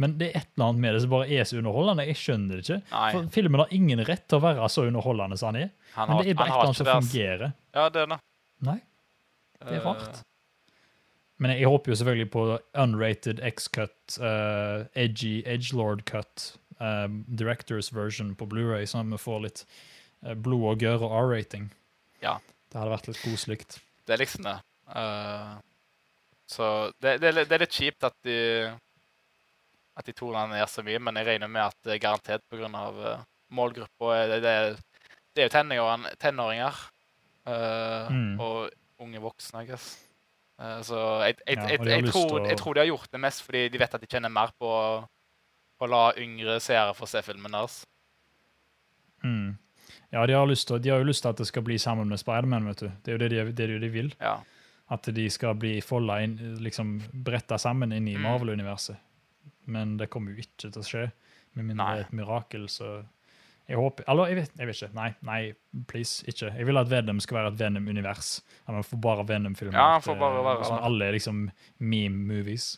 Men 0.00 0.16
det 0.20 0.30
er 0.30 0.40
et 0.40 0.50
eller 0.56 0.70
annet 0.70 0.84
med 0.84 0.96
det 0.96 1.02
som 1.04 1.12
bare 1.12 1.28
er 1.28 1.48
så 1.48 1.60
underholdende. 1.60 2.06
Jeg 2.08 2.20
skjønner 2.20 2.56
det 2.56 2.64
ikke. 2.64 2.80
Nei, 2.92 3.10
For 3.16 3.32
filmen 3.36 3.62
har 3.62 3.74
ingen 3.76 4.04
rett 4.08 4.24
til 4.28 4.40
å 4.40 4.44
være 4.46 4.70
så 4.72 4.86
underholdende 4.88 5.40
som 5.40 5.52
han 5.52 5.60
er. 5.66 5.74
han 5.96 6.12
Men 6.12 6.22
det 6.22 6.32
er 6.32 6.40
bare 6.40 6.48
et 6.48 6.56
eller 6.56 6.70
annet 6.70 6.80
som 6.80 6.92
fungerer. 6.94 7.52
Ja, 7.76 7.88
det 7.92 8.06
er 8.06 8.14
det. 8.14 8.20
Nei. 8.66 8.80
Det 9.60 9.76
er 9.76 9.80
Eh, 9.80 9.86
rart. 9.86 10.22
Men 11.36 11.52
jeg, 11.52 11.60
jeg 11.60 11.68
håper 11.68 11.92
jo 11.92 11.96
selvfølgelig 12.00 12.30
på 12.32 12.44
unrated 12.80 13.40
X-cut, 13.44 14.18
uh, 14.24 14.86
edgy 14.96 15.42
edgelord-cut, 15.44 16.56
um, 16.80 17.24
directors 17.28 17.90
version 17.92 18.34
på 18.34 18.48
Blu-ray, 18.48 18.88
sånn 18.88 19.08
at 19.10 19.18
vi 19.18 19.20
får 19.20 19.42
litt 19.44 19.64
eh, 20.24 20.32
blod 20.32 20.64
og 20.72 20.84
gørr 20.84 21.04
og 21.04 21.16
R-rating. 21.20 21.68
Ja. 22.24 22.38
Det 22.70 22.78
hadde 22.80 22.90
vært 22.92 23.06
litt 23.10 23.20
koselig. 23.22 23.58
Det 24.06 24.14
er 24.16 24.20
liksom 24.22 24.46
det. 24.46 24.56
Uh, 24.90 25.54
så 26.46 26.66
det, 27.02 27.16
det, 27.22 27.32
det 27.46 27.52
er 27.56 27.62
litt 27.64 27.74
kjipt 27.74 28.04
at 28.06 28.14
de 28.26 28.36
at 29.96 30.04
de 30.04 30.12
to 30.12 30.28
landene 30.28 30.58
ned 30.60 30.68
så 30.68 30.82
mye, 30.84 30.98
men 31.00 31.16
jeg 31.16 31.26
regner 31.30 31.48
med 31.48 31.62
at 31.70 31.76
det 31.86 31.94
er 31.96 32.02
garantert 32.02 32.42
pga. 32.52 32.68
Uh, 32.68 33.22
målgruppa. 33.56 34.10
er- 34.18 34.28
Det, 34.34 34.40
det, 34.42 34.54
det 35.34 35.42
er 35.42 35.46
jo 35.48 35.54
tenåringer, 35.54 36.16
tenåringer 36.20 36.76
uh, 37.46 38.10
Mm. 38.12 38.40
og 38.40 38.70
unge 39.00 39.20
voksne, 39.22 39.62
jeg 39.62 39.68
guess. 39.70 39.86
Uh, 40.60 40.80
så 40.82 40.98
jeg, 41.24 41.36
jeg, 41.46 41.56
Ja, 41.56 41.66
jeg, 41.68 41.80
jeg, 41.86 42.10
tror, 42.12 42.40
å- 42.40 42.46
jeg 42.48 42.58
tror 42.58 42.74
de 42.74 42.80
har 42.80 42.86
gjort 42.90 43.10
det 43.12 43.20
mest 43.20 43.42
fordi 43.46 43.68
de 43.68 43.78
vet 43.78 43.94
at 43.94 44.00
de 44.00 44.06
kjenner 44.10 44.32
mer 44.32 44.50
på, 44.58 44.70
på 45.78 45.84
å 45.86 45.90
la 45.90 46.04
yngre 46.18 46.58
seere 46.60 46.94
få 46.96 47.06
se 47.08 47.22
filmen 47.22 47.52
deres. 47.52 47.84
Mm. 49.24 49.56
Ja, 50.12 50.26
de 50.26 50.32
har, 50.36 50.46
til, 50.54 50.78
de 50.82 50.90
har 50.92 50.98
jo 51.02 51.04
lyst 51.08 51.22
til 51.22 51.28
at 51.32 51.36
det 51.40 51.46
skal 51.48 51.62
bli 51.66 51.78
sammen 51.82 52.08
med 52.08 52.18
Spiderman, 52.22 52.66
vet 52.70 52.78
du. 52.84 52.90
Det 53.02 53.12
er 53.12 53.16
jo 53.16 53.22
det 53.24 53.30
de, 53.32 53.52
det 53.58 53.70
jo 53.70 53.78
de 53.82 53.88
vil. 53.90 54.12
Ja. 54.20 54.36
At 54.90 55.02
de 55.02 55.24
skal 55.30 55.54
bli 55.58 55.80
folda 55.82 56.20
inn, 56.22 56.36
liksom 56.62 57.00
bretta 57.26 57.58
sammen 57.58 57.92
inn 57.92 58.06
i 58.08 58.14
Mm. 58.16 58.22
Marvel-universet. 58.22 58.96
Men 59.66 59.96
det 59.98 60.06
kommer 60.10 60.30
jo 60.32 60.38
ikke 60.44 60.70
til 60.70 60.78
å 60.78 60.84
skje, 60.86 61.10
med 61.54 61.64
mindre 61.72 61.86
det 61.90 61.98
er 62.04 62.06
et 62.06 62.12
mirakel, 62.14 62.68
så 62.70 63.04
jeg 63.68 63.76
håper 63.80 64.04
Eller, 64.06 64.28
jeg 64.30 64.36
vet, 64.36 64.50
jeg 64.58 64.66
vet 64.68 64.76
ikke. 64.82 64.94
Nei, 64.94 65.08
nei, 65.26 65.40
please, 65.90 66.22
ikke. 66.30 66.52
Jeg 66.54 66.66
vil 66.66 66.78
at 66.78 66.88
Venom 66.88 67.18
skal 67.20 67.36
være 67.40 67.48
et 67.52 67.58
Venom-univers. 67.58 68.42
At 68.68 68.74
man 68.76 68.84
får 68.86 69.00
bare 69.02 69.24
Venom-filmer. 69.26 69.74
Ja, 69.74 69.98
får 69.98 70.14
bare 70.20 70.38
eh, 70.38 70.44
være 70.44 70.64
Som 70.68 70.78
alle 70.86 71.04
er 71.08 71.12
liksom 71.18 71.50
meme-movies. 71.82 72.76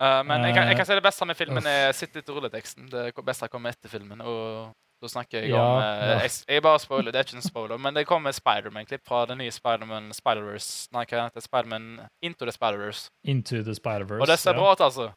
Eh, 0.00 0.22
men 0.24 0.44
jeg 0.46 0.54
kan, 0.54 0.62
jeg 0.64 0.72
Eh, 0.72 0.76
kan 0.78 0.86
si 0.86 0.94
det 0.94 1.02
beste 1.04 1.26
med 1.26 1.36
filmen 1.36 1.58
uff. 1.58 1.66
er 1.66 1.92
sitt 1.92 2.14
litt 2.14 2.28
rulleteksten. 2.28 2.86
Det 2.88 3.10
beste 3.24 3.48
kommer 3.52 3.70
etter 3.74 3.88
filmen. 3.92 4.20
Og 4.22 4.70
da 5.00 5.08
snakker 5.08 5.42
jeg 5.46 5.50
Ja, 5.54 5.60
om 5.64 5.80
eh, 5.82 6.22
jeg, 6.26 6.30
jeg 6.48 6.62
bare 6.62 6.80
spoiler, 6.82 7.10
det 7.12 7.20
er 7.20 7.24
ikke 7.28 7.38
en 7.40 7.46
spoiler, 7.46 7.78
men 7.80 7.94
det 7.96 8.06
kommer 8.08 8.34
Spiderman-klipp 8.36 9.04
fra 9.08 9.22
den 9.30 9.38
nye 9.40 9.52
Spiderman 9.54 10.10
Spider-Verse. 10.16 10.88
Nei, 10.92 11.04
hva 11.08 11.26
heter? 11.28 11.44
Spiderman 11.44 11.86
Into 12.22 12.44
the 12.48 12.52
Spider-Verse. 12.52 13.08
Into 13.24 13.62
the 13.64 13.74
Spider-Verse. 13.78 14.20
Og 14.20 14.28
det 14.28 14.38
ser 14.42 14.52
ja. 14.56 14.60
bra 14.60 14.72
ut, 14.76 14.84
altså. 14.84 15.10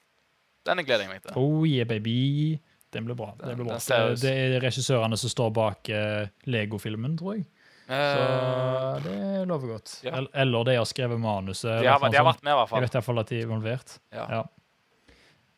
Denne 0.63 0.85
gleder 0.87 1.03
jeg 1.03 1.11
meg 1.11 1.25
til. 1.25 1.35
Oh 1.35 1.65
yeah, 1.67 1.87
baby. 1.87 2.59
Den 2.93 3.07
blir 3.09 3.17
bra. 3.19 3.33
Det, 3.39 3.47
Den- 3.49 3.57
blir 3.59 3.67
bra. 3.73 3.79
den 3.81 4.15
det, 4.15 4.21
det 4.21 4.31
er 4.55 4.61
regissørene 4.63 5.17
som 5.19 5.29
står 5.33 5.51
bak 5.57 5.89
uh, 5.91 6.27
Lego-filmen, 6.47 7.17
tror 7.19 7.39
jeg. 7.39 7.47
Så 7.83 7.93
Eh, 7.93 9.01
det 9.03 9.47
lover 9.47 9.73
godt. 9.73 9.97
ja. 10.05 10.21
Eller 10.33 10.63
de 10.63 10.75
har 10.79 10.85
skrevet 10.87 11.19
manuset. 11.19 11.81
de, 11.83 11.87
har, 11.91 11.99
de 11.99 12.15
har 12.15 12.25
vært 12.25 12.43
med, 12.43 12.53
i 12.53 12.55
hvert 12.55 12.69
fall. 12.69 12.79
Jeg 12.79 12.87
fall. 12.87 12.87
vet 12.87 12.95
iallfall 12.95 13.19
at 13.19 13.27
de 13.33 13.35
er 13.37 13.43
involvert. 13.43 13.97
Ja. 14.15 14.23
Ja. 14.37 14.43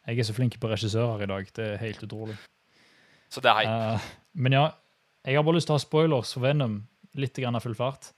Jeg 0.07 0.19
er 0.19 0.23
så 0.27 0.33
flink 0.33 0.57
på 0.59 0.69
regissører 0.69 1.21
i 1.21 1.29
dag. 1.29 1.47
Det 1.55 1.67
er 1.75 1.77
helt 1.77 2.01
utrolig. 2.03 2.35
Så 3.36 3.43
det 3.43 3.52
er 3.52 3.62
hype. 3.62 3.80
Uh, 3.95 4.12
men 4.45 4.56
ja, 4.56 4.65
jeg 5.28 5.38
har 5.38 5.45
bare 5.48 5.58
lyst 5.58 5.69
til 5.69 5.76
å 5.76 5.80
ha 5.80 5.84
spoilers 5.84 6.32
for 6.36 6.45
Venom. 6.45 6.80
Litt 7.19 7.36
grann 7.39 7.58
av 7.58 7.65
full 7.65 7.76
fart. 7.78 8.13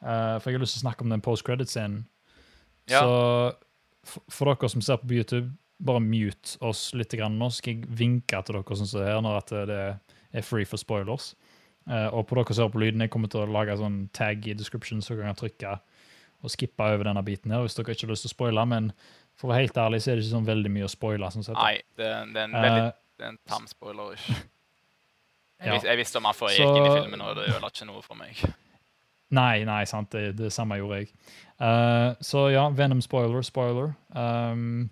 Uh, 0.00 0.38
for 0.38 0.50
jeg 0.50 0.58
har 0.58 0.64
lyst 0.64 0.78
til 0.78 0.82
å 0.82 0.86
snakke 0.88 1.06
om 1.06 1.12
den 1.12 1.24
post-credit-scenen. 1.24 2.04
Ja. 2.90 3.02
Så 3.02 4.10
for, 4.10 4.24
for 4.32 4.52
dere 4.52 4.70
som 4.72 4.84
ser 4.84 5.02
på 5.02 5.18
YouTube, 5.18 5.50
bare 5.80 6.02
mute 6.04 6.58
oss 6.66 6.90
litt 6.96 7.14
grann 7.16 7.38
nå, 7.40 7.48
skal 7.54 7.74
jeg 7.74 7.90
vinke 8.00 8.40
til 8.44 8.58
dere 8.58 8.78
som 8.78 8.88
ser 8.88 9.08
her 9.08 9.22
når 9.24 9.40
at 9.40 9.54
det 9.70 9.80
er 9.80 10.46
free 10.46 10.68
for 10.68 10.80
spoilers. 10.80 11.32
Uh, 11.90 12.08
og 12.14 12.26
på 12.28 12.38
dere 12.38 12.54
som 12.54 12.66
hører 12.66 12.76
på 12.76 12.84
lyden, 12.84 13.04
jeg 13.04 13.12
kommer 13.12 13.32
til 13.32 13.42
å 13.42 13.50
lage 13.50 13.78
sånn 13.80 14.04
tag 14.16 14.46
i 14.46 14.56
description, 14.56 15.02
så 15.02 15.16
dere 15.16 15.32
kan 15.32 15.40
trykke 15.40 15.78
og 16.40 16.52
skippe 16.52 16.86
over 16.94 17.04
denne 17.04 17.22
biten 17.24 17.52
her 17.52 17.64
hvis 17.64 17.76
dere 17.76 17.92
ikke 17.92 18.06
har 18.06 18.14
lyst 18.14 18.24
til 18.24 18.32
å 18.32 18.36
spoile. 18.36 18.64
Men 18.68 18.92
for 19.36 19.48
å 19.48 19.52
være 19.52 19.66
helt 19.66 19.80
ærlig 19.80 20.02
så 20.04 20.12
er 20.12 20.18
det 20.18 20.24
ikke 20.24 20.36
sånn 20.36 20.48
veldig 20.48 20.72
mye 20.72 20.86
å 20.86 20.92
spoile. 20.92 21.30
Sånn. 21.34 21.48
Nei, 21.56 21.74
det, 22.00 22.08
det 22.32 22.44
er 22.44 22.48
en 22.48 22.56
veldig 22.56 22.86
Eh, 22.86 22.96
det 23.20 23.26
er 23.26 23.34
en 23.34 23.42
tam 23.48 23.68
spoiler. 23.68 24.16
Ikke? 24.16 24.40
Ja. 25.66 25.78
jeg 25.84 25.98
visste 25.98 26.16
om 26.16 26.24
han 26.24 26.34
jeg 26.34 26.56
Så- 26.56 26.76
inn 26.76 26.86
i 26.86 27.00
filmen, 27.02 27.20
og 27.20 27.36
det 27.36 27.48
ødela 27.48 27.68
ikke 27.68 27.86
noe 27.86 28.02
for 28.02 28.14
meg. 28.16 28.36
Nei, 29.30 29.64
nei, 29.64 29.84
sant. 29.84 30.10
Det, 30.10 30.36
det 30.36 30.52
samme 30.52 30.74
gjorde 30.80 30.96
jeg. 30.98 31.08
Uh, 31.60 32.14
så 32.20 32.50
ja, 32.52 32.68
Venom 32.70 33.00
spoiler, 33.00 33.42
spoiler. 33.42 33.92
Um, 34.16 34.90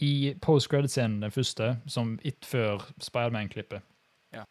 I 0.00 0.34
post-credit-scenen, 0.42 1.20
den 1.22 1.30
første, 1.30 1.76
som 1.86 2.18
it 2.22 2.44
før 2.44 2.82
Spiderman-klippet, 3.00 3.80
Ja. 4.32 4.44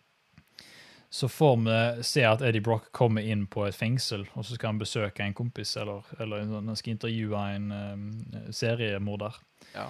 så 1.11 1.27
får 1.27 1.55
vi 1.97 2.03
se 2.03 2.23
at 2.23 2.41
Eddie 2.41 2.61
Brock 2.61 2.91
kommer 2.91 3.21
inn 3.21 3.47
på 3.47 3.67
et 3.67 3.75
fengsel, 3.75 4.27
og 4.35 4.45
så 4.45 4.53
skal 4.55 4.67
han 4.69 4.79
besøke 4.79 5.19
en 5.25 5.33
kompis, 5.33 5.75
eller, 5.77 6.01
eller 6.19 6.45
han 6.45 6.75
skal 6.75 6.91
intervjue 6.93 7.55
en 7.55 7.71
um, 7.71 8.25
seriemorder. 8.51 9.35
Ja. 9.75 9.87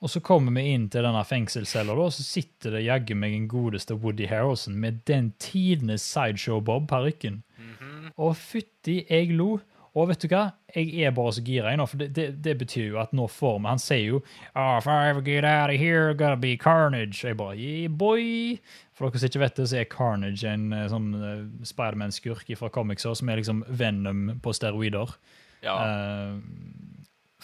Og 0.00 0.08
så 0.08 0.22
kommer 0.24 0.54
vi 0.56 0.70
inn 0.72 0.86
til 0.88 1.04
denne 1.04 1.22
fengselscella, 1.28 1.92
og 1.92 2.14
så 2.16 2.24
sitter 2.24 2.76
det 2.76 2.86
jaggu 2.86 3.12
meg 3.20 3.34
en 3.36 3.48
godeste 3.50 3.98
Woody 4.00 4.30
Harrelson 4.30 4.78
med 4.80 5.02
den 5.10 5.34
tidenes 5.42 6.06
Sideshow-Bob-parykken. 6.08 7.42
Mhm. 7.60 8.14
Og 8.16 8.36
fytti, 8.36 9.04
jeg 9.10 9.34
lo. 9.36 9.58
Og 9.98 10.06
vet 10.06 10.22
du 10.22 10.28
hva? 10.30 10.52
Jeg 10.70 11.02
er 11.02 11.10
bare 11.10 11.32
så 11.34 11.42
gira 11.42 11.72
nå, 11.74 11.84
for 11.90 11.98
det, 11.98 12.12
det, 12.14 12.26
det 12.44 12.52
betyr 12.60 12.92
jo 12.92 13.00
at 13.02 13.10
nå 13.16 13.24
får 13.26 13.56
vi 13.58 13.66
Han 13.66 13.80
sier 13.82 14.04
jo 14.04 14.20
oh, 14.54 14.76
If 14.78 14.86
I 14.86 15.08
ever 15.10 15.20
get 15.20 15.44
out 15.44 15.72
of 15.72 15.80
here, 15.80 16.14
gotta 16.14 16.36
be 16.36 16.56
carnage. 16.56 17.24
Jeg 17.24 17.36
bare 17.36 17.56
yeah, 17.58 17.90
boy. 17.90 18.60
For 18.94 19.08
dere 19.08 19.18
som 19.18 19.32
ikke 19.32 19.42
vet 19.42 19.58
det, 19.58 19.66
så 19.66 19.80
er 19.80 19.90
Carnage 19.90 20.46
en 20.46 20.72
eh, 20.76 20.86
sånn 20.92 21.10
uh, 21.16 21.42
Spiderman-skurk 21.66 22.52
fra 22.60 22.70
comicser 22.70 23.16
som 23.18 23.30
er 23.32 23.40
liksom 23.40 23.64
Venom 23.66 24.36
på 24.44 24.54
steroider. 24.54 25.16
Ja. 25.64 25.74
Eh, 25.82 26.36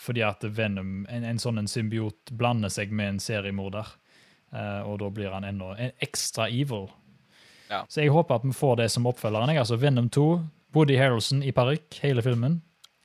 fordi 0.06 0.22
at 0.22 0.44
Venom, 0.54 1.00
en, 1.10 1.24
en 1.26 1.40
sånn 1.42 1.58
en 1.58 1.70
symbiot, 1.70 2.30
blander 2.38 2.70
seg 2.72 2.92
med 2.94 3.16
en 3.16 3.22
seriemorder. 3.22 3.88
Uh, 4.54 4.86
og 4.86 5.00
da 5.02 5.10
blir 5.10 5.32
han 5.34 5.44
enda 5.44 5.72
en 5.74 5.92
ekstra 6.04 6.46
evil. 6.48 6.86
Ja. 7.68 7.82
Så 7.90 8.04
jeg 8.04 8.12
håper 8.14 8.38
at 8.38 8.46
vi 8.46 8.54
får 8.54 8.76
det 8.82 8.90
som 8.94 9.08
oppfølgeren. 9.10 9.50
Jeg, 9.50 9.64
altså 9.64 9.78
Venom 9.82 10.08
2, 10.14 10.26
Woody 10.76 10.98
Harrelson 11.00 11.42
i 11.42 11.52
parykk, 11.56 11.98
hele 12.04 12.22
filmen. 12.22 12.60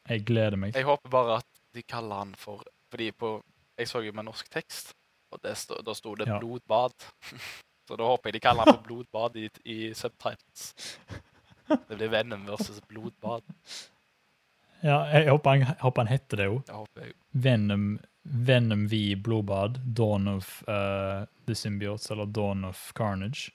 Jeg 0.09 0.25
gleder 0.27 0.59
meg. 0.59 0.75
Jeg 0.77 0.85
håper 0.85 1.09
bare 1.09 1.39
at 1.41 1.49
de 1.75 1.83
kaller 1.87 2.25
han 2.25 2.35
for 2.35 2.65
Fordi 2.91 3.11
på 3.15 3.37
Jeg 3.79 3.87
så 3.87 4.01
jo 4.03 4.11
med 4.11 4.27
norsk 4.27 4.49
tekst, 4.51 4.91
og 5.31 5.45
stå, 5.55 5.77
da 5.81 5.93
sto 5.95 6.13
det 6.15 6.27
Ja. 6.27 6.39
'blodbad'. 6.39 7.07
Så 7.87 7.95
da 7.97 8.03
håper 8.03 8.29
jeg 8.29 8.33
de 8.33 8.39
kaller 8.39 8.65
han 8.65 8.75
for 8.75 8.83
'blodbad' 8.83 9.37
i, 9.39 9.49
i 9.65 9.93
subtitles. 9.93 10.75
Det 11.87 11.95
blir 11.97 12.11
Venom 12.11 12.45
versus 12.45 12.81
'blodbad'. 12.81 13.41
Ja, 14.81 14.97
jeg 15.13 15.29
håper 15.29 15.49
han, 15.57 15.75
håper 15.81 16.05
han 16.05 16.11
heter 16.11 16.39
det 16.41 16.47
jeg. 16.49 17.13
Venom, 17.31 17.99
Venom 18.23 18.87
v 18.89 19.15
Blodbad, 19.15 19.79
Dawn 19.97 20.27
of 20.27 20.63
uh, 20.67 21.25
the 21.47 21.55
Symbiotes, 21.55 22.09
eller 22.11 22.25
Dawn 22.25 22.65
of 22.65 22.91
Carnage. 22.97 23.51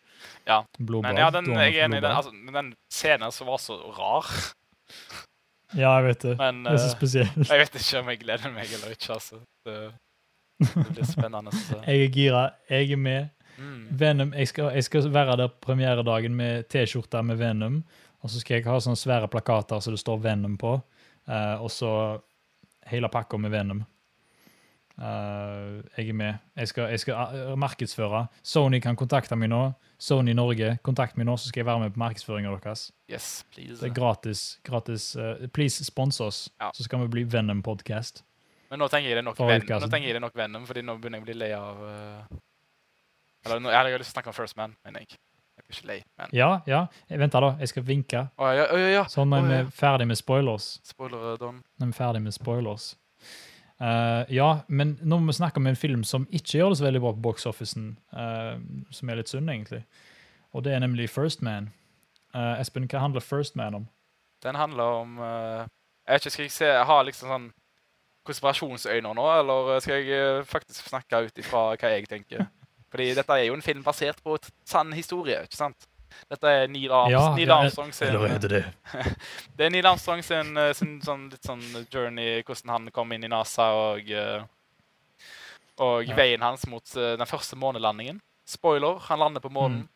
Ja, 0.46 0.64
Blodbad, 0.78 1.12
Men 1.12 1.20
ja, 1.22 1.30
den, 1.30 1.50
Dawn 1.50 1.60
jeg 1.60 1.76
er 1.76 1.84
enig 1.88 1.98
i 1.98 2.04
den, 2.06 2.12
altså, 2.12 2.32
men 2.32 2.54
den 2.54 2.72
scenen 2.92 3.34
som 3.34 3.50
var 3.50 3.60
så 3.62 3.76
rar. 3.98 4.30
Ja, 5.74 5.96
jeg 5.98 6.05
vet 6.07 6.22
det. 6.22 6.34
Men 6.38 6.64
Det 6.64 6.72
er 6.72 6.82
så 6.82 6.90
eh, 6.90 6.96
spesielt. 6.96 7.48
jeg 7.51 7.59
vet 7.62 7.78
ikke 7.80 8.01
om 8.01 8.11
jeg 8.12 8.20
gleder 8.22 8.53
meg 8.55 8.74
eller 8.78 8.94
ikke. 8.94 9.12
altså. 9.16 9.40
Det, 9.66 9.78
det 10.62 10.84
blir 10.92 11.09
spennende. 11.11 11.53
Så. 11.53 11.80
Jeg 11.86 12.05
er 12.05 12.12
gira. 12.14 12.42
Jeg 12.70 12.92
er 12.94 13.01
med. 13.03 13.28
Mm. 13.59 13.86
Venom, 13.98 14.34
jeg 14.36 14.48
skal, 14.48 14.70
jeg 14.76 14.84
skal 14.84 15.07
være 15.12 15.36
der 15.40 15.48
premieredagen 15.64 16.34
med 16.36 16.66
T-skjorte 16.68 17.22
med 17.24 17.38
Venom 17.40 17.78
Og 18.20 18.28
så 18.28 18.42
skal 18.42 18.59
jeg 18.59 18.66
ha 18.68 18.74
sånne 18.84 19.01
svære 19.01 19.30
plakater 19.32 19.80
så 19.80 19.94
det 19.94 20.01
står 20.03 20.18
Venom 20.26 20.59
på, 20.61 20.74
eh, 21.29 21.62
og 21.62 21.70
så 21.70 21.91
hele 22.87 23.11
pakka 23.12 23.39
med 23.41 23.55
Venom. 23.55 23.85
Uh, 24.97 25.85
jeg 25.99 26.09
er 26.09 26.12
med. 26.16 26.35
Jeg 26.57 26.68
skal, 26.68 26.89
jeg 26.89 27.01
skal 27.03 27.35
eh, 27.37 27.57
markedsføre. 27.61 28.22
Sony 28.43 28.79
kan 28.81 28.97
kontakte 28.97 29.37
meg 29.37 29.51
nå. 29.53 29.61
Sony 30.01 30.33
Norge, 30.33 30.79
kontakt 30.89 31.18
meg 31.20 31.29
nå, 31.29 31.35
så 31.37 31.51
skal 31.51 31.61
jeg 31.61 31.68
være 31.68 31.83
med 31.83 31.93
på 31.93 32.01
markedsføringa 32.01 32.55
deres. 32.55 32.87
Yes, 33.12 33.45
please. 33.53 33.77
Det 33.83 33.91
er 33.91 33.95
gratis. 33.97 34.47
gratis 34.64 35.11
Uh, 35.16 35.47
please 35.53 35.85
spons 35.85 36.20
oss, 36.20 36.49
Ja. 36.61 36.70
så 36.72 36.85
skal 36.85 37.05
vi 37.05 37.09
bli 37.12 37.24
Venom 37.24 37.62
Podcast. 37.62 38.24
Men 38.70 38.81
nå 38.81 38.89
tenker 38.89 39.11
jeg 39.11 39.18
det 39.18 39.22
er 39.22 39.29
nok, 39.29 39.39
ven 39.39 39.61
nå 39.61 39.89
tenker 39.91 40.09
jeg 40.09 40.16
det 40.16 40.22
er 40.22 40.27
nok 40.27 40.37
Venom, 40.37 40.64
fordi 40.66 40.83
nå 40.83 40.97
begynner 40.97 41.20
jeg 41.20 41.22
å 41.22 41.29
bli 41.29 41.39
lei 41.39 41.53
av 41.55 41.83
uh... 41.85 42.39
Eller 43.47 43.61
nå, 43.61 43.70
jeg 43.70 43.79
har 43.79 44.01
lyst 44.01 44.11
til 44.11 44.16
å 44.16 44.16
snakke 44.16 44.33
om 44.33 44.35
First 44.35 44.57
Man, 44.57 44.74
mener 44.85 45.05
jeg. 45.05 45.20
Jeg 45.66 45.76
ikke 45.80 45.88
lei, 45.88 45.98
men 46.18 46.34
Ja, 46.36 46.50
ja. 46.66 46.86
Vent, 47.08 47.32
da. 47.32 47.56
Jeg 47.58 47.68
skal 47.72 47.82
vinke. 47.86 48.28
Å 48.38 48.50
ja, 48.54 48.66
ja, 48.70 48.90
ja. 48.92 49.04
Sånn 49.10 49.30
når 49.32 49.42
Å, 49.42 49.46
vi 49.48 49.54
ja. 49.56 49.64
er 49.64 49.72
ferdig 49.74 50.06
med 50.06 50.18
spoilers. 50.20 50.68
Spoiler, 50.86 51.36
Don. 51.40 51.62
Når 51.80 51.90
vi 51.90 51.94
er 51.94 51.98
ferdig 51.98 52.22
med 52.22 52.36
spoilers. 52.36 52.92
Eh, 53.80 54.22
ja, 54.32 54.50
men 54.68 54.94
nå 55.02 55.18
må 55.20 55.32
vi 55.32 55.36
snakke 55.36 55.60
om 55.60 55.66
en 55.68 55.76
film 55.76 56.04
som 56.06 56.24
ikke 56.30 56.60
gjør 56.60 56.72
det 56.72 56.78
så 56.78 56.86
veldig 56.86 57.02
bra 57.02 57.12
på 57.16 57.24
box-officen, 57.26 57.90
eh, 58.16 58.54
som 58.94 59.10
er 59.10 59.20
litt 59.20 59.32
synd, 59.32 59.50
egentlig. 59.52 59.82
Og 60.54 60.64
det 60.64 60.72
er 60.72 60.80
nemlig 60.80 61.10
First 61.12 61.42
Man. 61.44 61.72
Eh, 62.32 62.60
Espen, 62.62 62.86
hva 62.88 63.02
handler 63.02 63.24
First 63.24 63.56
Man 63.58 63.82
om? 63.82 63.88
Den 64.44 64.54
handler 64.54 65.02
om 65.02 65.18
eh, 65.18 65.66
Jeg 66.06 66.12
vet 66.12 66.26
ikke, 66.26 66.30
Skal 66.30 66.44
jeg 66.44 66.52
se, 66.52 66.72
ha 66.86 67.02
liksom 67.02 67.32
sånn 67.32 67.46
konspirasjonsøyne 68.26 69.12
nå, 69.14 69.24
eller 69.40 69.80
skal 69.82 70.02
jeg 70.02 70.16
eh, 70.18 70.44
faktisk 70.46 70.88
snakke 70.90 71.20
ut 71.26 71.38
ifra 71.38 71.68
hva 71.74 71.92
jeg 71.94 72.08
tenker? 72.10 72.46
Fordi 72.91 73.14
dette 73.18 73.32
er 73.34 73.45
jo 73.49 73.55
en 73.59 73.62
film 73.62 73.82
basert 73.82 74.22
på 74.22 74.34
et 74.39 74.49
sann 74.64 74.93
historie, 74.95 75.41
ikke 75.45 75.57
sant? 75.59 75.89
Dette 76.30 76.49
er 76.49 76.68
Neil, 76.70 76.91
Arms 76.95 77.12
Ja, 77.12 77.34
Neil 77.37 77.51
Armstrong 77.51 77.91
sin 77.93 78.09
Eller 78.09 78.37
er 78.37 78.39
det 78.39 78.51
det? 78.51 78.61
Det 79.59 79.66
er 79.66 79.70
Neil 79.74 79.87
Armstrong 79.91 80.22
sin, 80.24 80.57
eh, 80.57 80.70
sin 80.72 80.95
sånn, 81.05 81.26
litt 81.32 81.45
sånn 81.45 81.61
journey, 81.93 82.43
hvordan 82.47 82.72
han 82.72 82.91
kom 82.95 83.12
inn 83.12 83.26
i 83.26 83.28
NASA 83.28 83.66
og 83.76 84.09
eh, 84.11 84.45
Og 85.78 86.07
Ja. 86.09 86.14
veien 86.16 86.41
hans 86.41 86.64
mot 86.66 86.97
eh, 86.97 87.16
den 87.20 87.26
første 87.28 87.57
månelandingen. 87.59 88.22
Spoiler, 88.49 88.99
han 89.11 89.18
lander 89.20 89.43
på 89.45 89.51
månen. 89.53 89.82
Mm. 89.84 89.89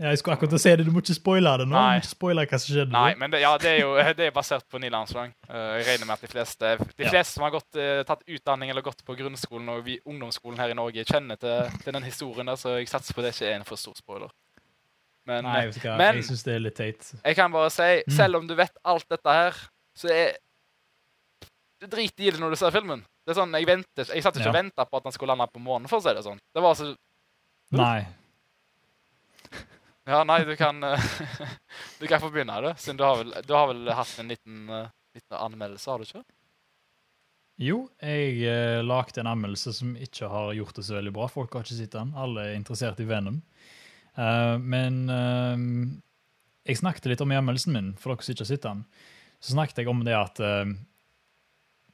Ja, 0.00 0.08
jeg 0.14 0.18
skulle 0.22 0.32
akkurat 0.38 0.60
si 0.62 0.70
det. 0.72 0.84
Du 0.86 0.90
må 0.94 1.02
ikke 1.02 1.12
spoile 1.18 1.50
det 1.60 1.66
nå. 1.68 1.74
Nei. 1.76 1.80
Du 1.92 1.98
må 1.98 2.00
ikke 2.00 2.08
spoile 2.14 2.44
hva 2.48 2.58
som 2.62 2.70
skjedde. 2.72 2.92
Nei, 2.94 3.14
men 3.20 3.30
det, 3.34 3.40
ja, 3.42 3.50
det, 3.60 3.68
er 3.74 3.80
jo, 3.82 3.90
det 4.18 4.26
er 4.30 4.30
basert 4.32 4.64
på 4.72 4.80
Neil 4.80 4.94
Armstrong. 4.96 5.34
Eh, 5.48 5.66
jeg 5.76 5.86
regner 5.90 6.08
med 6.08 6.14
at 6.16 6.22
de 6.24 6.30
fleste, 6.32 6.70
de 6.96 7.04
Ja. 7.04 7.10
fleste 7.12 7.34
som 7.36 7.44
har 7.44 7.52
gått, 7.52 7.76
eh, 7.76 8.00
tatt 8.08 8.22
utdanning 8.24 8.70
eller 8.72 8.80
gått 8.86 9.04
på 9.04 9.16
grunnskolen 9.18 9.68
og 9.74 9.82
vi, 9.84 9.98
ungdomsskolen 10.08 10.56
her 10.62 10.72
i 10.72 10.78
Norge, 10.78 11.04
kjenner 11.04 11.36
til, 11.36 11.68
til 11.84 11.92
den 11.98 12.02
historien 12.08 12.48
der, 12.48 12.56
så 12.56 12.78
jeg 12.78 12.88
satser 12.88 13.12
på 13.14 13.20
det 13.26 13.34
ikke 13.36 13.50
er 13.52 13.58
en 13.60 13.66
for 13.68 13.76
stor 13.76 13.92
spoiler. 14.00 14.32
Men, 15.28 15.44
Nei, 15.44 15.66
jeg, 15.66 15.74
du? 15.82 15.88
Men- 16.00 16.16
jeg 16.16 16.24
syns 16.30 16.44
det 16.48 16.54
er 16.56 16.62
litt 16.64 16.78
teit. 16.80 17.12
Jeg 17.20 17.36
kan 17.36 17.52
bare 17.52 17.70
si, 17.70 17.90
Mm. 18.06 18.16
selv 18.16 18.36
om 18.40 18.46
du 18.48 18.54
vet 18.56 18.72
alt 18.84 19.04
dette 19.12 19.28
her, 19.36 19.52
så 19.94 20.08
er 20.08 20.32
Du 21.80 21.86
driter 21.88 22.24
i 22.26 22.30
det 22.30 22.40
når 22.40 22.50
du 22.50 22.56
ser 22.60 22.70
filmen. 22.74 23.04
Det 23.24 23.32
er 23.32 23.40
sånn, 23.40 23.52
Jeg 23.56 23.66
venter, 23.68 24.04
jeg 24.14 24.22
satt 24.22 24.34
ikke 24.36 24.48
og 24.48 24.54
Ja. 24.54 24.62
venta 24.62 24.84
på 24.84 24.96
at 24.98 25.02
han 25.04 25.12
skulle 25.12 25.32
lande 25.36 25.46
på 25.52 25.60
månen, 25.60 25.88
for 25.88 25.96
å 26.00 26.02
si 26.02 26.12
det 26.12 26.24
sånn. 26.24 26.38
Det 26.54 26.62
var 26.62 26.74
så 26.74 26.94
Nei. 27.72 28.06
Ja, 30.10 30.24
nei, 30.26 30.42
du 30.44 30.56
kan 30.58 30.82
eh, 30.82 31.04
Du 32.00 32.06
kan 32.10 32.20
få 32.20 32.32
begynne, 32.34 32.58
du. 32.64 32.72
Siden 32.76 32.98
du 32.98 33.04
har 33.06 33.20
vel, 33.20 33.34
du 33.46 33.54
har 33.54 33.68
vel 33.70 33.90
hatt 33.94 34.16
en 34.18 34.30
liten, 34.32 34.64
eh, 34.74 34.88
liten 35.14 35.36
anmeldelse, 35.38 35.90
har 35.90 36.02
du 36.02 36.08
ikke? 36.08 36.24
Jo, 37.60 37.84
jeg 38.02 38.40
eh, 38.48 38.80
lagde 38.82 39.20
en 39.22 39.30
anmeldelse 39.30 39.74
som 39.76 39.92
ikke 40.00 40.30
har 40.32 40.54
gjort 40.56 40.80
det 40.80 40.86
så 40.88 40.96
veldig 40.96 41.12
bra. 41.14 41.28
Folk 41.30 41.54
har 41.54 41.66
ikke 41.66 41.78
sett 41.78 41.94
den. 41.94 42.10
Alle 42.18 42.48
er 42.48 42.58
interessert 42.58 43.02
i 43.02 43.06
Venom. 43.06 43.38
Uh, 44.18 44.56
men 44.58 45.04
uh, 45.06 45.60
jeg 46.66 46.80
snakket 46.80 47.06
litt 47.12 47.20
om 47.22 47.30
i 47.30 47.36
anmeldelsen 47.38 47.76
min, 47.76 47.92
for 48.00 48.10
dere 48.10 48.26
som 48.26 48.34
ikke 48.34 48.42
har 48.42 48.50
sett 48.50 48.64
den. 48.66 48.80
Så 49.38 49.54
snakket 49.54 49.82
jeg 49.82 49.92
om 49.92 50.02
det 50.04 50.16
at 50.18 50.40
uh, 50.42 50.72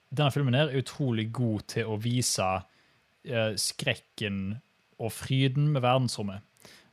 denne 0.09 0.33
filmen 0.33 0.57
her 0.57 0.71
er 0.71 0.81
utrolig 0.81 1.29
god 1.37 1.67
til 1.75 1.93
å 1.93 2.01
vise 2.01 2.49
skrekken 3.59 4.37
og 5.03 5.11
fryden 5.11 5.73
med 5.75 5.83
verdensrommet. 5.83 6.46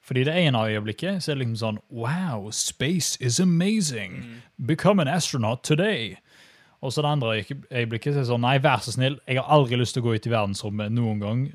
Fordi 0.03 0.25
det 0.27 0.35
ene 0.35 0.65
øyeblikket 0.67 1.23
så 1.23 1.31
er 1.31 1.37
det 1.37 1.45
liksom 1.45 1.59
sånn 1.61 1.79
Wow, 1.95 2.49
space 2.51 3.15
is 3.23 3.39
amazing. 3.39 4.41
Become 4.57 5.01
an 5.01 5.11
astronaut 5.11 5.63
today. 5.63 6.17
Og 6.83 6.91
så 6.91 7.01
det 7.01 7.13
andre 7.13 7.37
øyeblikket 7.71 8.11
så 8.11 8.17
er 8.17 8.25
det 8.25 8.31
sånn 8.33 8.43
Nei, 8.43 8.57
vær 8.63 8.83
så 8.83 8.91
snill, 8.95 9.15
jeg 9.27 9.39
har 9.39 9.47
aldri 9.55 9.79
lyst 9.79 9.95
til 9.95 10.03
å 10.03 10.09
gå 10.09 10.17
ut 10.17 10.27
i 10.27 10.33
verdensrommet 10.33 10.91
noen 10.91 11.23
gang. 11.23 11.45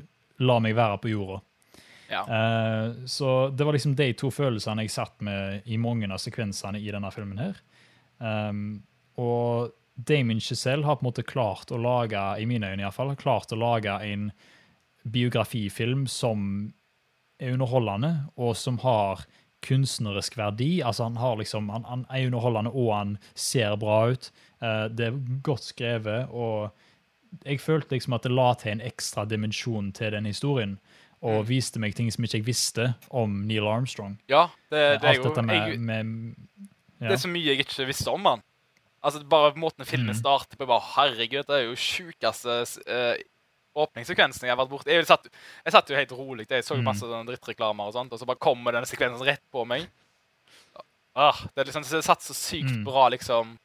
La 0.40 0.56
meg 0.64 0.78
være 0.78 1.00
på 1.02 1.12
jorda. 1.12 1.42
Ja. 2.08 2.22
Uh, 2.24 3.04
så 3.04 3.50
det 3.52 3.66
var 3.68 3.76
liksom 3.76 3.98
de 3.98 4.12
to 4.16 4.30
følelsene 4.32 4.86
jeg 4.86 4.94
satt 4.94 5.18
med 5.24 5.66
i 5.68 5.76
mange 5.80 6.08
av 6.08 6.22
sekvensene 6.22 6.80
i 6.80 6.88
denne 6.94 7.10
filmen 7.12 7.42
her. 7.42 7.60
Um, 8.16 8.80
og 9.20 9.74
Damien 10.08 10.40
Giselle 10.40 10.86
har 10.86 10.96
på 10.96 11.04
en 11.04 11.10
måte 11.10 11.26
klart 11.26 11.72
å 11.74 11.80
lage, 11.82 12.22
i 12.40 12.46
mine 12.48 12.70
øyne 12.70 12.86
iallfall, 12.86 13.12
klart 13.18 13.52
å 13.52 13.60
lage 13.60 13.92
en 14.06 14.30
biografifilm 15.04 16.06
som 16.08 16.70
er 17.40 17.52
underholdende, 17.54 18.12
og 18.36 18.56
som 18.56 18.78
har 18.82 19.24
kunstnerisk 19.66 20.36
verdi. 20.38 20.80
Altså 20.86 21.04
Han 21.08 21.16
har 21.16 21.36
liksom, 21.40 21.68
han, 21.74 21.84
han 21.88 22.06
er 22.10 22.26
underholdende, 22.28 22.70
og 22.74 22.92
han 22.96 23.16
ser 23.34 23.76
bra 23.80 24.08
ut. 24.12 24.30
Eh, 24.62 24.84
det 24.94 25.06
er 25.10 25.18
godt 25.46 25.64
skrevet, 25.72 26.28
og 26.30 26.70
jeg 27.44 27.60
følte 27.60 27.92
liksom 27.96 28.14
at 28.16 28.22
det 28.24 28.32
la 28.32 28.52
til 28.58 28.72
en 28.76 28.80
ekstra 28.86 29.26
dimensjon 29.28 29.92
til 29.92 30.14
den 30.16 30.26
historien. 30.30 30.78
Og 31.20 31.40
Mm. 31.42 31.48
viste 31.48 31.80
meg 31.82 31.94
ting 31.98 32.12
som 32.14 32.22
ikke 32.24 32.38
jeg 32.38 32.46
visste 32.46 32.94
om 33.10 33.40
Neil 33.48 33.66
Armstrong. 33.66 34.20
Ja, 34.30 34.44
det, 34.70 35.00
det 35.02 35.02
er 35.02 35.08
Alt 35.08 35.16
jo 35.18 35.22
dette 35.24 35.42
med, 35.42 35.54
jeg, 35.72 35.80
med 35.80 36.34
ja. 37.00 37.08
Det 37.08 37.16
er 37.16 37.22
så 37.24 37.28
mye 37.32 37.42
jeg 37.44 37.58
ikke 37.64 37.86
visste 37.88 38.10
om 38.14 38.24
han. 38.24 38.42
Altså, 39.02 39.24
bare 39.26 39.50
måten 39.58 39.84
filmen 39.86 40.14
Mm. 40.14 40.20
starter 40.20 40.56
på, 40.56 40.66
bare 40.66 40.80
herregud, 40.94 41.42
det 41.46 41.56
er 41.56 41.64
jo 41.66 41.74
sjukeste 41.74 42.54
uh, 42.86 43.18
åpningssekvensen 43.84 44.46
jeg 44.48 44.52
har 44.54 44.58
vært 44.60 44.70
borte 44.72 44.90
Jeg, 44.92 45.06
satt- 45.06 45.28
jeg 45.64 45.72
satt 45.74 45.88
jo 45.90 45.96
helt 45.96 46.12
rolig. 46.18 46.46
Jeg 46.50 46.64
så 46.66 46.74
jo 46.76 46.82
Mm. 46.82 46.88
masse 46.90 47.00
sånne 47.06 47.26
drittreklamer, 47.30 47.86
og 47.86 47.92
sånt, 47.94 48.12
og 48.12 48.18
så 48.20 48.26
bare 48.26 48.38
kommer 48.42 48.72
denne 48.72 48.86
sekvensen 48.90 49.24
rett 49.26 49.42
på 49.52 49.64
meg. 49.66 49.86
Ah, 51.14 51.34
det, 51.54 51.64
liksom, 51.66 51.82
det 51.82 52.04
satt 52.04 52.22
så 52.22 52.34
sykt 52.34 52.70
Mm. 52.70 52.84
bra, 52.84 53.08
liksom, 53.10 53.58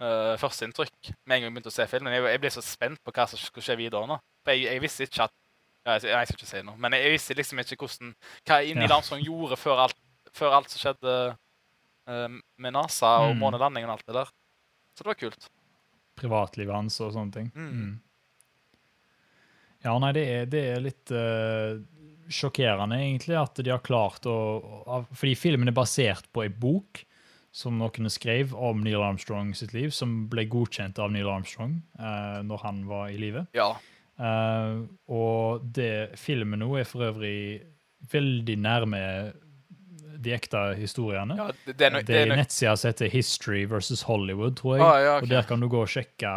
uh, 0.00 0.34
førsteinntrykk 0.40 1.12
med 1.26 1.36
en 1.36 1.42
gang 1.42 1.42
jeg 1.42 1.52
begynte 1.54 1.70
å 1.70 1.76
se 1.76 1.86
filmen. 1.86 2.12
Jeg, 2.12 2.22
jeg 2.24 2.40
ble 2.40 2.50
så 2.50 2.62
spent 2.64 2.98
på 3.04 3.12
hva 3.12 3.28
som 3.28 3.38
skulle 3.38 3.62
skje 3.62 3.76
videre 3.78 4.06
nå. 4.08 4.18
For 4.44 4.52
jeg, 4.56 4.64
jeg 4.72 4.80
visste 4.80 5.04
ikke 5.06 5.24
at 5.28 5.32
ja, 5.86 5.92
jeg, 5.98 6.02
jeg 6.10 6.26
skal 6.28 6.36
ikke 6.38 6.50
si 6.50 6.62
noe, 6.62 6.76
men 6.76 6.92
jeg, 6.92 7.02
jeg 7.04 7.12
visste 7.14 7.36
liksom 7.38 7.58
ikke 7.62 7.76
hvordan, 7.84 8.14
hva 8.46 8.58
Inni 8.66 8.88
Ja. 8.88 8.96
Armstrong 8.96 9.22
gjorde 9.24 9.56
før 9.56 9.78
alt, 9.86 9.96
før 10.34 10.52
alt 10.56 10.70
som 10.70 10.80
skjedde 10.82 11.14
uh, 12.08 12.28
med 12.58 12.72
NASA 12.74 13.06
og 13.22 13.34
Mm. 13.36 13.38
månelandingen 13.38 13.88
og 13.88 13.98
alt 13.98 14.06
det 14.06 14.14
der. 14.14 14.24
Så 14.96 15.04
det 15.04 15.06
var 15.06 15.14
kult. 15.14 15.48
privatlivet 16.20 16.74
hans 16.74 17.00
og 17.00 17.12
sånne 17.14 17.32
ting. 17.32 17.52
Mm. 17.54 18.00
Ja, 19.84 19.94
nei, 20.02 20.12
det 20.16 20.24
er, 20.28 20.48
det 20.50 20.62
er 20.74 20.82
litt 20.84 21.12
uh, 21.14 21.78
sjokkerende, 22.30 22.98
egentlig, 23.00 23.36
at 23.40 23.60
de 23.60 23.72
har 23.72 23.82
klart 23.84 24.26
å 24.28 24.36
Fordi 25.10 25.32
filmen 25.38 25.70
er 25.70 25.76
basert 25.76 26.28
på 26.34 26.44
ei 26.44 26.52
bok 26.52 27.04
som 27.50 27.80
noen 27.80 28.06
skrev 28.12 28.52
om 28.54 28.84
Neil 28.84 29.02
Armstrong 29.02 29.54
sitt 29.58 29.72
liv, 29.74 29.90
som 29.90 30.28
ble 30.30 30.44
godkjent 30.46 31.00
av 31.02 31.10
Neil 31.10 31.26
Armstrong 31.26 31.80
uh, 31.98 32.38
når 32.46 32.62
han 32.62 32.84
var 32.86 33.10
i 33.10 33.18
live. 33.18 33.46
Ja. 33.56 33.72
Uh, 34.20 34.84
og 35.10 35.64
det 35.74 36.20
filmen 36.20 36.60
nå 36.62 36.74
er 36.78 36.86
for 36.86 37.08
øvrig 37.08 37.62
veldig 38.12 38.56
nærme 38.60 39.00
de 40.20 40.34
ekte 40.36 40.60
historiene. 40.76 41.36
ja 41.38 41.48
det, 41.64 41.74
det 41.78 41.86
er 41.86 41.94
no, 41.94 42.02
Det 42.04 42.16
er 42.16 42.30
nok- 42.30 42.44
en 42.44 42.76
som 42.76 42.88
heter 42.88 43.10
History 43.10 43.64
versus 43.64 44.02
Hollywood, 44.02 44.56
tror 44.60 44.76
jeg. 44.76 44.84
Ah, 44.84 45.00
ja, 45.00 45.16
okay. 45.16 45.24
Og 45.24 45.34
der 45.34 45.48
kan 45.48 45.60
du 45.60 45.68
gå 45.68 45.82
og 45.82 45.88
sjekke 45.90 46.34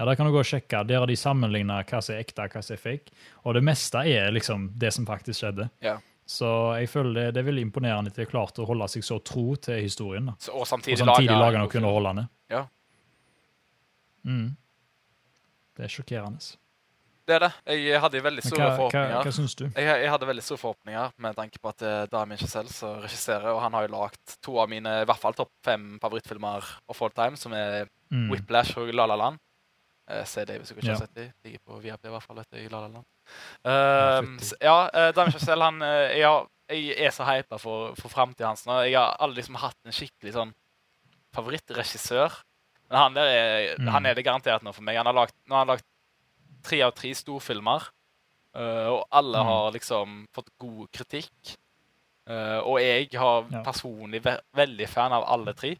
ja, 0.00 0.04
der 0.08 0.16
kan 0.16 0.24
du 0.24 0.32
gå 0.32 0.40
og 0.40 0.46
sjekke. 0.48 0.78
Der 0.88 1.02
har 1.02 1.10
de 1.10 1.16
sammenligna 1.20 1.82
hva 1.84 1.98
som 2.00 2.14
er 2.16 2.22
ekte 2.24 2.46
hva 2.48 2.62
som 2.64 2.72
er 2.72 2.80
fake. 2.80 3.12
Og 3.44 3.52
det 3.58 3.60
meste 3.68 4.00
er 4.08 4.30
liksom 4.32 4.70
det 4.80 4.94
som 4.96 5.04
faktisk 5.08 5.42
skjedde. 5.42 5.66
Ja. 5.84 5.98
Så 6.30 6.48
jeg 6.78 6.88
føler 6.88 7.12
det, 7.18 7.24
det 7.36 7.42
er 7.42 7.48
veldig 7.50 7.66
imponerende 7.66 8.08
at 8.12 8.16
de 8.16 8.22
har 8.24 8.30
klart 8.30 8.56
å 8.62 8.64
holde 8.68 8.86
seg 8.88 9.04
så 9.04 9.18
tro 9.20 9.50
til 9.60 9.82
historien. 9.82 10.30
da. 10.30 10.36
så, 10.40 10.54
og 10.54 10.62
Og 10.64 10.70
samtidig, 10.70 11.02
samtidig 11.02 11.36
lage 11.36 11.60
noe 11.60 11.68
underholdende. 11.82 12.24
Ja. 12.48 12.64
Mm. 14.24 14.56
Det 15.76 15.84
er 15.84 15.92
sjokkerende. 15.92 16.40
Det 17.28 17.36
er 17.36 17.44
det. 17.44 17.50
Jeg 17.78 18.00
hadde 18.02 18.22
veldig 18.24 18.42
store 18.42 18.62
hva, 18.62 18.70
hva, 18.70 18.78
forhåpninger. 18.80 19.26
hva 19.28 19.34
syns 19.36 19.58
du? 19.58 19.64
Jeg, 19.68 20.00
jeg 20.02 20.10
hadde 20.14 20.26
veldig 20.32 20.42
store 20.48 20.62
forhåpninger 20.64 21.12
med 21.26 21.36
tanke 21.38 21.60
på 21.62 21.70
at 21.74 21.82
det 21.82 21.90
er 21.98 22.10
Damien 22.16 22.40
Chazelle 22.40 22.72
som 22.74 22.96
regisserer, 23.04 23.52
og 23.52 23.60
han 23.62 23.76
har 23.76 23.86
jo 23.86 23.92
lagd 23.92 24.34
to 24.42 24.56
av 24.64 24.70
mine 24.72 24.96
i 25.02 25.06
hvert 25.06 25.20
fall 25.22 25.36
topp 25.38 25.52
fem 25.66 25.92
favorittfilmer 26.02 26.66
of 26.90 27.02
all 27.04 27.12
time, 27.14 27.36
som 27.36 27.52
er 27.54 27.86
Mm. 28.10 28.24
Whiplash 28.32 28.74
og 28.74 28.88
La 28.90 29.04
La 29.06 29.14
Land. 29.14 29.38
Eh, 30.10 30.24
se 30.26 30.44
det 30.44 30.56
hvis 30.58 30.68
dere 30.72 30.80
ikke 30.82 30.90
har 30.94 31.00
sett 31.04 31.14
det. 31.14 31.26
Ligger 31.44 31.60
på 31.66 31.78
Viaplay 31.80 32.10
i 32.10 32.14
hvert 32.16 32.24
fall, 32.26 32.36
vet 32.40 32.56
jeg, 32.56 32.64
i 32.66 32.68
La 32.72 32.80
La 32.80 32.88
Land. 32.88 33.06
Um, 33.64 34.38
ja, 34.60 34.78
uh, 34.90 35.10
Damien 35.14 35.32
Chazelle, 35.36 35.64
han 35.68 35.82
eh, 35.86 36.16
jeg, 36.18 36.48
jeg 36.70 37.06
er 37.06 37.10
så 37.14 37.24
hypa 37.28 37.58
for, 37.62 37.94
for 38.00 38.08
framtida 38.10 38.48
hans 38.50 38.64
nå. 38.66 38.80
Jeg 38.88 38.96
har 38.98 39.14
aldri 39.22 39.40
liksom 39.42 39.58
hatt 39.62 39.76
en 39.86 39.94
skikkelig 39.94 40.34
sånn 40.34 40.52
favorittregissør. 41.36 42.34
Men 42.90 42.98
han 43.04 43.14
der 43.14 43.30
er, 43.30 43.76
Mm. 43.78 43.88
han 43.94 44.06
er 44.06 44.14
det 44.18 44.24
garantert 44.26 44.62
nå 44.66 44.72
for 44.74 44.82
meg. 44.82 44.96
Han 44.98 45.06
har 45.06 45.14
lagt, 45.14 45.34
nå 45.46 45.54
har 45.54 45.64
han 45.64 45.74
lagt 45.76 45.86
tre 46.66 46.82
av 46.82 46.92
tre 46.94 47.14
storfilmer, 47.14 47.88
Uh, 48.50 48.88
og 48.90 49.04
alle 49.14 49.38
Mm. 49.38 49.46
har 49.46 49.70
liksom 49.70 50.14
fått 50.34 50.48
god 50.58 50.88
kritikk. 50.90 51.52
Uh, 52.28 52.58
og 52.66 52.80
jeg 52.80 53.06
har 53.14 53.44
Ja. 53.48 53.62
personlig 53.62 54.24
ve 54.24 54.40
veldig 54.52 54.88
fan 54.88 55.12
av 55.12 55.22
alle 55.22 55.52
tre. 55.54 55.76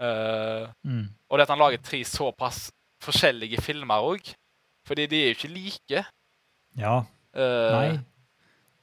Uh, 0.00 0.72
Mm. 0.88 1.10
og 1.28 1.36
det 1.38 1.42
at 1.42 1.48
han 1.50 1.58
lager 1.58 1.76
tre 1.82 2.02
såpass 2.02 2.72
forskjellige 3.02 3.60
filmer 3.64 4.06
òg. 4.12 4.32
Fordi 4.88 5.06
de 5.10 5.20
er 5.22 5.30
jo 5.30 5.36
ikke 5.36 5.52
like. 5.52 6.04
Ja. 6.78 6.94
Eh, 7.34 7.74
Nei. 7.76 8.00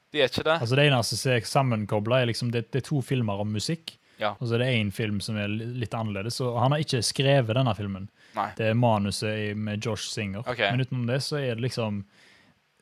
De 0.10 0.22
er 0.24 0.30
ikke 0.32 0.46
det. 0.48 0.58
Altså 0.58 0.76
Det 0.78 0.86
eneste 0.88 1.18
som 1.20 1.32
er 1.34 1.48
sammenkobla, 1.48 2.22
er 2.22 2.30
liksom 2.32 2.52
det, 2.54 2.70
det 2.74 2.82
er 2.84 2.88
to 2.88 3.02
filmer 3.06 3.42
om 3.44 3.52
musikk. 3.54 3.96
Ja. 4.20 4.34
Og 4.40 4.50
så 4.50 4.58
er 4.58 4.64
det 4.66 4.72
én 4.76 4.90
film 4.92 5.20
som 5.24 5.38
er 5.40 5.48
litt 5.52 5.94
annerledes. 5.96 6.40
Og 6.44 6.58
han 6.60 6.74
har 6.76 6.84
ikke 6.84 7.02
skrevet 7.06 7.56
denne 7.56 7.76
filmen. 7.78 8.10
Nei. 8.36 8.50
Det 8.58 8.72
er 8.72 8.78
manuset 8.78 9.56
med 9.58 9.86
Josh 9.86 10.10
Singer. 10.12 10.44
Okay. 10.44 10.72
Men 10.74 10.84
utenom 10.84 11.06
det 11.08 11.22
så 11.24 11.40
er 11.40 11.56
det 11.56 11.64
liksom 11.70 12.04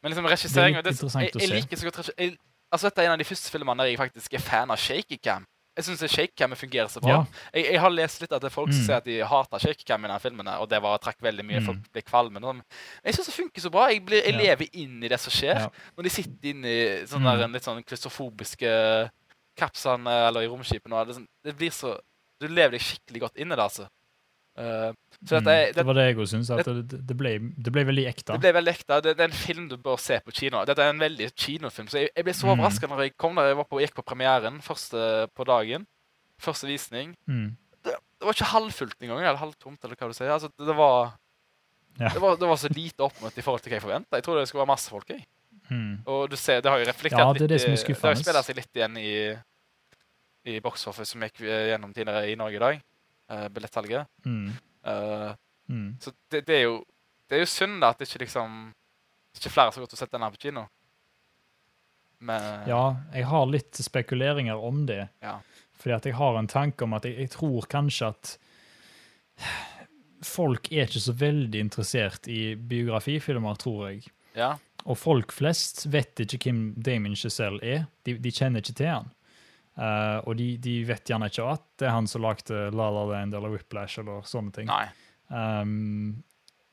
Men 0.02 0.14
liksom 0.14 0.30
regisseringa 0.30 0.82
er 0.82 0.94
jeg, 0.94 1.32
jeg 1.42 1.50
liker 1.52 1.80
så 1.80 1.90
godt 1.90 2.10
jeg, 2.18 2.38
Altså 2.72 2.90
Dette 2.90 3.04
er 3.04 3.08
en 3.08 3.16
av 3.16 3.22
de 3.22 3.28
første 3.28 3.52
filmene 3.54 3.84
der 3.84 3.94
jeg 3.94 4.00
faktisk 4.02 4.34
er 4.36 4.44
fan 4.44 4.72
av 4.74 4.82
shaky 4.82 5.20
cam. 5.24 5.46
Jeg 5.78 5.86
syns 5.86 6.02
shakecamen 6.12 6.58
fungerer 6.58 6.90
så 6.90 7.00
bra. 7.00 7.10
Ja. 7.10 7.26
Jeg, 7.54 7.68
jeg 7.74 7.80
har 7.84 7.90
lest 7.94 8.22
litt 8.22 8.32
at 8.34 8.42
det 8.42 8.50
er 8.50 8.56
folk 8.56 8.72
som 8.74 8.82
Mm. 8.82 8.86
sier 8.88 8.98
at 8.98 9.06
de 9.06 9.20
hater 9.22 9.60
shakecam 9.62 10.04
i 10.04 10.08
denne 10.08 10.20
filmen, 10.24 10.48
og 10.58 10.68
det 10.70 10.82
var 10.82 10.98
trakk 10.98 11.20
veldig 11.22 11.46
mye. 11.46 11.60
Mm. 11.62 11.66
Folk 11.70 11.92
ble 11.94 12.02
kvalme. 12.02 12.64
jeg 13.06 13.14
syns 13.14 13.26
det 13.30 13.36
funker 13.38 13.62
så 13.62 13.70
bra. 13.72 13.88
Jeg, 13.94 14.04
blir, 14.06 14.24
jeg 14.26 14.34
Ja. 14.34 14.42
lever 14.42 14.68
inn 14.74 15.04
i 15.04 15.08
det 15.08 15.20
som 15.20 15.32
skjer. 15.32 15.56
Ja. 15.56 15.70
Når 15.96 16.04
de 16.04 16.10
sitter 16.10 16.50
inne 16.50 16.66
i 16.66 17.06
sånne 17.06 17.30
Mm. 17.30 17.38
der, 17.38 17.44
en 17.46 17.52
litt 17.54 17.64
sånn 17.64 17.84
klaustrofobiske 17.86 19.10
kapsene 19.58 20.28
eller 20.28 20.42
i 20.42 20.48
romskipene. 20.52 21.06
Det, 21.08 21.16
sånn- 21.16 21.28
det 21.44 21.58
blir 21.58 21.72
så 21.72 22.00
Du 22.40 22.48
lever 22.48 22.78
deg 22.78 22.82
skikkelig 22.82 23.20
godt 23.20 23.38
inn 23.38 23.52
i 23.52 23.56
det, 23.56 23.64
altså. 23.64 23.88
Eh, 24.58 24.92
så 25.22 25.38
dette 25.38 25.54
mm, 25.54 25.74
Det 25.78 25.84
var 25.86 25.94
det 25.98 26.04
jeg 26.08 26.16
òg 26.18 26.28
syns. 26.32 26.48
Det, 26.50 27.04
det, 27.08 27.16
ble, 27.18 27.32
det 27.58 27.72
ble 27.74 27.84
veldig 27.86 28.06
ekte. 28.10 28.34
det 28.34 28.42
ble 28.42 28.54
veldig 28.58 28.74
ekte. 28.74 28.98
Det, 29.06 29.14
det 29.18 29.24
er 29.26 29.30
en 29.30 29.38
film 29.38 29.68
du 29.70 29.76
bør 29.78 30.00
se 30.02 30.18
på 30.26 30.34
kino. 30.34 30.64
Dette 30.66 30.82
er 30.82 30.90
en 30.94 31.00
veldig 31.04 31.28
kinofilm. 31.38 31.88
Så 31.92 32.02
jeg, 32.02 32.10
jeg 32.16 32.26
ble 32.26 32.34
så 32.34 32.48
Mm. 32.56 32.64
når 32.90 33.04
jeg 33.06 33.14
kom 33.18 33.36
der 33.38 33.52
jeg 33.52 33.58
var 33.58 33.68
på, 33.70 33.80
gikk 33.84 33.96
på 34.00 34.06
premieren 34.06 34.60
første 34.66 35.28
på 35.36 35.46
dagen. 35.46 35.86
Første 36.42 36.68
visning. 36.70 37.16
Mm. 37.30 37.56
Det, 37.84 37.94
det 37.94 38.26
var 38.26 38.34
ikke 38.34 38.52
halvfullt 38.52 38.98
engang, 39.02 39.20
eller 39.24 39.38
halvtomt, 39.42 39.80
eller 39.84 39.96
hva 39.96 40.08
du 40.10 40.14
sier. 40.18 40.30
Altså, 40.34 40.50
det, 40.58 40.76
var, 40.76 41.14
Ja. 42.00 42.10
det, 42.14 42.22
var, 42.22 42.36
det 42.38 42.48
var 42.50 42.58
så 42.62 42.70
lite 42.74 43.02
oppmøtt 43.06 43.38
i 43.38 43.42
forhold 43.46 43.62
til 43.62 43.72
hva 43.72 43.78
jeg 43.80 43.86
forventa. 43.86 44.18
Jeg 44.18 44.24
trodde 44.26 44.42
det 44.42 44.50
skulle 44.50 44.62
være 44.66 44.74
masse 44.74 44.90
folk. 44.90 45.10
Jeg. 45.10 45.26
Mm. 45.70 46.02
Og 46.06 46.30
du 46.30 46.36
ser, 46.38 46.62
det 46.62 46.70
har 46.72 46.80
jo 46.80 46.86
reflektert 46.90 47.20
Ja, 47.20 47.34
det 47.34 47.42
litt 47.42 47.50
det 47.50 47.62
som 47.62 47.74
i- 47.74 47.76
Det 47.76 48.02
har 48.02 48.14
jo 48.14 48.22
spilt 48.24 48.46
seg 48.46 48.56
litt 48.56 48.74
igjen 48.78 48.98
i, 49.02 49.14
i 50.48 50.60
Box 50.64 50.86
Office, 50.88 51.12
som 51.12 51.22
gikk 51.26 51.42
eh, 51.42 51.72
gjennom 51.74 51.92
tidligere 51.94 52.30
i 52.32 52.36
Norge 52.40 52.56
i 52.56 52.60
dag. 52.64 52.78
Uh, 53.32 53.48
Billettsalget. 53.50 54.08
Mm. 54.26 54.52
Uh, 54.88 55.34
Mm. 55.70 55.98
så 56.00 56.14
det, 56.32 56.46
det 56.48 56.56
er 56.56 56.62
jo 56.64 56.76
Det 57.28 57.36
er 57.36 57.42
jo 57.42 57.48
synd 57.52 57.82
da 57.84 57.90
at 57.92 57.98
det 58.00 58.06
ikke 58.08 58.22
liksom 58.22 58.54
Ikke 59.36 59.50
flere 59.52 59.74
som 59.74 59.82
har 59.82 59.84
gått 59.84 59.96
og 59.98 60.00
sett 60.00 60.14
den 60.14 60.24
her 60.24 60.32
på 60.32 60.40
kino. 60.46 60.62
Men 62.24 62.70
Ja, 62.70 62.96
jeg 63.14 63.26
har 63.28 63.46
litt 63.52 63.76
spekuleringer 63.76 64.56
om 64.64 64.86
det. 64.88 65.10
Ja. 65.22 65.34
Fordi 65.76 65.94
at 65.98 66.06
jeg 66.08 66.16
har 66.16 66.40
en 66.40 66.48
tanke 66.48 66.88
om 66.88 66.94
at 66.96 67.04
jeg, 67.04 67.18
jeg 67.20 67.30
tror 67.36 67.68
kanskje 67.68 68.08
at 68.14 68.32
folk 70.24 70.72
er 70.72 70.88
ikke 70.88 71.04
så 71.04 71.14
veldig 71.20 71.60
interessert 71.62 72.28
i 72.32 72.56
biografifilmer, 72.56 73.60
tror 73.60 73.90
jeg. 73.90 74.08
ja. 74.36 74.54
Og 74.88 74.96
folk 74.98 75.34
flest 75.36 75.84
vet 75.92 76.16
ikke 76.24 76.40
hvem 76.48 76.60
Damien 76.80 77.14
Giselle 77.20 77.60
er. 77.60 77.82
De, 78.08 78.14
de 78.24 78.32
kjenner 78.32 78.64
ikke 78.64 78.78
til 78.80 78.88
han. 78.88 79.10
Eh, 79.78 80.20
og 80.26 80.38
de, 80.40 80.56
de 80.62 80.80
vet 80.88 81.06
gjerne 81.06 81.30
ikke 81.30 81.50
at 81.52 81.66
det 81.78 81.90
er 81.90 81.94
han 81.94 82.08
som 82.10 82.24
lagde 82.26 82.70
La 82.74 82.88
La 82.94 83.04
Land 83.12 83.36
eller 83.38 83.54
Whiplash 83.54 84.02
eller 84.02 84.26
sånne 84.26 84.56
ting. 84.56 84.72
Um, 85.28 86.24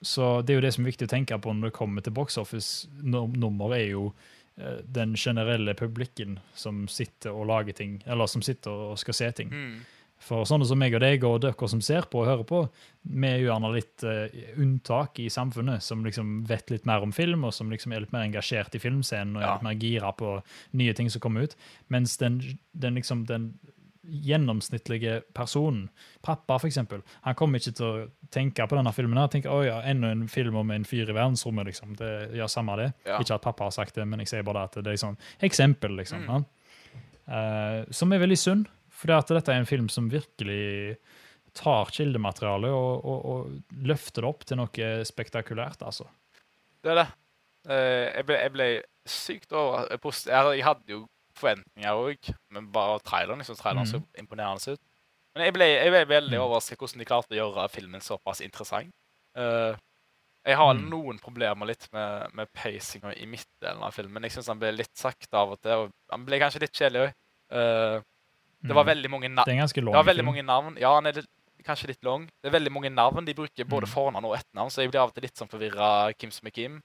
så 0.05 0.39
det 0.43 0.55
er 0.55 0.61
jo 0.61 0.65
det 0.65 0.73
som 0.77 0.85
er 0.85 0.93
viktig 0.93 1.09
å 1.09 1.13
tenke 1.13 1.39
på 1.41 1.53
når 1.53 1.71
det 1.71 1.77
kommer 1.77 2.05
til 2.05 2.15
box 2.17 2.39
office-nummer, 2.41 3.75
er 3.77 3.87
jo 3.91 4.07
uh, 4.13 4.81
den 4.85 5.17
generelle 5.21 5.77
publikken 5.77 6.39
som 6.57 6.85
sitter 6.89 7.37
og 7.37 7.49
lager 7.53 7.77
ting, 7.77 7.99
eller 8.07 8.31
som 8.31 8.45
sitter 8.45 8.89
og 8.91 9.01
skal 9.01 9.21
se 9.21 9.31
ting. 9.43 9.53
Mm. 9.53 9.77
For 10.25 10.47
sånne 10.49 10.65
som 10.69 10.79
meg 10.81 10.95
og 10.97 11.03
deg 11.05 11.25
og 11.29 11.43
dere 11.45 11.69
som 11.69 11.83
ser 11.85 12.07
på 12.09 12.23
og 12.23 12.29
hører 12.31 12.47
på, 12.49 12.63
vi 13.05 13.29
er 13.29 13.43
jo 13.43 13.51
gjerne 13.51 13.73
litt 13.75 14.05
uh, 14.09 14.39
unntak 14.63 15.21
i 15.21 15.29
samfunnet, 15.33 15.85
som 15.85 16.05
liksom 16.07 16.39
vet 16.49 16.73
litt 16.73 16.87
mer 16.89 17.05
om 17.05 17.13
film, 17.13 17.45
og 17.45 17.53
som 17.53 17.69
liksom 17.73 17.93
er 17.93 18.07
litt 18.07 18.15
mer 18.15 18.25
engasjert 18.25 18.75
i 18.79 18.81
filmscenen 18.83 19.37
og 19.37 19.43
er 19.43 19.47
Ja. 19.47 19.55
litt 19.59 19.67
mer 19.69 19.79
gira 19.83 20.13
på 20.17 20.35
nye 20.81 20.95
ting 20.97 21.11
som 21.13 21.21
kommer 21.21 21.45
ut. 21.45 21.57
Mens 21.93 22.17
den, 22.17 22.41
den 22.73 22.97
liksom 22.97 23.27
den 23.29 23.53
gjennomsnittlige 24.05 25.23
personen, 25.37 25.89
pappa 26.23 26.59
eksempel, 26.67 27.03
han 27.25 27.37
kommer 27.39 27.61
ikke 27.61 27.73
til 27.77 27.87
å 27.87 28.07
tenke 28.35 28.67
på 28.69 28.77
denne 28.77 28.93
filmen 28.93 29.17
her, 29.21 29.31
tenker, 29.33 29.53
oi 29.53 29.67
ja, 29.69 29.79
enda 29.89 30.11
en 30.13 30.27
film 30.29 30.57
om 30.61 30.73
en 30.75 30.85
fyr 30.89 31.09
i 31.09 31.17
verdensrommet, 31.17 31.71
liksom. 31.71 31.95
Det 31.97 32.11
gjør 32.37 32.51
samme 32.53 32.77
det. 32.81 32.91
Ja. 33.07 33.19
Ikke 33.21 33.39
at 33.39 33.45
pappa 33.47 33.69
har 33.69 33.75
sagt 33.77 33.97
det, 33.97 34.07
men 34.09 34.21
jeg 34.21 34.29
sier 34.33 34.47
bare 34.47 34.67
at 34.69 34.77
det 34.81 34.93
er 34.93 35.01
sånn 35.01 35.17
eksempel, 35.45 35.97
liksom. 36.01 36.27
Mm. 36.29 36.45
Eh, 37.25 37.79
som 37.97 38.13
er 38.13 38.21
veldig 38.25 38.39
synd, 38.41 38.69
for 39.05 39.35
dette 39.39 39.53
er 39.53 39.61
en 39.61 39.67
film 39.69 39.89
som 39.93 40.09
virkelig 40.11 40.97
tar 41.55 41.91
kildematerialet 41.95 42.73
og, 42.75 43.05
og, 43.05 43.27
og 43.31 43.83
løfter 43.87 44.25
det 44.25 44.31
opp 44.31 44.45
til 44.49 44.59
noe 44.59 44.89
spektakulært, 45.07 45.85
altså. 45.87 46.07
Det 46.83 46.91
er 46.93 46.99
det. 47.03 47.07
Eh, 47.69 48.09
jeg, 48.19 48.25
ble, 48.29 48.39
jeg 48.43 48.53
ble 48.53 48.67
sykt 49.09 49.53
over 49.57 49.87
Jeg, 49.89 50.01
jeg 50.59 50.65
hadde 50.67 50.91
jo 50.91 51.05
forventninger 51.39 52.01
òg, 52.01 52.33
men 52.55 52.67
bare 52.75 52.99
traileren. 53.07 53.39
liksom, 53.41 53.57
traileren 53.57 53.87
så 53.89 54.03
imponerende 54.21 54.75
ut. 54.77 54.81
Men 55.35 55.45
jeg 55.49 55.55
ble, 55.57 55.65
jeg 55.67 55.91
ble 55.91 56.05
veldig 56.11 56.37
Mm. 56.39 56.45
overrasket 56.45 56.79
hvordan 56.79 56.99
de 57.03 57.05
klarte 57.09 57.35
å 57.35 57.39
gjøre 57.41 57.69
filmen 57.71 58.01
såpass 58.05 58.41
interessant. 58.45 58.93
Eh, 59.37 59.75
jeg 60.47 60.57
har 60.57 60.75
Mm. 60.75 60.91
noen 60.91 61.19
problemer 61.19 61.67
litt 61.67 61.89
med, 61.93 62.35
med 62.35 62.49
pacinga 62.53 63.15
i 63.17 63.27
midtdelen 63.27 63.83
av 63.83 63.93
filmen. 63.97 64.23
Jeg 64.23 64.33
syns 64.37 64.47
han 64.53 64.59
ble 64.61 64.71
litt 64.77 64.93
sakte 64.95 65.33
av 65.35 65.53
og 65.57 65.61
til, 65.63 65.73
og 65.73 65.91
han 66.13 66.25
ble 66.27 66.39
kanskje 66.39 66.61
litt 66.61 66.73
kjedelig 66.77 67.09
òg. 67.09 68.03
Det 68.69 68.75
var 68.75 68.85
veldig 68.89 69.11
mange 69.11 69.29
navn. 69.29 69.47
Det 69.47 69.55
er 69.55 69.61
ganske 69.63 69.83
lang 69.85 69.93
Det 69.93 69.99
var 70.01 70.09
veldig 70.11 70.25
mange 70.25 70.43
navn. 70.45 70.77
Ja, 70.81 70.95
han 70.95 71.07
er 71.07 71.13
litt, 71.21 71.29
kanskje 71.65 71.89
litt 71.93 72.05
lang. 72.05 72.27
Det 72.43 72.49
er 72.51 72.55
veldig 72.59 72.73
mange 72.73 72.91
navn. 72.93 73.25
De 73.25 73.35
bruker 73.35 73.65
både 73.69 73.87
Mm. 73.87 73.93
fornavn 73.95 74.25
og 74.25 74.37
etternavn, 74.39 74.71
så 74.71 74.83
jeg 74.83 74.91
blir 74.91 75.01
av 75.01 75.09
og 75.09 75.15
til 75.15 75.23
litt 75.23 75.37
sånn 75.37 75.49
forvirra 75.51 76.13
Kim 76.19 76.31
som 76.31 76.47
er 76.47 76.51
Kim. 76.51 76.83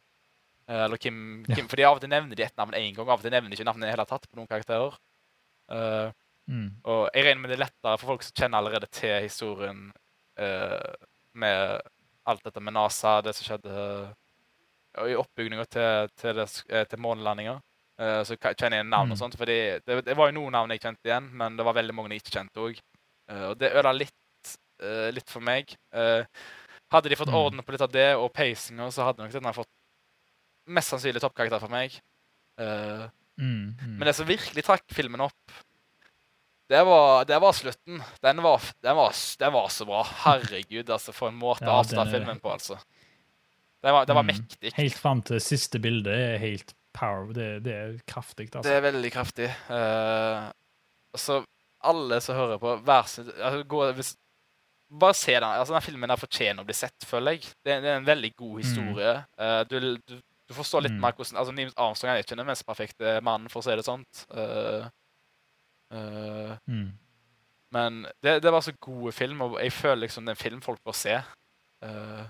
Eh, 0.68 0.84
Eller 0.86 0.98
Kim, 0.98 1.44
Kim 1.56 1.68
For 1.68 1.76
de 1.76 1.84
av 1.84 1.96
og 1.96 2.02
til 2.02 2.10
nevner 2.10 2.36
de 2.36 2.44
ett 2.44 2.56
navn 2.58 2.74
én 2.74 2.94
gang, 2.96 3.08
av 3.10 3.20
og 3.20 3.22
til 3.22 3.32
nevner 3.32 3.50
de 3.50 3.56
ikke 3.58 3.66
navnet 3.66 3.84
i 3.84 3.92
det 3.92 3.96
hele 3.98 4.06
tatt 4.06 4.28
på 4.30 4.36
noen 4.38 4.48
karakterer. 4.48 4.94
Uh, 5.72 6.12
Mm. 6.50 6.82
og 6.84 7.10
jeg 7.14 7.24
regner 7.26 7.42
med 7.42 7.50
det 7.52 7.60
er 7.60 7.66
lettere 7.68 8.00
for 8.00 8.08
folk 8.08 8.24
som 8.24 8.34
kjenner 8.34 8.58
allerede 8.58 8.88
til 8.90 9.22
historien 9.22 9.92
uh, 10.40 10.96
med 11.36 11.80
alt 12.26 12.44
dette 12.44 12.60
med 12.60 12.74
NASA, 12.74 13.22
det 13.22 13.36
som 13.36 13.46
skjedde 13.46 14.16
og 14.98 15.06
i 15.12 15.14
oppbygninga 15.14 15.66
til, 15.70 16.10
til, 16.18 16.42
til 16.90 17.00
månelandinga. 17.00 17.62
Eh, 18.00 18.22
så 18.24 18.38
kjenner 18.40 18.78
jeg 18.80 18.86
navn 18.88 19.10
Mm. 19.10 19.12
og 19.12 19.18
sånt. 19.20 19.36
For 19.38 19.46
det, 19.46 19.84
det 19.86 20.16
var 20.16 20.30
jo 20.32 20.38
noen 20.40 20.52
navn 20.56 20.70
jeg 20.72 20.80
kjente 20.82 21.04
igjen, 21.10 21.30
men 21.36 21.58
det 21.58 21.66
var 21.66 21.74
veldig 21.76 21.94
mange 21.94 22.10
jeg 22.16 22.22
ikke 22.24 22.38
kjente 22.40 22.64
òg. 22.64 22.80
og 23.30 23.58
det 23.60 23.74
ødela 23.76 23.92
litt, 23.94 24.56
uh, 24.82 25.12
litt 25.14 25.30
for 25.30 25.40
meg. 25.40 25.70
Eh, 25.94 26.24
hadde 26.92 27.10
de 27.10 27.16
fått 27.16 27.28
Mm. 27.30 27.36
orden 27.36 27.62
på 27.62 27.72
litt 27.76 27.82
av 27.82 27.92
det, 27.92 28.16
og 28.18 28.34
pacinga, 28.34 28.88
så 28.90 29.04
hadde 29.06 29.20
nok 29.22 29.32
denne 29.32 29.54
fått 29.54 29.68
mest 30.66 30.90
sannsynlig 30.90 31.22
toppkarakter 31.22 31.60
for 31.60 31.70
meg. 31.70 31.92
Eh, 32.58 33.08
Mm. 33.38 33.76
Mm. 33.78 33.98
men 34.00 34.06
det 34.08 34.16
som 34.16 34.26
virkelig 34.26 34.64
trakk 34.66 34.82
filmen 34.92 35.22
opp, 35.22 35.52
det 36.70 36.84
var, 36.86 37.24
det 37.26 37.40
var 37.42 37.52
slutten. 37.54 38.02
Den 38.22 38.42
var, 38.42 38.62
den, 38.82 38.96
var, 38.96 39.14
den 39.40 39.54
var 39.54 39.68
så 39.70 39.86
bra. 39.86 40.04
Herregud, 40.04 40.90
altså, 40.90 41.14
for 41.14 41.30
en 41.30 41.38
måte 41.40 41.62
å 41.66 41.70
Ja, 41.70 41.80
avslutte 41.84 42.06
den 42.06 42.08
er- 42.14 42.20
filmen 42.20 42.40
på, 42.40 42.52
altså. 42.52 42.78
Det 43.82 43.92
var, 43.94 44.06
det 44.06 44.16
var 44.16 44.24
Mm. 44.24 44.36
mektig. 44.36 44.74
Helt 44.74 44.98
fram 44.98 45.22
til 45.22 45.40
siste 45.40 45.80
bilde 45.80 46.10
er 46.12 46.38
helt 46.38 46.74
power. 46.94 47.30
Det, 47.34 47.48
det 47.66 47.74
er 47.76 47.98
kraftig, 48.08 48.48
altså. 48.56 48.66
Det 48.70 48.76
er 48.78 48.82
veldig 48.92 49.12
kraftig. 49.14 49.50
Uh, 49.70 50.50
så 51.18 51.42
alle 51.84 52.20
som 52.22 52.36
hører 52.36 52.58
på, 52.62 52.76
vær 52.86 53.08
så 53.08 53.24
altså, 53.28 53.64
gå, 53.64 53.84
hvis, 54.00 54.16
Bare 55.00 55.14
se 55.14 55.36
den. 55.36 55.44
altså 55.46 55.74
Den 55.76 55.82
filmen 55.86 56.10
der 56.10 56.18
fortjener 56.18 56.64
å 56.64 56.66
bli 56.66 56.74
sett, 56.74 57.06
føler 57.06 57.36
jeg. 57.38 57.44
Det, 57.64 57.72
er- 57.76 57.82
det 57.84 57.90
er 57.92 57.98
en 58.00 58.08
veldig 58.08 58.32
god 58.36 58.56
historie. 58.64 59.12
Eh, 59.38 59.60
du, 59.70 59.76
du, 60.02 60.16
du 60.50 60.54
forstår 60.58 60.82
litt 60.88 60.96
Mm. 60.96 61.02
mer 61.04 61.14
hvordan 61.14 61.38
altså 61.38 61.54
Nims 61.54 61.76
Armstrong 61.78 62.10
er 62.16 62.24
ikke 62.24 62.36
den 62.40 62.48
mest 62.50 62.66
perfekte 62.66 63.20
mannen, 63.22 63.50
for 63.54 63.62
å 63.62 63.68
si 63.68 63.76
det 63.78 63.86
sånt. 63.86 64.24
Uh, 64.34 64.88
eh, 65.94 66.56
Mm. 66.68 66.90
men 67.72 68.00
det, 68.24 68.40
det 68.44 68.52
var 68.52 68.62
så 68.66 68.74
gode 68.82 69.12
film, 69.14 69.42
og 69.46 69.60
jeg 69.62 69.72
føler 69.74 70.08
liksom 70.08 70.26
det 70.26 70.34
er 70.34 70.38
en 70.40 70.44
film 70.50 70.62
folk 70.66 70.82
bør 70.86 70.98
se. 70.98 71.14
Eh, 71.86 72.24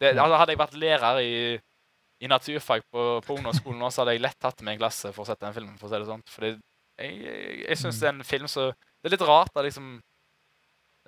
det, 0.00 0.12
altså, 0.18 0.36
hadde 0.36 0.52
jeg 0.56 0.58
vært 0.64 0.74
lærer 0.82 1.20
i, 1.22 1.60
i 2.24 2.30
naturfag 2.30 2.82
på, 2.92 3.04
på 3.26 3.36
ungdomsskolen 3.36 3.78
nå, 3.84 3.90
så 3.92 4.02
hadde 4.02 4.14
jeg 4.16 4.24
lett 4.24 4.38
tatt 4.40 4.62
med 4.64 4.74
en 4.74 4.80
klasse 4.80 5.12
for 5.12 5.24
å 5.24 5.28
sette 5.28 5.44
den 5.44 5.54
filmen. 5.56 5.76
for 5.78 5.88
å 5.88 5.92
si 5.92 6.00
det 6.00 6.08
sånt. 6.08 6.30
Fordi 6.32 6.50
jeg, 6.54 7.16
jeg, 7.20 7.56
jeg 7.68 7.78
syns 7.82 7.98
Mm. 7.98 8.00
det 8.00 8.08
er 8.08 8.14
en 8.16 8.28
film 8.32 8.48
så 8.48 8.68
Det 8.72 9.10
er 9.10 9.14
litt 9.18 9.26
rart. 9.28 9.50
da, 9.54 9.62
liksom 9.66 9.88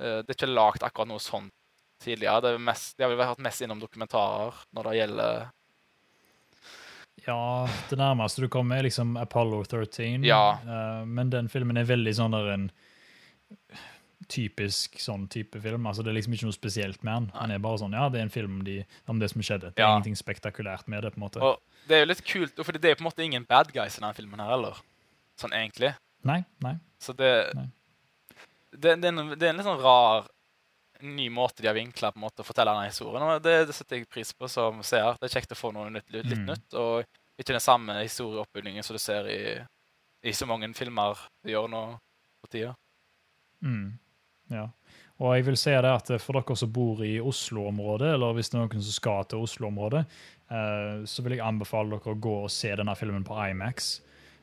eh, 0.01 0.19
Det 0.23 0.29
er 0.35 0.37
ikke 0.37 0.51
lagd 0.53 0.83
akkurat 0.85 1.09
noe 1.09 1.23
sånt 1.23 1.53
tidligere. 2.05 2.43
Det, 2.45 2.51
er 2.55 2.59
mest, 2.67 2.97
de 2.99 3.07
har 3.07 3.13
vel 3.15 3.23
vært 3.23 3.41
mest 3.41 3.63
innom 3.65 3.81
dokumentarer 3.81 4.59
når 4.77 4.91
det 4.91 4.97
gjelder 4.99 5.47
Ja, 7.27 7.39
det 7.91 7.97
nærmeste 7.99 8.45
du 8.45 8.49
kommer, 8.53 8.77
er 8.79 8.87
liksom 8.87 9.17
Apollo 9.17 9.63
13. 9.65 10.23
Ja. 10.29 10.59
Uh, 10.67 11.07
men 11.09 11.31
den 11.33 11.49
filmen 11.49 11.81
er 11.81 11.89
veldig 11.89 12.13
sånn 12.19 12.37
der 12.37 12.51
en 12.53 12.67
typisk 14.29 14.97
sånn 14.99 15.27
type 15.29 15.61
film. 15.61 15.87
Altså 15.87 16.03
Det 16.03 16.11
er 16.11 16.17
liksom 16.19 16.33
ikke 16.35 16.49
noe 16.49 16.57
spesielt 16.57 17.03
med 17.05 17.15
den. 17.15 17.27
Han 17.37 17.51
er 17.53 17.59
bare 17.63 17.79
sånn, 17.79 17.93
ja, 17.93 18.09
det 18.09 18.19
er 18.21 18.23
en 18.27 18.33
film 18.33 18.55
om, 18.61 18.65
de, 18.65 18.79
om 19.09 19.19
det 19.21 19.29
som 19.31 19.43
skjedde. 19.45 19.73
Det 19.75 19.79
er 19.83 19.87
Ja. 19.87 19.93
ingenting 19.97 20.17
spektakulært 20.17 20.89
med 20.89 21.03
det. 21.05 21.13
på 21.13 21.19
en 21.21 21.27
måte. 21.29 21.43
Og 21.43 21.61
det 21.87 21.97
er 21.97 22.01
jo 22.05 22.11
litt 22.13 22.25
kult, 22.25 22.57
for 22.65 22.73
det 22.73 22.85
er 22.85 22.95
jo 22.97 23.01
på 23.03 23.05
en 23.07 23.11
måte 23.11 23.25
ingen 23.25 23.45
bad 23.45 23.73
guys 23.73 23.99
i 23.99 24.01
denne 24.01 24.15
filmen 24.15 24.41
her 24.41 24.51
heller. 24.51 24.81
Sånn 25.39 25.53
egentlig. 25.53 25.95
Nei. 26.25 26.45
nei. 26.61 26.79
Så 26.99 27.13
det, 27.15 27.55
Nei. 27.55 27.69
det, 28.73 29.01
det, 29.01 29.05
er 29.05 29.09
en, 29.13 29.29
det 29.39 29.43
er 29.43 29.51
en 29.53 29.57
litt 29.61 29.67
sånn 29.69 29.83
rar 29.85 30.27
ny 31.03 31.29
måte 31.29 31.61
de 31.61 31.69
har 31.69 31.75
vinkla 31.77 32.11
på 32.11 32.17
en 32.17 32.25
måte 32.25 32.41
å 32.41 32.47
fortelle 32.49 32.73
denne 32.73 32.89
historien. 32.89 33.23
Og 33.23 33.43
det, 33.45 33.67
det 33.69 33.75
setter 33.77 33.99
jeg 34.01 34.09
pris 34.09 34.33
på 34.33 34.49
som 34.49 34.81
seer. 34.83 35.13
Det 35.21 35.29
er 35.29 35.41
kjekt 35.41 35.53
å 35.53 35.59
få 35.61 35.71
noe 35.77 35.91
nytt, 35.93 36.09
litt, 36.11 36.25
litt 36.25 36.39
Mm. 36.41 36.47
nytt. 36.47 36.75
Og 36.75 37.05
ikke 37.39 37.53
den 37.53 37.61
samme 37.61 37.93
historieoppbyggingen 38.01 38.83
som 38.83 38.97
du 38.97 38.99
ser 38.99 39.29
i, 39.29 39.61
i 40.25 40.33
så 40.33 40.47
mange 40.49 40.73
filmer 40.75 41.15
de 41.45 41.53
gjør 41.53 41.69
nå 41.69 41.83
på 42.43 42.49
tida. 42.51 42.75
Mm. 43.63 43.99
Ja. 44.53 44.69
Og 45.17 45.33
jeg 45.33 45.47
vil 45.47 45.57
si 45.57 45.73
det 45.73 45.89
at 45.91 46.11
for 46.21 46.37
dere 46.37 46.57
som 46.61 46.73
bor 46.73 47.01
i 47.05 47.15
Oslo-området, 47.25 48.11
eller 48.19 48.35
hvis 48.37 48.51
det 48.53 48.59
er 48.59 48.67
noen 48.67 48.85
som 48.85 48.97
skal 48.99 49.29
til 49.31 49.47
Oslo-området, 49.47 50.03
eh, 50.53 51.07
så 51.09 51.25
vil 51.25 51.39
jeg 51.39 51.47
anbefale 51.47 51.97
dere 51.97 52.13
å 52.13 52.21
gå 52.21 52.35
og 52.45 52.53
se 52.53 52.75
denne 52.77 52.97
filmen 52.99 53.25
på 53.25 53.39
IMAX. 53.49 53.97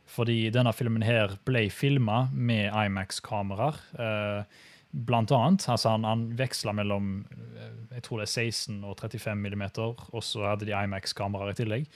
Fordi 0.09 0.49
denne 0.51 0.73
filmen 0.75 1.05
her 1.05 1.37
ble 1.45 1.67
filma 1.71 2.25
med 2.33 2.73
IMAX-kameraer. 2.73 3.77
Eh, 4.01 4.63
blant 4.93 5.31
annet. 5.33 5.67
Altså 5.69 5.93
han, 5.93 6.09
han 6.09 6.25
veksla 6.37 6.73
mellom 6.75 7.13
eh, 7.29 7.69
jeg 7.93 8.07
tror 8.07 8.23
det 8.23 8.27
er 8.27 8.49
16 8.49 8.81
og 8.81 8.97
35 8.97 9.39
millimeter, 9.45 10.03
og 10.09 10.25
så 10.25 10.47
hadde 10.49 10.67
de 10.69 10.73
IMAX-kameraer 10.73 11.53
i 11.53 11.59
tillegg. 11.61 11.87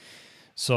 Så 0.58 0.76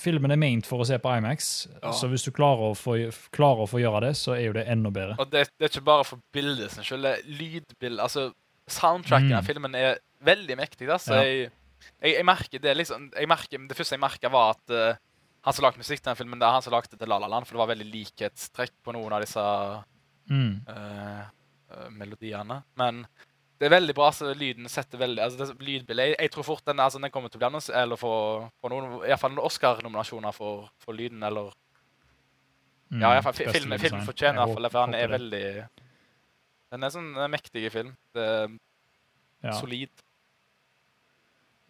filmen 0.00 0.32
er 0.32 0.38
ment 0.40 0.64
for 0.68 0.80
å 0.80 0.86
se 0.88 0.96
på 1.02 1.10
IMAX, 1.12 1.66
Ja. 1.82 1.90
så 1.92 2.08
hvis 2.08 2.24
du 2.24 2.30
klarer 2.32 2.70
å, 2.70 2.76
få, 2.78 2.94
klarer 3.36 3.66
å 3.66 3.68
få 3.68 3.80
gjøre 3.82 4.00
det, 4.06 4.14
så 4.16 4.32
er 4.32 4.46
jo 4.46 4.54
det 4.56 4.64
enda 4.72 4.88
bedre. 4.94 5.16
Og 5.20 5.28
det, 5.30 5.42
det 5.58 5.66
er 5.66 5.72
ikke 5.74 5.84
bare 5.90 6.06
for 6.08 6.22
bildet 6.32 6.72
sin 6.72 6.86
skyld. 6.86 7.02
det 7.04 7.12
er 7.18 7.26
lydbildet 7.28 8.00
Altså, 8.00 8.30
soundtracken 8.70 9.28
Mm. 9.34 9.36
av 9.38 9.44
filmen 9.44 9.74
er 9.76 9.98
veldig 10.24 10.56
mektig. 10.56 10.88
så 11.00 11.12
Ja. 11.18 11.22
Jeg, 11.22 11.50
jeg, 12.00 12.14
jeg 12.16 12.24
merker 12.24 12.58
det 12.64 12.76
liksom 12.76 13.10
jeg 13.12 13.28
merker, 13.28 13.58
Det 13.68 13.76
første 13.76 13.92
jeg 13.98 14.00
merka, 14.00 14.28
var 14.30 14.50
at 14.56 14.70
uh, 14.70 14.94
han 15.44 15.52
som 15.54 15.64
lagde 15.64 15.78
musikk 15.78 16.00
til 16.00 16.10
den 16.10 16.16
filmen, 16.16 16.38
det 16.40 16.46
er 16.48 16.52
han 16.52 16.62
som 16.62 16.72
lagde 16.72 16.96
til 16.96 17.08
La 17.08 17.18
La 17.18 17.26
Land, 17.28 17.46
for 17.46 17.56
det 17.56 17.62
var 17.66 17.74
veldig 17.74 17.90
likhetstrekk 17.92 18.72
på 18.84 18.92
noen 18.96 19.12
av 19.12 19.20
disse 19.20 19.44
Mm. 20.30 20.60
uh, 20.68 21.24
uh, 21.74 21.88
melodiene. 21.90 22.62
Men 22.78 23.04
det 23.60 23.68
er 23.68 23.74
veldig 23.74 23.94
bra. 23.94 24.08
så 24.16 24.32
Lyden 24.34 24.68
setter 24.72 24.98
veldig 24.98 25.22
altså 25.22 25.44
det, 25.44 25.60
Lydbildet 25.60 26.06
jeg, 26.06 26.16
jeg 26.16 26.32
tror 26.32 26.46
fort 26.46 26.64
den, 26.66 26.80
altså, 26.80 26.98
den 27.02 27.12
kommer 27.12 27.28
til 27.28 27.36
å 27.38 27.42
bli 27.42 27.48
annons 27.50 27.68
eller 27.68 28.00
få, 28.00 28.12
få 28.60 28.70
noen 28.72 29.02
Iallfall 29.04 29.34
noen 29.34 29.44
Oscar-nominasjoner 29.44 30.32
for, 30.36 30.70
for 30.80 30.96
lyden, 30.96 31.22
eller 31.26 31.52
Mm. 32.90 33.04
Ja, 33.04 33.12
iallfall 33.14 33.36
filmen, 33.54 33.78
filmen 33.78 34.02
fortjener 34.02 34.40
iallfall 34.42 34.66
for 34.66 34.90
den 34.90 34.96
er 34.98 35.10
veldig 35.12 35.42
Den 36.74 36.86
er 36.86 36.90
sånn 36.90 37.12
en 37.18 37.30
mektig 37.30 37.68
film. 37.70 37.92
Det 38.14 38.24
er 38.26 38.48
ja. 39.46 39.52
solid. 39.58 40.02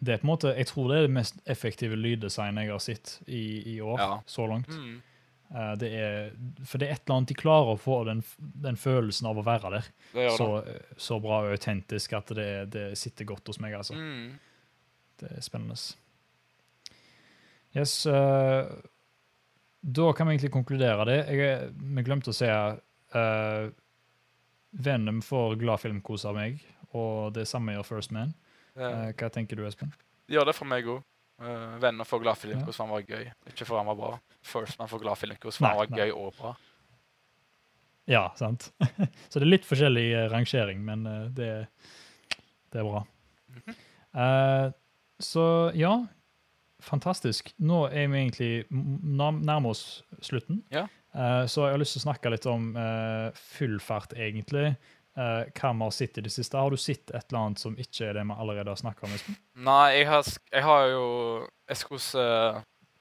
Det 0.01 0.15
er 0.15 0.21
på 0.21 0.25
en 0.25 0.31
måte, 0.31 0.53
Jeg 0.57 0.67
tror 0.71 0.89
det 0.89 0.97
er 0.97 1.05
det 1.05 1.13
mest 1.13 1.37
effektive 1.45 1.97
lyddesignet 1.97 2.65
jeg 2.65 2.73
har 2.73 2.81
sett 2.81 3.13
i, 3.27 3.43
i 3.75 3.79
år, 3.81 3.99
Ja. 4.01 4.09
så 4.25 4.47
langt. 4.49 4.69
Mm. 4.69 5.01
Eh, 5.51 5.73
det 5.81 5.89
er, 5.99 6.29
for 6.65 6.79
det 6.79 6.87
er 6.87 6.93
et 6.95 7.01
eller 7.05 7.17
annet 7.17 7.31
de 7.33 7.35
klarer 7.41 7.73
å 7.73 7.79
få 7.79 7.97
den, 8.07 8.21
den 8.63 8.77
følelsen 8.79 9.27
av 9.27 9.37
å 9.41 9.43
være 9.45 9.71
der. 9.77 9.89
Det 10.13 10.29
Så, 10.37 10.47
så 10.97 11.17
bra 11.23 11.41
og 11.45 11.51
autentisk 11.57 12.13
at 12.17 12.31
det, 12.37 12.49
det 12.71 12.85
sitter 12.97 13.27
godt 13.33 13.47
hos 13.51 13.59
meg. 13.59 13.73
altså. 13.75 13.93
Mm. 13.99 14.39
Det 15.19 15.31
er 15.37 15.43
spennende. 15.45 15.75
Yes, 17.75 18.05
Uh, 18.07 18.67
Da 19.83 20.11
kan 20.13 20.27
vi 20.27 20.35
egentlig 20.35 20.51
konkludere 20.53 21.05
det. 21.09 21.15
Jeg, 21.31 21.39
er- 21.41 21.69
vi 21.73 22.03
glemte 22.05 22.29
å 22.29 22.35
si 22.37 22.45
uh, 22.45 23.69
Venom 24.71 25.21
får 25.25 25.55
glad 25.59 25.79
filmkos 25.81 26.23
av 26.29 26.35
meg, 26.37 26.59
og 26.93 27.33
det 27.33 27.47
samme 27.49 27.73
gjør 27.73 27.83
First 27.87 28.11
Man. 28.15 28.33
Eh, 28.77 29.09
hva 29.19 29.27
tenker 29.33 29.57
du, 29.59 29.65
Espen? 29.67 29.89
Ja, 30.31 30.45
det 30.47 30.53
for 30.55 30.63
meg 30.69 30.85
òg. 30.87 31.01
Uh, 31.41 31.77
Venner 31.81 32.05
får 32.05 32.21
gladfilm 32.21 32.59
hvordan 32.61 32.85
han 32.85 32.91
var 32.93 33.07
gøy. 33.07 33.31
Ikke 33.49 33.65
for 33.65 33.81
han 33.81 33.89
var 33.89 33.97
bra. 33.97 34.11
First 34.45 34.79
Man 34.79 34.91
får 34.91 35.01
glad 35.01 35.23
hvordan 35.25 35.67
han 35.67 35.79
var 35.79 35.89
nei. 35.89 36.03
gøy 36.03 36.13
og 36.13 36.35
bra. 36.37 36.53
Ja, 38.09 38.31
sant. 38.35 38.71
Så 39.29 39.39
det 39.39 39.45
er 39.45 39.51
litt 39.53 39.67
forskjellig 39.67 40.07
eh, 40.13 40.27
rangering, 40.31 40.81
men 40.85 41.05
eh, 41.07 41.27
det, 41.37 41.51
det 42.73 42.81
er 42.81 42.87
bra. 42.87 43.03
Mm 43.51 43.61
-hmm. 43.65 43.75
uh, 44.15 44.71
så 45.19 45.71
ja, 45.75 46.07
fantastisk. 46.79 47.53
Nå 47.57 47.85
er 47.87 48.07
vi 48.07 48.17
egentlig 48.17 48.65
nærmer 48.71 49.69
oss 49.69 50.03
slutten. 50.21 50.63
Ja. 50.71 50.87
Uh, 51.15 51.45
så 51.47 51.65
jeg 51.65 51.71
har 51.71 51.77
lyst 51.77 51.93
til 51.93 51.99
å 51.99 52.07
snakke 52.07 52.29
litt 52.29 52.45
om 52.45 52.75
uh, 52.75 53.31
full 53.35 53.79
fart, 53.79 54.13
egentlig. 54.13 54.75
Eh, 55.17 55.43
hva 55.59 55.71
vi 55.75 55.83
har 55.83 55.91
sett 55.91 56.17
i 56.17 56.21
det 56.23 56.31
siste. 56.31 56.55
Har 56.57 56.71
du 56.71 56.77
sett 56.79 57.11
et 57.11 57.25
eller 57.31 57.39
annet 57.41 57.59
som 57.59 57.73
ikke 57.75 58.05
er 58.09 58.13
det 58.15 58.23
vi 58.29 58.35
allerede 58.39 58.71
har 58.71 58.79
snakka 58.79 59.03
om? 59.07 59.13
Espen? 59.17 59.35
Nei, 59.55 59.87
jeg 59.99 60.07
har, 60.07 60.23
jeg 60.53 60.63
har 60.63 60.85
jo 60.87 61.01
Jeg 61.67 61.77
skulle 61.81 61.99
se 62.03 62.23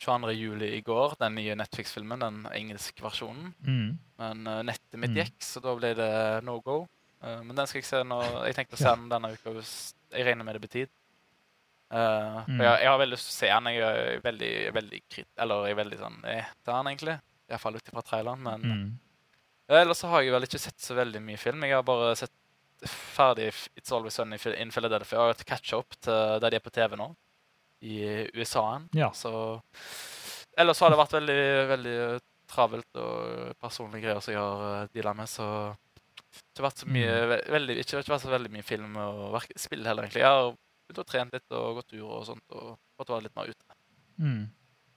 22. 0.00 0.32
juli 0.34 0.68
i 0.78 0.80
går, 0.82 1.14
den 1.20 1.34
nye 1.36 1.54
Netflix-filmen, 1.60 2.18
den 2.24 2.46
engelske 2.56 3.02
versjonen. 3.04 3.52
Mm. 3.66 3.98
Men 4.18 4.46
uh, 4.46 4.62
nettet 4.64 4.96
mitt 4.98 5.10
Mm. 5.12 5.20
gikk, 5.22 5.36
så 5.44 5.60
da 5.62 5.74
ble 5.76 5.90
det 5.94 6.10
no 6.44 6.58
go. 6.64 6.86
Uh, 7.22 7.42
men 7.44 7.54
den 7.54 7.66
skal 7.68 7.78
jeg 7.82 7.84
se 7.90 8.00
når 8.02 8.46
Jeg 8.46 8.54
tenkte 8.56 8.78
å 8.78 8.80
se 8.80 8.88
den 8.96 9.08
denne 9.12 9.30
uka 9.36 9.52
hvis 9.52 9.74
jeg 10.10 10.24
regner 10.26 10.44
med 10.48 10.54
det 10.56 10.62
blir 10.64 10.72
tid. 10.72 10.88
Uh, 11.92 12.44
Mm. 12.48 12.60
jeg, 12.62 12.80
jeg 12.80 12.88
har 12.88 12.98
veldig 12.98 13.16
lyst 13.16 13.26
til 13.28 13.34
å 13.34 13.38
se 13.40 13.52
den. 13.52 13.70
Jeg 13.74 13.82
er 13.82 14.20
veldig, 14.24 14.52
veldig 14.74 15.00
krit... 15.10 15.28
Eller 15.38 15.64
jeg 15.66 15.74
er 15.76 15.80
veldig 15.84 15.98
sånn 16.00 16.18
eh, 16.24 16.50
til 16.64 16.72
den, 16.74 16.86
egentlig. 16.92 17.16
Iallfall 17.50 17.76
ut 17.80 17.88
ifra 17.92 18.02
traileren. 18.06 18.42
Men 18.46 18.60
Mm. 18.70 18.90
Ellers 19.78 19.98
så 20.02 20.08
har 20.10 20.22
jeg 20.24 20.32
vel 20.34 20.42
ikke 20.48 20.58
sett 20.58 20.80
så 20.82 20.94
veldig 20.98 21.20
mye 21.22 21.38
film. 21.38 21.62
Jeg 21.62 21.76
har 21.76 21.82
bare 21.86 22.14
sett 22.18 22.32
ferdig 22.88 23.50
It's 23.76 23.92
Always 23.92 24.14
Sunny 24.16 24.38
in 24.56 24.70
Philadelphia. 24.72 25.18
Jeg 25.18 25.22
har 25.22 25.30
et 25.36 25.44
catch-up 25.46 25.94
til 26.00 26.40
der 26.40 26.50
de 26.50 26.56
er 26.56 26.64
på 26.64 26.72
TV 26.72 26.96
nå, 26.96 27.10
i 27.82 28.00
USA-en. 28.34 28.88
Ja. 28.96 29.10
Så 29.12 29.60
Ellers 30.58 30.76
så 30.80 30.84
har 30.86 30.90
det 30.90 30.98
vært 30.98 31.12
veldig, 31.14 31.42
veldig 31.70 31.96
travelt 32.50 32.98
og 32.98 33.52
personlige 33.62 34.02
greier 34.08 34.20
som 34.24 34.32
jeg 34.34 34.40
har 34.42 34.64
uh, 34.82 34.88
deala 34.92 35.12
med, 35.14 35.28
så 35.30 35.44
det 36.50 36.58
har 36.58 36.66
vært 36.66 36.82
så 36.82 36.88
mye 36.90 37.12
Mm. 37.20 37.28
ve 37.30 37.36
veldig, 37.54 37.76
ikke, 37.84 38.00
ikke 38.02 38.12
vært 38.16 38.24
så 38.24 38.32
veldig 38.32 38.50
mye 38.56 38.66
film 38.66 38.96
og 38.98 39.44
spill 39.56 39.84
heller, 39.86 40.02
egentlig. 40.08 40.24
Jeg 40.24 40.34
har 40.34 40.50
begynt 40.88 41.02
å 41.04 41.06
trene 41.06 41.30
litt 41.36 41.54
og 41.54 41.78
gått 41.78 41.88
tur 41.94 42.02
og 42.08 42.26
sånt, 42.26 42.42
og 42.50 42.74
fått 42.98 43.12
være 43.14 43.24
litt 43.28 43.36
mer 43.38 43.52
ute. 43.54 43.78
Mm. 44.18 44.42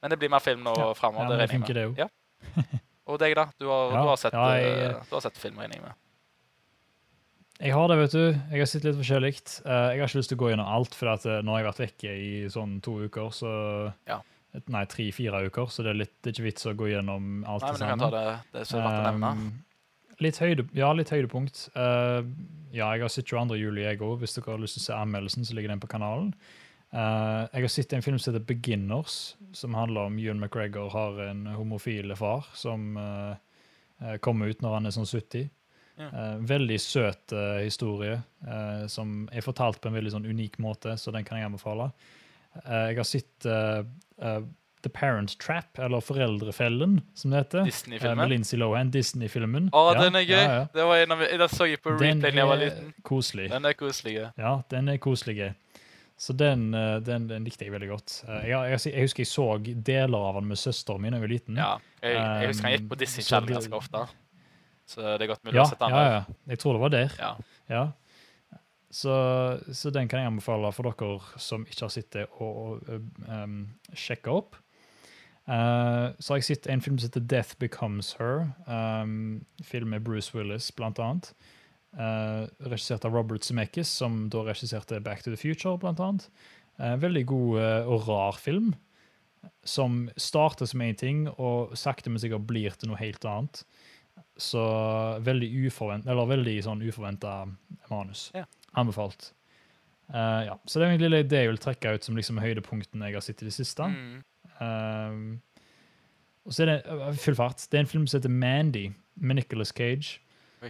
Men 0.02 0.10
det 0.16 0.20
blir 0.20 0.30
mer 0.34 0.44
film 0.44 0.64
nå 0.66 0.74
Ja. 0.78 0.90
framover. 0.98 1.30
Ja, 1.30 1.38
det 1.38 1.50
regner 1.54 1.68
jeg 1.68 1.94
med. 1.94 1.98
det. 1.98 2.80
Og 3.08 3.20
deg, 3.20 3.36
da? 3.36 3.48
Du 3.60 3.68
har, 3.68 3.92
Ja, 3.92 4.02
du 4.02 4.08
har, 4.08 4.18
sett, 4.18 4.34
ja, 4.34 4.48
jeg- 4.56 4.92
eh, 4.96 5.02
du 5.10 5.16
har 5.16 5.22
sett 5.22 5.38
film, 5.38 5.60
jeg 5.60 5.82
med. 5.82 5.94
Jeg 7.60 7.72
har 7.74 7.88
det, 7.88 7.98
vet 7.98 8.12
du. 8.12 8.32
Jeg 8.52 8.60
har 8.60 8.66
sett 8.66 8.84
litt 8.84 8.96
forskjellig. 8.96 9.34
Eh, 9.66 9.90
jeg 9.94 10.00
har 10.00 10.08
ikke 10.08 10.20
lyst 10.20 10.30
til 10.30 10.38
å 10.38 10.42
gå 10.42 10.50
gjennom 10.52 10.68
alt, 10.68 10.96
for 10.96 11.08
eh, 11.08 11.42
nå 11.44 11.52
har 11.54 11.64
jeg 11.64 11.68
vært 11.72 11.84
vekke 11.84 12.14
i 12.16 12.48
sånn 12.50 12.82
to 12.82 12.98
uker, 13.08 13.30
så 13.32 13.94
Ja. 14.08 14.22
Nei, 14.70 14.86
tre-fire 14.86 15.48
uker, 15.50 15.66
så 15.66 15.82
det 15.82 15.90
er, 15.90 15.94
litt, 15.98 16.22
det 16.22 16.30
er 16.30 16.34
ikke 16.36 16.46
vits 16.54 16.66
å 16.70 16.76
gå 16.78 16.86
gjennom 16.92 17.44
alt 17.50 17.64
Nei, 17.64 17.72
men 17.72 17.80
du 17.80 17.86
kan 17.86 18.00
ta 18.00 18.10
det, 18.12 18.40
det 18.54 18.68
som 18.68 18.80
er 18.80 18.84
verdt 18.84 19.00
å 19.00 19.12
nevne. 19.12 19.32
Um, 19.32 19.64
litt 20.22 20.38
høyde, 20.38 20.70
ja, 20.78 20.92
litt 20.94 21.10
høydepunkt. 21.10 21.70
Uh, 21.76 22.22
ja, 22.72 22.92
jeg 22.94 23.02
har 23.02 23.10
sett 23.10 23.26
22. 23.26 23.58
juli, 23.58 23.82
jeg 23.82 23.98
òg. 24.06 24.20
Hvis 24.22 24.36
dere 24.36 24.52
har 24.54 24.62
lyst 24.62 24.78
til 24.78 24.84
å 24.84 24.86
se 24.86 24.94
anmeldelsen, 24.94 25.42
så 25.50 25.56
ligger 25.58 25.70
den 25.74 25.80
på 25.82 25.90
kanalen. 25.90 26.36
Uh, 26.94 27.50
jeg 27.50 27.66
har 27.66 27.72
sett 27.74 27.94
en 27.94 28.06
film 28.06 28.20
som 28.22 28.34
heter 28.34 28.46
Beginners, 28.46 29.36
som 29.52 29.74
handler 29.74 30.12
om 30.12 30.20
Ewan 30.22 30.40
McGregor 30.40 30.92
har 30.94 31.20
en 31.26 31.48
homofil 31.56 32.14
far 32.16 32.46
som 32.54 32.98
uh, 32.98 33.34
kommer 34.22 34.52
ut 34.52 34.62
når 34.62 34.78
han 34.78 34.90
er 34.90 34.94
sånn 34.94 35.10
70. 35.10 35.48
Ja. 35.98 36.10
Uh, 36.10 36.36
veldig 36.50 36.80
søt 36.82 37.34
historie, 37.62 38.18
som 38.90 39.28
er 39.32 39.46
fortalt 39.46 39.80
på 39.82 39.90
en 39.90 39.98
veldig 39.98 40.14
sånn 40.16 40.26
unik 40.26 40.58
måte, 40.62 40.98
så 40.98 41.14
den 41.14 41.26
kan 41.26 41.40
jeg 41.40 41.50
anbefale. 41.50 41.92
Jeg 42.54 42.98
har 43.00 43.08
sett 43.08 43.46
The 44.84 44.90
Parent 44.90 45.40
Trap, 45.40 45.80
eller 45.80 46.02
Foreldrefellen, 46.02 47.02
som 47.14 47.32
det 47.32 47.38
heter. 47.38 47.60
Uh, 47.60 47.64
med 47.64 47.72
Disney-filmen. 47.72 48.30
Lindsay 48.30 48.60
Lohan, 48.60 48.92
Disney-filmen. 48.92 49.70
Å, 49.72 49.84
Ja, 49.94 50.04
den 50.04 50.20
er 50.20 50.26
gøy! 50.28 50.36
ja, 50.36 50.56
ja. 50.60 50.66
Det 50.76 50.88
var 50.90 51.04
en 51.06 51.16
av, 51.16 51.24
den 51.24 51.54
så 51.54 51.68
jeg 51.70 51.80
på 51.82 51.96
replay 51.96 52.20
da 52.20 52.34
jeg 52.36 52.50
var 52.50 52.60
liten. 52.60 52.90
koselig. 53.08 53.48
Den 53.54 53.70
er 53.70 53.78
koselig. 53.80 54.16
Ja, 54.38 54.54
den 54.74 54.92
er 54.92 55.00
koselig. 55.02 55.38
Så 56.20 56.36
den, 56.38 56.70
uh, 56.76 57.00
den, 57.04 57.26
den 57.28 57.46
likte 57.48 57.66
jeg 57.66 57.74
veldig 57.74 57.90
godt. 57.90 58.20
Uh, 58.28 58.42
jeg, 58.46 58.54
jeg, 58.74 58.84
jeg 58.94 59.08
husker 59.08 59.26
jeg 59.26 59.32
så 59.32 59.48
deler 59.64 60.28
av 60.30 60.38
den 60.40 60.52
med 60.52 60.62
søsteren 60.62 61.02
min 61.04 61.16
da 61.16 61.20
jeg 61.20 61.26
var 61.26 61.34
liten. 61.34 61.58
Ja. 61.60 61.72
Jeg, 62.04 62.20
jeg 62.20 62.52
husker 62.54 62.70
han 62.70 62.78
gikk 62.78 62.88
på 62.92 62.96
Um, 62.96 63.02
Disney 63.02 63.28
Channel 63.28 63.58
ganske 63.58 63.80
ofte. 63.80 64.06
Så 64.94 65.04
det 65.04 65.26
er 65.26 65.32
godt 65.32 65.46
mulig 65.48 65.58
ja, 65.58 65.66
å 65.66 65.72
sette 65.72 65.90
ja, 65.90 65.90
den 65.90 66.00
der. 66.00 66.16
ja. 66.18 66.50
Jeg 66.54 66.62
tror 66.64 66.78
det 66.78 66.84
var 66.84 66.94
der. 66.94 67.20
Ja. 67.20 67.34
Ja. 67.72 67.84
Så, 68.94 69.14
så 69.74 69.90
den 69.90 70.10
kan 70.12 70.22
jeg 70.22 70.30
anbefale 70.30 70.70
for 70.76 70.86
dere 70.86 71.40
som 71.42 71.64
ikke 71.66 71.88
har 71.88 71.94
sett 71.96 72.12
det, 72.14 72.28
å, 72.38 72.50
um, 73.26 73.56
sjekke 73.98 74.30
opp. 74.30 74.60
Uh, 75.48 76.14
så 76.22 76.34
har 76.36 76.40
jeg 76.40 76.48
sett 76.52 76.70
en 76.72 76.84
film 76.84 77.00
som 77.00 77.10
heter 77.10 77.26
Death 77.26 77.58
Becomes 77.60 78.14
Her. 78.20 78.54
Um, 78.68 79.44
film 79.66 79.96
med 79.96 80.06
Bruce 80.06 80.32
Willis, 80.38 80.70
blant 80.78 81.02
annet. 81.02 81.34
Uh, 81.94 82.48
regissert 82.72 83.06
av 83.06 83.14
Robert 83.14 83.46
Zemeckis, 83.46 83.90
som 84.02 84.26
da 84.34 84.42
regisserte 84.48 84.98
Back 85.04 85.22
to 85.22 85.30
the 85.30 85.38
Future, 85.38 85.78
blant 85.78 86.02
annet. 86.02 86.26
Eh, 86.82 86.96
veldig 86.98 87.22
god 87.30 87.60
uh, 87.62 87.92
og 87.94 88.08
rar 88.08 88.40
film, 88.42 88.72
som 89.62 90.08
starter 90.18 90.66
som 90.66 90.82
én 90.82 90.98
ting, 90.98 91.28
og 91.38 91.76
sakte, 91.78 92.10
men 92.10 92.22
sikkert 92.22 92.48
blir 92.50 92.74
til 92.80 92.90
noe 92.90 92.98
helt 92.98 93.26
annet. 93.30 93.62
Så 94.42 94.64
veldig 95.22 95.52
uforvent, 95.68 96.10
eller 96.10 96.32
veldig 96.32 96.58
sånn 96.66 96.82
uforventa 96.82 97.44
manus. 97.92 98.32
Ja. 98.34 98.48
Anbefalt. 98.74 99.30
Uh, 100.10 100.50
ja. 100.50 100.58
Så 100.66 100.80
det 100.80 100.88
er 100.88 100.96
egentlig 100.96 101.24
det 101.30 101.44
jeg 101.44 101.54
vil 101.54 101.62
trekke 101.62 101.94
ut 101.94 102.10
som 102.10 102.18
liksom 102.18 102.42
høydepunktene 102.42 103.12
jeg 103.12 103.20
har 103.20 103.28
sett 103.28 103.46
i 103.46 103.52
det 103.52 103.56
siste. 103.56 103.86
Mm. 103.94 105.38
Og 106.44 106.54
så 106.56 106.66
er 106.66 106.74
det 106.74 107.16
full 107.22 107.38
fart. 107.38 107.62
Det 107.70 107.78
er 107.78 107.86
en 107.86 107.90
film 107.90 108.06
som 108.08 108.18
heter 108.18 108.34
Mandy 108.34 108.88
med 109.16 109.38
Nicolas 109.38 109.74
Cage. 109.76 110.24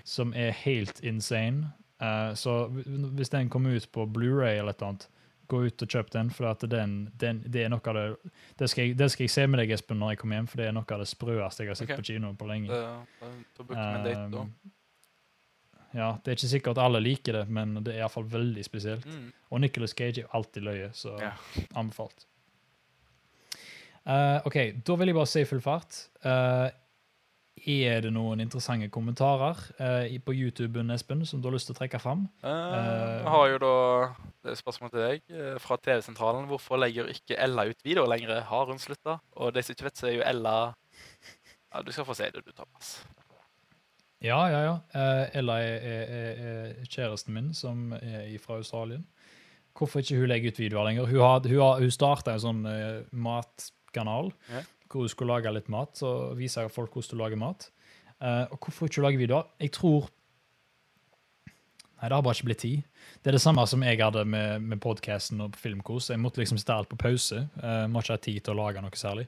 Som 0.04 0.34
er 0.34 0.52
helt 0.64 1.00
insane. 1.04 1.72
Uh, 2.02 2.34
så 2.36 2.68
hvis 3.16 3.30
den 3.30 3.50
kommer 3.50 3.76
ut 3.76 3.92
på 3.92 4.06
Blu-ray 4.06 4.60
eller 4.60 4.74
et 4.74 4.82
eller 4.82 4.90
annet, 4.94 5.08
gå 5.48 5.64
ut 5.68 5.82
og 5.86 5.96
kjøp 5.96 6.12
den, 6.12 6.30
for 6.34 6.50
at 6.50 6.64
den, 6.70 6.94
den, 7.20 7.42
det 7.46 7.66
er 7.66 7.72
noe 7.72 7.84
av 7.92 7.98
det 7.98 8.32
det 8.60 8.70
skal, 8.72 8.88
jeg, 8.88 8.98
det 8.98 9.10
skal 9.12 9.28
jeg 9.28 9.34
se 9.34 9.48
med 9.48 9.62
deg, 9.62 9.74
Espen, 9.76 10.00
når 10.02 10.14
jeg 10.14 10.22
kommer 10.24 10.40
hjem, 10.40 10.48
for 10.52 10.62
det 10.62 10.70
er 10.70 10.76
noe 10.76 10.96
av 10.96 11.04
det 11.04 11.10
sprøeste 11.12 11.66
jeg 11.66 11.74
har 11.74 11.80
sett 11.80 11.92
okay. 11.92 12.00
på 12.00 12.08
kino 12.10 12.32
på 12.40 12.48
lenge. 12.50 12.70
Da 12.72 13.66
booker 13.68 13.76
vi 13.76 13.84
en 13.84 14.08
date, 14.08 14.28
da. 14.34 14.46
Um, 14.48 14.74
ja, 15.94 16.10
Det 16.24 16.32
er 16.32 16.38
ikke 16.40 16.52
sikkert 16.56 16.80
alle 16.82 17.02
liker 17.04 17.38
det, 17.38 17.48
men 17.54 17.76
det 17.86 17.94
er 17.94 18.02
iallfall 18.02 18.26
veldig 18.30 18.64
spesielt. 18.66 19.06
Mm. 19.06 19.28
Og 19.54 19.62
Nicolas 19.62 19.94
Cage 19.94 20.24
er 20.24 20.32
alltid 20.34 20.66
løye, 20.66 20.90
så 20.98 21.18
Ja. 21.22 21.34
anbefalt. 21.76 22.26
Uh, 24.04 24.42
OK, 24.48 24.58
da 24.84 24.96
vil 25.00 25.12
jeg 25.12 25.16
bare 25.16 25.30
si 25.32 25.44
full 25.48 25.62
fart. 25.64 26.08
Eh, 26.28 26.70
er 27.56 28.02
det 28.02 28.12
noen 28.14 28.42
interessante 28.42 28.90
kommentarer 28.92 29.60
eh, 29.80 30.16
på 30.26 30.34
YouTube 30.34 30.82
Espen, 30.94 31.26
som 31.26 31.40
du 31.42 31.48
har 31.48 31.54
lyst 31.56 31.70
til 31.70 31.76
å 31.76 31.80
trekke 31.80 32.00
fram? 32.02 32.26
Eh, 32.44 32.50
Eh, 32.50 33.20
Jeg 33.22 33.30
har 33.30 33.48
jo 33.52 33.58
da 33.62 33.74
det 34.44 34.52
er 34.52 34.60
spørsmål 34.60 34.90
til 34.92 35.00
deg 35.04 35.22
eh, 35.32 35.58
fra 35.62 35.78
TV-sentralen. 35.78 36.48
Hvorfor 36.50 36.78
legger 36.82 37.08
ikke 37.14 37.38
Ella 37.38 37.66
ut 37.70 37.84
videoer 37.86 38.10
lenger? 38.10 38.42
Har 38.50 38.66
hun 38.66 38.80
slutta? 38.82 39.20
Og 39.38 39.54
de 39.54 39.64
som 39.64 39.74
ikke 39.76 39.86
vet, 39.86 39.98
så 39.98 40.08
er 40.10 40.16
jo 40.18 40.26
Ella 40.26 40.74
Ja, 41.74 41.82
Du 41.82 41.92
skal 41.92 42.06
få 42.06 42.14
se 42.18 42.32
det, 42.34 42.44
du, 42.46 42.52
Thomas. 42.52 43.04
Ja, 44.22 44.42
ja, 44.48 44.60
ja. 44.64 44.76
Ella 45.34 45.60
er, 45.60 45.80
er, 45.84 46.44
er, 46.44 46.86
kjæresten 46.88 47.34
min, 47.34 47.54
som 47.54 47.92
er 47.94 48.38
fra 48.40 48.56
Australia. 48.62 49.00
Hvorfor 49.76 50.00
ikke 50.00 50.20
hun 50.20 50.30
legger 50.30 50.52
ut 50.54 50.60
videoer 50.60 50.86
lenger? 50.86 51.06
Hun, 51.10 51.20
har, 51.20 51.40
hun, 51.48 51.60
har, 51.60 51.80
hun 51.82 51.92
starta 51.92 52.34
en 52.34 52.44
sånn 52.44 52.62
matkanal 53.12 54.32
Ja. 54.52 54.62
Hvor 54.94 55.08
du 55.08 55.12
skulle 55.12 55.34
lage 55.34 55.54
litt 55.56 55.72
mat, 55.74 55.96
så 56.00 56.34
viser 56.38 56.68
jeg 56.68 56.74
folk 56.76 56.94
hvordan 56.94 57.18
du 57.18 57.24
lager 57.24 57.42
mat. 57.42 57.70
Uh, 58.24 58.46
og 58.54 58.60
hvorfor 58.62 58.88
ikke 58.88 59.04
lage 59.04 59.20
videoer? 59.20 59.50
Jeg 59.60 59.74
tror 59.76 60.12
Nei, 62.04 62.10
det 62.12 62.18
har 62.18 62.24
bare 62.26 62.36
ikke 62.36 62.50
blitt 62.50 62.60
tid. 62.60 63.04
Det 63.24 63.30
er 63.32 63.36
det 63.38 63.40
samme 63.40 63.64
som 63.64 63.84
jeg 63.86 63.96
hadde 64.02 64.26
med, 64.28 64.66
med 64.68 64.80
podkasten 64.84 65.40
og 65.46 65.54
Filmkos. 65.56 66.10
Jeg 66.12 66.20
måtte 66.20 66.42
liksom 66.42 66.58
sette 66.60 66.76
alt 66.76 66.90
på 66.92 66.98
pause. 67.00 67.46
Uh, 67.62 67.86
må 67.88 68.02
ikke 68.04 68.18
ha 68.18 68.20
tid 68.26 68.44
til 68.44 68.52
å 68.52 68.58
lage 68.60 68.82
noe 68.84 69.00
særlig. 69.00 69.24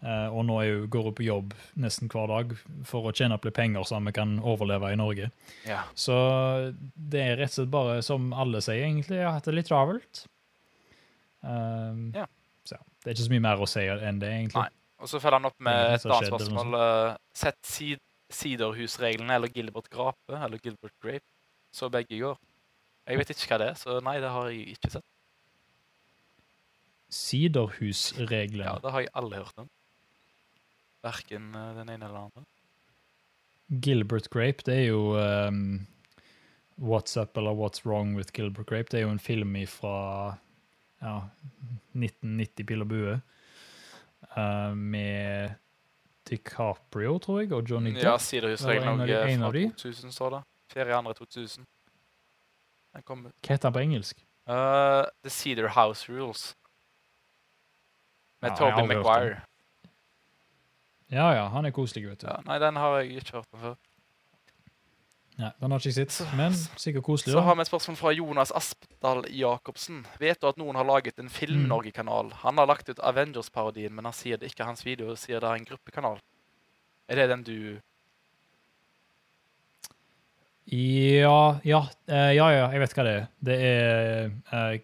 Uh, 0.00 0.28
og 0.32 0.46
nå 0.48 0.56
er 0.62 0.70
hun, 0.70 0.86
går 0.92 1.10
jeg 1.10 1.16
på 1.18 1.26
jobb 1.26 1.52
nesten 1.84 2.08
hver 2.12 2.30
dag 2.32 2.54
for 2.88 3.08
å 3.08 3.12
tjene 3.16 3.36
opp 3.36 3.44
litt 3.44 3.56
penger 3.56 3.84
så 3.88 4.00
vi 4.04 4.14
kan 4.16 4.34
overleve 4.40 4.94
i 4.94 4.98
Norge. 5.00 5.28
Ja. 5.68 5.82
Så 5.92 6.16
det 6.96 7.20
er 7.20 7.36
rett 7.42 7.52
og 7.52 7.58
slett 7.58 7.74
bare 7.76 8.00
som 8.04 8.32
alle 8.32 8.64
sier, 8.64 8.86
egentlig. 8.88 9.20
Jeg 9.20 9.28
har 9.28 9.36
hatt 9.36 9.48
det 9.48 9.58
litt 9.58 9.68
travelt. 9.68 10.24
Um, 11.44 12.10
Ja. 12.16 12.24
Så 12.64 12.80
det 12.80 13.12
er 13.12 13.14
ikke 13.18 13.28
så 13.28 13.36
mye 13.36 13.44
mer 13.44 13.60
å 13.62 13.68
si 13.70 13.84
enn 13.92 14.24
det, 14.24 14.32
egentlig. 14.40 14.64
Nei. 14.64 14.85
Og 14.98 15.08
så 15.10 15.20
følger 15.20 15.36
han 15.38 15.48
opp 15.50 15.58
med 15.60 15.94
et 15.94 16.06
annet 16.06 16.30
spørsmål. 16.30 16.74
eh, 16.80 17.16
Sett 17.36 17.58
sid 17.68 18.02
siderhusreglene 18.32 19.36
eller 19.38 19.48
Gilbert 19.54 19.86
Grape 19.92 20.34
eller 20.34 20.58
Gilbert 20.58 20.94
Grape. 21.02 21.22
Så 21.72 21.88
begge 21.92 22.16
i 22.16 22.22
går. 22.24 22.38
Jeg 23.06 23.18
vet 23.20 23.30
ikke 23.30 23.46
hva 23.52 23.58
det 23.62 23.68
er, 23.70 23.76
så 23.78 24.00
nei, 24.02 24.16
det 24.18 24.30
har 24.34 24.48
jeg 24.50 24.72
ikke 24.74 24.90
sett. 24.96 25.04
Siderhusreglene. 27.08 28.64
Ja, 28.66 28.78
Det 28.82 28.92
har 28.92 29.04
jeg 29.04 29.12
aldri 29.14 29.38
hørt 29.42 29.58
om. 29.62 29.68
Verken 31.06 31.52
eh, 31.54 31.74
den 31.76 31.88
ene 31.92 32.04
eller 32.08 32.16
den 32.16 32.24
andre. 32.24 32.44
Gilbert 33.82 34.28
Grape, 34.30 34.62
det 34.66 34.74
er 34.80 34.84
jo 34.88 35.14
um, 35.18 35.86
What's 36.78 37.16
Up 37.20 37.36
eller 37.36 37.54
What's 37.54 37.84
Wrong 37.86 38.14
with 38.16 38.32
Gilbert 38.34 38.66
Grape. 38.66 38.90
Det 38.90 39.00
er 39.00 39.06
jo 39.06 39.14
en 39.14 39.22
film 39.22 39.56
fra 39.70 40.36
ja, 41.02 41.16
1990 41.94 42.66
Pil 42.66 42.82
og 42.84 42.88
bue. 42.90 43.16
Uh, 44.36 44.74
med 44.76 45.54
DiCaprio, 46.28 47.18
tror 47.22 47.40
jeg, 47.40 47.52
og 47.52 47.70
Johnny 47.70 47.94
Depp. 47.94 48.04
Ja, 48.04 48.16
siderhusreglene 48.18 49.06
fra 49.06 49.46
av 49.46 49.52
de? 49.54 49.64
2000, 49.78 50.12
står 50.12 50.30
det. 50.36 50.42
Ferie 50.72 50.94
andre 50.96 51.14
2000. 51.14 51.66
Den 52.96 53.02
kom. 53.06 53.26
Hva 53.28 53.52
heter 53.54 53.68
han 53.68 53.76
på 53.76 53.82
engelsk? 53.84 54.22
Uh, 54.48 55.04
The 55.22 55.30
Cedar 55.30 55.68
House 55.74 56.06
Rules. 56.12 56.54
Med 58.42 58.50
Ja, 58.50 58.56
Toby 58.56 58.82
McGuire. 58.86 59.04
Maguire. 59.04 59.42
Ja, 61.10 61.34
ja, 61.34 61.46
han 61.48 61.64
er 61.64 61.70
koselig, 61.70 62.08
vet 62.08 62.20
du. 62.20 62.26
Ja, 62.26 62.40
nei, 62.46 62.58
den 62.58 62.76
har 62.76 62.98
jeg 63.00 63.20
ikke 63.20 63.38
hørt 63.38 63.52
om 63.52 63.60
før. 63.60 63.76
Ja, 65.38 65.50
den 65.60 65.70
har 65.70 65.78
ikke 65.82 65.90
jeg 65.92 66.08
sett, 66.08 66.34
men 66.36 66.54
sikkert 66.80 67.04
koselig. 67.04 67.34
Så 67.34 67.42
har 67.44 67.54
vi 67.58 67.60
et 67.60 67.68
spørsmål 67.68 67.96
fra 68.00 68.12
Jonas 68.16 68.52
Aspdal 68.56 69.26
Jacobsen. 69.36 69.98
Vet 70.18 70.40
du 70.40 70.46
at 70.48 70.56
noen 70.56 70.76
har 70.80 70.84
laget 70.88 71.18
en 71.20 71.26
Mm. 71.28 71.34
Film-Norge-kanal? 71.34 72.30
Han 72.40 72.56
har 72.56 72.66
lagt 72.70 72.88
ut 72.88 72.98
Avengers-parodien, 73.04 73.92
men 73.92 74.04
han 74.08 74.14
sier 74.16 74.38
det 74.40 74.48
ikke 74.50 74.62
er 74.64 74.70
hans 74.72 74.84
video, 74.86 75.08
han 75.12 75.16
sier 75.20 75.40
det 75.40 75.50
er 75.50 75.58
en 75.60 75.68
gruppekanal. 75.68 76.18
Er 77.08 77.16
det 77.20 77.28
den 77.28 77.42
du 77.44 77.58
Ja, 80.72 81.60
ja, 81.62 81.84
eh, 82.08 82.32
ja, 82.34 82.46
ja, 82.50 82.66
jeg 82.72 82.80
vet 82.82 82.94
hva 82.96 83.04
det 83.06 83.12
er. 83.14 83.26
Det 83.46 83.56
er 83.62 84.30
uh, 84.50 84.78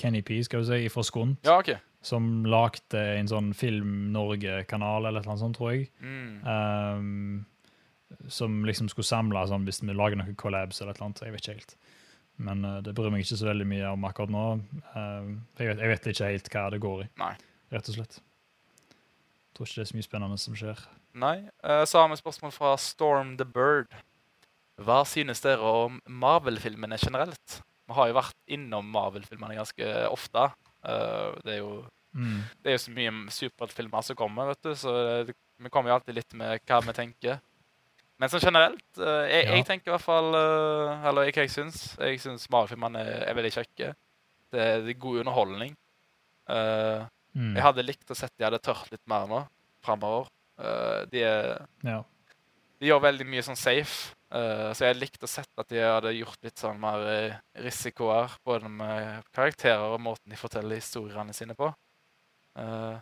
Kenny 0.00 0.22
P, 0.24 0.38
skal 0.46 0.62
vi 0.62 0.70
si, 0.70 0.88
fra 0.88 1.02
Skunt, 1.04 1.42
Ja, 1.44 1.58
okay. 1.60 1.76
som 2.00 2.44
lagde 2.48 3.02
en 3.18 3.28
sånn 3.28 3.50
Film 3.54 4.12
Norge-kanal, 4.14 5.04
eller 5.10 5.26
noe 5.28 5.36
sånt, 5.36 5.58
tror 5.58 5.74
jeg. 5.74 5.90
Mm. 6.00 6.40
Um, 6.46 7.46
som 8.28 8.60
liksom 8.66 8.88
skulle 8.90 9.06
samle 9.08 9.42
sånn, 9.50 9.64
hvis 9.68 9.82
vi 9.84 9.94
lager 9.94 10.18
noen 10.20 10.36
collabs 10.38 10.80
eller 10.80 10.92
et 10.94 10.98
eller 11.00 11.08
annet. 11.10 11.22
Jeg 11.26 11.34
vet 11.36 11.44
ikke 11.44 11.56
helt. 11.58 11.76
Men 12.40 12.64
uh, 12.64 12.78
det 12.84 12.94
bryr 12.96 13.12
meg 13.12 13.24
ikke 13.24 13.36
så 13.36 13.50
veldig 13.50 13.66
mye 13.68 13.88
om 13.92 14.04
akkurat 14.08 14.32
nå. 14.32 14.44
Uh, 14.94 15.30
jeg, 15.60 15.68
vet, 15.70 15.78
jeg 15.84 15.90
vet 15.92 16.10
ikke 16.14 16.30
helt 16.32 16.52
hva 16.54 16.66
det 16.72 16.80
går 16.82 17.02
i, 17.04 17.08
Nei. 17.20 17.32
rett 17.74 17.90
og 17.92 17.98
slett. 17.98 18.20
Tror 19.56 19.66
ikke 19.68 19.80
det 19.80 19.84
er 19.84 19.90
så 19.90 19.98
mye 19.98 20.06
spennende 20.08 20.38
som 20.40 20.56
skjer. 20.56 20.80
Nei. 21.20 21.34
Uh, 21.66 21.82
så 21.90 22.00
har 22.00 22.08
vi 22.12 22.20
spørsmål 22.20 22.54
fra 22.54 22.74
Storm 22.80 23.34
the 23.40 23.44
Bird. 23.48 23.90
Hva 24.80 25.02
synes 25.04 25.42
dere 25.44 25.60
om 25.84 25.98
Marvel-filmene 26.08 26.96
generelt? 27.02 27.58
Vi 27.90 27.96
har 27.98 28.08
jo 28.08 28.16
vært 28.16 28.38
innom 28.56 28.86
Marvel-filmene 28.94 29.58
ganske 29.58 29.88
ofte. 30.08 30.46
Det, 30.80 31.52
er 31.52 31.58
jo, 31.58 31.82
Mm. 32.16 32.38
det 32.62 32.70
er 32.70 32.74
jo 32.78 32.82
så 32.86 32.92
mye 32.94 33.10
superheltfilmer 33.34 34.02
som 34.06 34.16
kommer, 34.16 34.48
vet 34.48 34.62
du, 34.64 34.70
så 34.78 34.94
det, 35.28 35.34
vi 35.60 35.68
kommer 35.70 35.90
jo 35.92 35.96
alltid 35.98 36.16
litt 36.16 36.32
med 36.38 36.62
hva 36.64 36.78
vi 36.86 36.94
tenker. 36.96 37.42
Men 38.20 38.28
sånn 38.28 38.42
generelt 38.44 38.98
eh, 39.00 39.26
jeg, 39.30 39.44
Ja. 39.46 39.54
jeg 39.56 39.66
tenker 39.68 39.88
i 39.90 39.94
hvert 39.94 40.04
fall 40.04 40.34
eh, 40.36 41.06
Eller 41.08 41.30
hva 41.30 41.44
jeg 41.46 41.52
syns. 41.54 41.78
Jeg 41.98 42.20
syns 42.20 42.44
Marvel-filmene 42.52 43.00
er, 43.00 43.22
er 43.30 43.38
veldig 43.38 43.52
kjekke. 43.54 43.94
Det, 44.50 44.66
det 44.84 44.92
er 44.94 45.00
god 45.06 45.22
underholdning. 45.24 45.74
Uh, 46.50 47.06
Mm. 47.30 47.52
jeg 47.54 47.62
hadde 47.62 47.82
likt 47.86 48.10
å 48.10 48.14
sett 48.18 48.32
de 48.34 48.42
hadde 48.42 48.58
tørt 48.58 48.88
litt 48.90 49.04
mer 49.06 49.28
nå 49.30 49.44
framover. 49.86 50.26
Uh, 50.58 51.04
de 51.12 51.20
Ja. 51.86 52.00
de 52.80 52.88
gjør 52.88 53.04
veldig 53.04 53.26
mye 53.30 53.44
sånn 53.46 53.56
safe. 53.56 54.16
Uh, 54.34 54.74
så 54.74 54.88
jeg 54.88 54.98
likte 54.98 55.28
å 55.28 55.30
sett 55.30 55.46
at 55.56 55.68
de 55.70 55.78
hadde 55.78 56.10
gjort 56.18 56.42
litt 56.42 56.58
sånn 56.58 56.80
mer 56.82 57.38
risikoer, 57.54 58.34
både 58.44 58.66
med 58.68 59.22
karakterer 59.32 59.94
og 59.94 60.00
måten 60.02 60.26
de 60.28 60.34
forteller 60.36 60.74
historiene 60.82 61.32
sine 61.32 61.54
på. 61.54 61.70
Mm. 62.58 62.98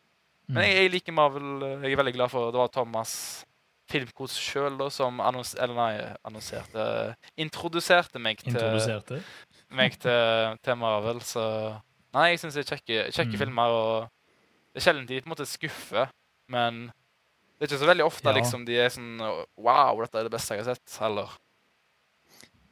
Men 0.49 0.65
jeg, 0.65 0.77
jeg 0.77 0.93
liker 0.93 1.13
Marvel. 1.17 1.49
Jeg 1.83 1.93
er 1.93 1.97
veldig 2.03 2.15
glad 2.21 2.31
for 2.31 2.53
det 2.53 2.61
var 2.61 2.69
Thomas 2.69 3.47
Filmkos 3.89 4.35
sjøl 4.37 4.79
som 4.93 5.21
annons 5.25 5.55
nei, 5.57 5.93
annonserte 6.29 7.15
Introduserte 7.41 8.19
meg 8.21 8.39
til, 8.43 8.53
Introduserte. 8.53 9.23
meg 9.71 9.97
til, 9.99 10.59
til 10.63 10.77
Marvel, 10.77 11.21
så 11.25 11.45
Nei, 12.15 12.31
jeg 12.33 12.41
syns 12.41 12.55
det 12.57 12.65
er 12.65 12.77
kjekke, 12.77 12.99
kjekke 13.13 13.35
Mm. 13.35 13.39
filmer, 13.39 13.69
og 13.69 14.09
det 14.73 14.81
er 14.81 14.85
sjelden 14.87 15.07
de 15.07 15.21
på 15.21 15.27
en 15.29 15.33
måte 15.35 15.47
skuffer, 15.47 16.09
men 16.49 16.87
det 17.59 17.67
er 17.67 17.69
ikke 17.69 17.81
så 17.83 17.91
veldig 17.91 18.05
ofte 18.07 18.29
Ja. 18.31 18.33
liksom 18.39 18.65
de 18.65 18.77
er 18.81 18.89
sånn 18.89 19.19
Wow, 19.59 20.01
dette 20.01 20.19
er 20.19 20.23
det 20.29 20.33
beste 20.33 20.55
jeg 20.57 20.65
har 20.65 20.75
sett. 20.75 20.99
Eller 21.05 21.29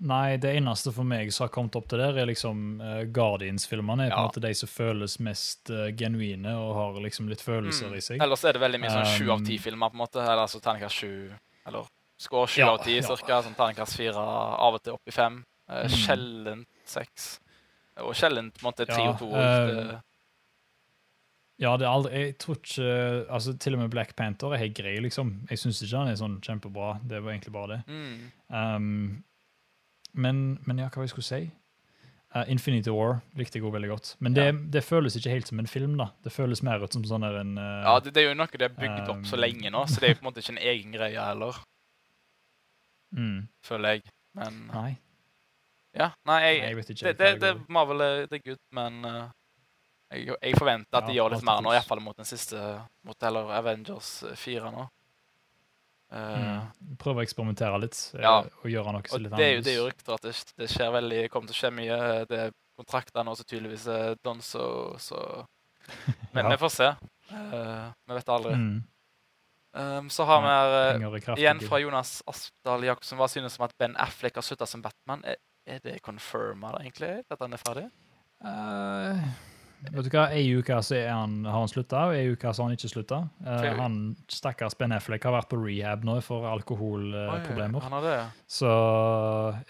Nei, 0.00 0.36
det 0.36 0.50
eneste 0.58 0.92
for 0.92 1.04
meg 1.08 1.30
som 1.32 1.46
har 1.46 1.52
kommet 1.54 1.74
opp 1.78 1.86
til 1.88 1.98
der, 1.98 2.18
er 2.20 2.26
liksom 2.28 2.80
uh, 2.82 3.04
Guardians-filmene. 3.16 4.06
er 4.06 4.10
på 4.10 4.16
en 4.18 4.20
Ja. 4.20 4.28
måte 4.28 4.40
de 4.44 4.50
som 4.54 4.68
føles 4.68 5.18
mest 5.20 5.70
uh, 5.70 5.88
genuine 5.96 6.52
og 6.52 6.74
har 6.74 7.00
liksom 7.00 7.28
litt 7.28 7.40
følelser 7.40 7.88
Mm. 7.88 7.96
i 7.96 8.00
seg. 8.00 8.20
Ellers 8.20 8.44
er 8.44 8.52
det 8.52 8.60
veldig 8.60 8.80
mye 8.80 8.90
sånn 8.90 9.06
sju 9.18 9.30
av 9.30 9.38
Um, 9.40 9.44
ti-filmer, 9.46 9.88
på 9.88 9.94
en 9.94 10.04
måte. 10.04 10.20
Eller 10.20 10.42
altså 10.44 10.60
terningkast 10.60 10.94
sju. 11.00 11.32
Eller 11.66 11.86
score 12.18 12.46
sju 12.46 12.60
Ja, 12.60 12.72
av 12.74 12.84
ti, 12.84 12.96
ja. 12.96 13.02
cirka. 13.02 13.40
Sånn 13.42 13.56
terningkast 13.56 13.96
fire, 13.96 14.16
av 14.16 14.74
og 14.74 14.82
til 14.82 14.92
opp 14.92 15.02
i 15.08 15.10
fem. 15.12 15.44
Eh, 15.68 15.82
Mm. 15.84 15.88
Sjeldent 15.88 16.66
seks. 16.84 17.40
Og 17.96 18.12
sjeldent 18.14 18.52
på 18.54 18.66
en 18.66 18.72
måte 18.72 18.86
tre 18.86 19.08
og 19.08 19.18
to. 19.18 19.30
det- 19.30 20.00
Ja, 21.58 21.74
det 21.78 21.86
er 21.86 21.90
aldri, 21.90 22.12
jeg 22.12 22.38
tror 22.38 22.56
ikke 22.56 23.30
altså 23.30 23.58
Til 23.58 23.72
og 23.72 23.78
med 23.80 23.90
Black 23.90 24.14
Panther 24.14 24.52
er 24.52 24.58
helt 24.58 24.74
grei, 24.76 24.98
liksom. 25.00 25.48
Jeg 25.48 25.56
syns 25.58 25.80
ikke 25.82 25.96
han 25.96 26.08
er 26.08 26.14
sånn 26.20 26.38
kjempebra. 26.42 27.00
Det 27.08 27.22
var 27.22 27.32
egentlig 27.32 27.52
bare 27.52 27.68
det. 27.68 27.86
mm. 27.88 28.32
Um, 28.54 29.24
men, 30.16 30.58
men 30.66 30.82
ja, 30.82 30.88
hva 30.90 31.00
var 31.00 31.06
det 31.06 31.10
jeg 31.10 31.14
skulle 31.14 31.28
si? 31.28 31.44
Uh, 32.34 32.42
Infinity 32.52 32.92
War 32.92 33.20
likte 33.38 33.56
jeg 33.56 33.64
også 33.64 33.76
veldig 33.76 33.88
godt. 33.88 34.08
Men 34.20 34.34
det, 34.36 34.46
det 34.74 34.82
føles 34.84 35.14
ikke 35.16 35.30
helt 35.32 35.48
som 35.48 35.60
en 35.62 35.70
film. 35.70 35.94
da. 36.00 36.10
Det 36.24 36.32
føles 36.34 36.60
mer 36.66 36.82
ut 36.82 36.92
som 36.92 37.04
sånn 37.06 37.24
her 37.24 37.38
en 37.40 37.54
uh, 37.56 37.86
Ja, 37.86 37.94
det, 38.02 38.12
det 38.16 38.24
er 38.24 38.28
jo 38.32 38.36
noe 38.36 38.50
de 38.50 38.66
har 38.66 38.74
bygd 38.76 39.08
opp 39.12 39.24
så 39.28 39.38
Um, 39.38 39.42
lenge 39.44 39.72
nå, 39.72 39.84
så 39.88 40.02
det 40.02 40.08
er 40.10 40.14
jo 40.14 40.18
på 40.20 40.26
en 40.26 40.28
måte 40.28 40.42
ikke 40.42 40.56
en 40.56 40.62
egen 40.74 40.96
greie 40.96 41.26
heller, 41.30 41.60
mm, 43.16 43.40
føler 43.64 43.96
jeg. 43.96 44.12
Men 44.36 44.58
Nei, 44.68 44.90
ja, 45.96 46.10
nei, 46.28 46.40
jeg, 46.44 46.58
jeg 46.60 46.76
vet 46.76 46.90
ikke. 46.92 47.06
det, 47.06 47.14
det, 47.22 47.30
det 47.40 47.52
det. 47.54 47.68
Marvel 47.72 48.04
er 48.04 48.26
det 48.28 48.40
er 48.42 48.44
good, 48.50 48.60
men 48.76 48.98
eh, 49.08 49.24
Jeg, 50.12 50.36
jeg 50.42 50.58
forventer 50.58 50.98
at 51.00 51.08
de 51.08 51.16
gjør 51.16 51.32
litt 51.32 51.46
mer 51.46 51.62
nå, 51.64 51.72
iallfall 51.74 52.02
mot 52.04 52.18
den 52.20 52.28
siste, 52.28 52.60
mot 53.06 53.24
heller 53.26 53.48
Avengers 53.56 54.10
4 54.38 54.68
nå. 54.74 54.84
Eh, 56.12 56.42
Mm. 56.46 56.96
Prøve 57.02 57.18
å 57.18 57.24
eksperimentere 57.26 57.80
litt 57.82 57.96
eh, 58.14 58.22
Ja. 58.22 58.36
og 58.40 58.66
gjøre 58.70 58.92
noe 58.94 59.02
så 59.08 59.16
Og 59.16 59.20
litt 59.24 59.36
det 59.36 59.44
er 59.46 59.54
jo, 59.56 59.60
det 59.66 59.72
er 59.72 59.76
jo 59.80 59.86
rykter 59.88 60.14
at 60.14 60.22
det, 60.22 60.34
det 60.56 60.68
skjer 60.70 60.92
veldig, 60.94 61.22
kommer 61.30 61.48
til 61.50 61.56
å 61.56 61.60
skje 61.60 61.70
mye. 61.74 62.26
Det 62.30 62.38
er 62.46 62.52
kontrakter 62.78 63.24
nå 63.24 63.34
som 63.36 63.44
tydeligvis 63.48 63.86
er 63.90 64.14
done, 64.22 64.42
så, 64.42 64.96
så 65.02 65.46
Men 66.34 66.44
Ja. 66.44 66.50
vi 66.50 66.56
får 66.62 66.70
se. 66.76 66.88
Uh, 67.30 67.90
vi 68.06 68.14
vet 68.14 68.28
aldri. 68.28 68.54
Mm. 68.54 68.84
Um, 69.76 70.08
så 70.10 70.24
har 70.24 70.40
vi 70.40 70.46
her, 70.48 70.74
eh, 70.94 71.16
i 71.18 71.20
kraftig 71.20 71.42
igjen 71.42 71.60
fra 71.60 71.78
Jonas 71.82 72.22
Aspdal 72.26 72.84
Jacobsen. 72.86 73.18
Hva 73.18 73.28
synes 73.28 73.58
om 73.58 73.64
at 73.66 73.74
Ben 73.78 73.96
Affleck 74.00 74.34
har 74.38 74.42
slutta 74.46 74.66
som 74.66 74.80
Batman? 74.82 75.22
Er, 75.24 75.36
er 75.66 75.78
det 75.84 75.98
confirma, 76.02 76.70
egentlig, 76.80 77.24
at 77.30 77.38
han 77.42 77.52
er 77.52 77.60
ferdig? 77.60 77.84
Eh, 78.46 79.26
vet 79.86 80.06
du 80.06 80.10
hva, 80.12 80.24
Ei 80.34 80.46
uke 80.58 80.78
så 80.82 80.98
han, 81.08 81.34
har 81.46 81.58
han 81.62 81.68
slutta, 81.70 82.06
og 82.08 82.14
ei 82.16 82.30
uke 82.32 82.50
så 82.52 82.62
har 82.64 82.70
han 82.70 82.76
ikke 82.78 82.90
slutta. 82.90 83.18
Uh, 83.44 83.66
han 83.78 83.98
stakkars 84.32 84.74
Ben 84.78 84.94
Affleck 84.96 85.24
har 85.28 85.34
vært 85.36 85.50
på 85.52 85.58
rehab 85.62 86.04
nå 86.08 86.16
for 86.26 86.46
alkoholproblemer. 86.50 87.86
Ja. 88.06 88.24
Så 88.50 88.70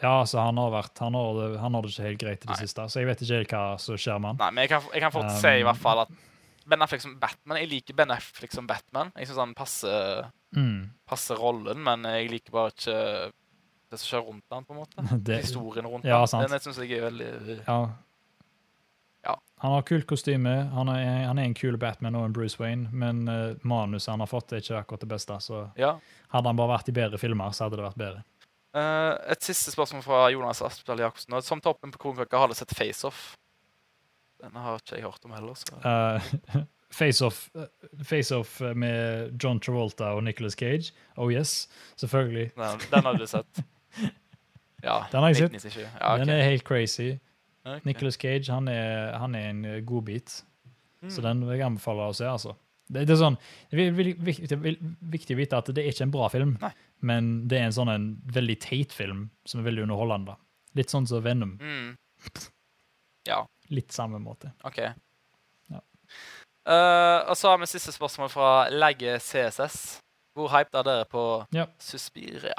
ja, 0.02 0.14
så 0.26 0.38
han 0.46 0.58
har 0.62 0.70
vært 0.74 0.98
Han 1.04 1.14
har 1.18 1.34
det, 1.40 1.48
han 1.60 1.74
har 1.76 1.82
det 1.86 1.92
ikke 1.92 2.06
helt 2.08 2.20
greit 2.22 2.38
i 2.44 2.46
det 2.48 2.54
Nei. 2.54 2.60
siste, 2.64 2.86
så 2.92 3.02
jeg 3.02 3.10
vet 3.10 3.22
ikke 3.26 3.40
helt 3.42 3.54
hva 3.56 3.64
som 3.82 3.98
skjer 4.00 4.20
med 4.22 4.34
han. 4.34 4.40
Nei, 4.44 4.50
men 4.56 4.64
jeg 4.66 4.72
kan, 4.76 4.88
jeg 4.94 5.04
kan 5.06 5.14
fort 5.14 5.26
Um, 5.30 5.38
si 5.42 5.54
i 5.60 5.66
hvert 5.66 5.80
fall 5.82 6.04
at 6.06 6.12
Ben 6.66 6.82
Affleck 6.82 7.02
som 7.02 7.12
Batman 7.22 7.58
Jeg 7.60 7.68
liker 7.70 7.94
Ben 7.98 8.10
Affleck 8.14 8.52
som 8.54 8.66
Batman. 8.66 9.12
Jeg 9.16 9.28
syns 9.30 9.38
han 9.42 9.54
passer, 9.58 10.30
Mm. 10.56 10.86
passer 11.04 11.36
rollen, 11.36 11.82
men 11.84 12.04
jeg 12.06 12.30
liker 12.30 12.52
bare 12.54 12.70
ikke 12.72 13.32
det 13.90 13.98
som 14.00 14.06
skjer 14.08 14.22
rundt 14.24 14.44
han, 14.54 14.64
på 14.64 14.72
en 14.72 14.78
måte. 14.80 15.02
Det, 15.26 15.40
Historien 15.44 15.86
rundt 15.86 16.06
Ja, 16.08 16.22
han. 16.32 16.46
Den 16.48 16.62
syns 16.62 16.78
jeg 16.80 16.96
er 16.96 17.04
veldig 17.10 17.58
ja. 17.66 17.76
Han 19.64 19.72
har 19.72 19.82
kult 19.88 20.04
kostyme, 20.06 20.52
han 20.74 20.88
er, 20.92 21.24
han 21.26 21.38
er 21.40 21.46
en 21.48 21.54
kul 21.56 21.78
Batman 21.80 22.14
og 22.18 22.26
en 22.28 22.32
Bruce 22.36 22.58
Wayne, 22.60 22.90
men 22.92 23.22
uh, 23.28 23.54
manuset 23.64 24.10
han 24.12 24.20
har 24.20 24.28
fått, 24.28 24.52
er 24.52 24.60
ikke 24.60 24.76
akkurat 24.82 25.00
det 25.06 25.08
beste. 25.08 25.38
Så 25.40 25.62
Ja. 25.80 25.94
hadde 26.34 26.50
han 26.50 26.56
bare 26.58 26.74
vært 26.74 26.90
i 26.92 26.92
bedre 26.92 27.18
filmer, 27.18 27.54
så 27.56 27.64
hadde 27.64 27.78
det 27.80 27.86
vært 27.86 27.96
bedre. 28.02 28.24
Uh, 28.76 29.16
et 29.32 29.40
siste 29.42 29.72
spørsmål 29.72 30.02
fra 30.04 30.26
Jonas 30.34 30.60
Aspdal 30.62 31.00
Jacobsen. 31.00 31.38
Som 31.42 31.62
toppen 31.64 31.90
på 31.94 31.98
Kronkaka 32.02 32.36
har 32.42 32.50
dere 32.52 32.58
sett 32.60 32.74
FaceOff. 32.76 33.36
Den 34.44 34.52
har 34.60 34.76
ikke 34.76 34.98
jeg 34.98 35.06
hørt 35.08 35.24
om 35.24 35.32
heller. 35.32 35.54
Så. 35.56 35.72
Uh, 36.56 36.62
Face-off 36.96 37.48
face 38.06 38.30
off 38.36 38.60
med 38.78 39.34
John 39.42 39.58
Travolta 39.60 40.12
og 40.14 40.22
Nicolas 40.24 40.54
Cage. 40.54 40.92
Oh 41.16 41.32
yes, 41.32 41.66
selvfølgelig. 41.98 42.52
Den, 42.54 42.78
den 42.92 43.02
har 43.08 43.18
du 43.18 43.26
sett. 43.26 43.62
Ja, 44.86 45.00
Den 45.10 45.20
har 45.24 45.32
jeg 45.34 45.50
sett. 45.50 45.76
Ja, 45.80 45.88
okay. 46.14 46.20
Den 46.20 46.28
er 46.30 46.42
helt 46.46 46.62
crazy. 46.64 47.16
Ok. 47.66 47.84
Nicolas 47.88 48.16
Cage 48.22 48.48
han 48.52 48.68
er, 48.70 49.16
han 49.18 49.34
er 49.34 49.48
en 49.50 49.64
god 49.88 50.04
bit, 50.12 50.42
Mm. 51.02 51.10
så 51.12 51.20
den 51.22 51.42
vil 51.44 51.58
jeg 51.58 51.66
anbefale 51.66 52.06
å 52.08 52.14
se. 52.16 52.24
altså. 52.24 52.54
Det, 52.88 53.02
det 53.06 53.12
er 53.12 53.18
sånn, 53.20 53.36
det 53.70 53.82
er 53.84 54.76
viktig 55.12 55.34
å 55.34 55.38
vite 55.38 55.58
at 55.58 55.66
det 55.74 55.82
er 55.82 55.90
ikke 55.90 56.06
en 56.06 56.12
bra 56.14 56.28
film, 56.32 56.54
Nei. 56.62 56.70
men 57.02 57.28
det 57.50 57.58
er 57.58 57.66
en 57.66 57.74
sånn 57.76 57.90
en 57.92 58.06
veldig 58.32 58.56
teit 58.62 58.92
film 58.94 59.26
som 59.44 59.60
er 59.60 59.66
veldig 59.68 59.82
underholdende. 59.84 60.36
Litt 60.78 60.88
sånn 60.94 61.06
som 61.10 61.22
Venom. 61.26 61.56
Mm. 61.60 61.96
Ja, 63.26 63.40
Litt 63.74 63.90
samme 63.92 64.20
måte. 64.22 64.52
OK. 64.64 64.76
Ja. 65.74 65.80
Uh, 66.66 67.26
og 67.28 67.34
så 67.36 67.50
har 67.50 67.58
vi 67.58 67.66
siste 67.66 67.90
spørsmål 67.90 68.30
fra 68.30 68.50
Legge 68.70 69.16
CSS. 69.18 69.98
Hvor 70.38 70.48
hyped 70.54 70.78
er 70.78 70.86
dere 70.86 71.08
på 71.10 71.24
Ja. 71.56 71.66
Suspiria? 71.82 72.54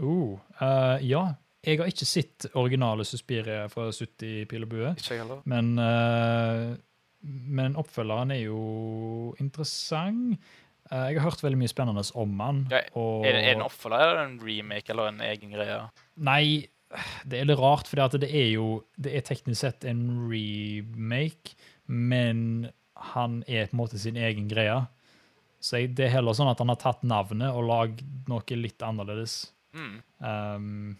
Uh, 0.00 0.38
uh, 0.60 0.96
ja, 1.04 1.34
jeg 1.62 1.78
har 1.78 1.90
ikke 1.90 2.08
sett 2.08 2.48
originale 2.58 3.04
Suspiria 3.06 3.68
fra 3.70 3.86
70 3.94 4.48
pil 4.50 4.66
og 4.66 4.72
bue. 4.72 4.90
Ikke 4.98 5.20
heller. 5.20 5.44
Men, 5.48 5.72
uh, 5.78 6.74
men 7.22 7.78
oppfølgeren 7.78 8.34
er 8.34 8.42
jo 8.48 8.62
interessant. 9.42 10.42
Uh, 10.90 11.06
jeg 11.12 11.20
har 11.20 11.28
hørt 11.28 11.44
veldig 11.44 11.60
mye 11.60 11.70
spennende 11.70 12.04
om 12.18 12.34
han. 12.42 12.64
Ja, 12.72 12.82
og, 12.98 13.26
Er 13.26 13.36
det, 13.36 13.44
er 13.44 13.52
det 13.52 13.56
en 13.60 13.66
oppfølger 13.68 14.02
eller 14.02 14.22
er 14.24 14.26
en 14.26 14.40
remake 14.42 14.94
eller 14.94 15.12
en 15.12 15.22
egen 15.28 15.54
greie? 15.54 15.78
Nei, 16.18 16.44
det 17.24 17.38
er 17.38 17.48
litt 17.48 17.62
rart, 17.62 17.88
for 17.88 18.18
det 18.20 18.28
er 18.28 18.50
jo 18.52 18.82
Det 19.00 19.14
er 19.16 19.24
teknisk 19.24 19.62
sett 19.62 19.86
en 19.88 20.02
remake, 20.28 21.54
men 21.86 22.72
han 23.14 23.40
er 23.46 23.70
på 23.70 23.76
en 23.76 23.80
måte 23.80 24.02
sin 24.02 24.18
egen 24.18 24.50
greie. 24.50 24.82
Så 25.62 25.78
jeg, 25.78 25.94
det 25.94 26.08
er 26.08 26.16
heller 26.18 26.34
sånn 26.34 26.50
at 26.50 26.58
han 26.58 26.70
har 26.72 26.80
tatt 26.82 27.06
navnet 27.06 27.54
og 27.54 27.64
lagd 27.70 28.02
noe 28.30 28.58
litt 28.58 28.82
annerledes. 28.82 29.52
Mm. 29.78 29.96
Um, 30.18 30.96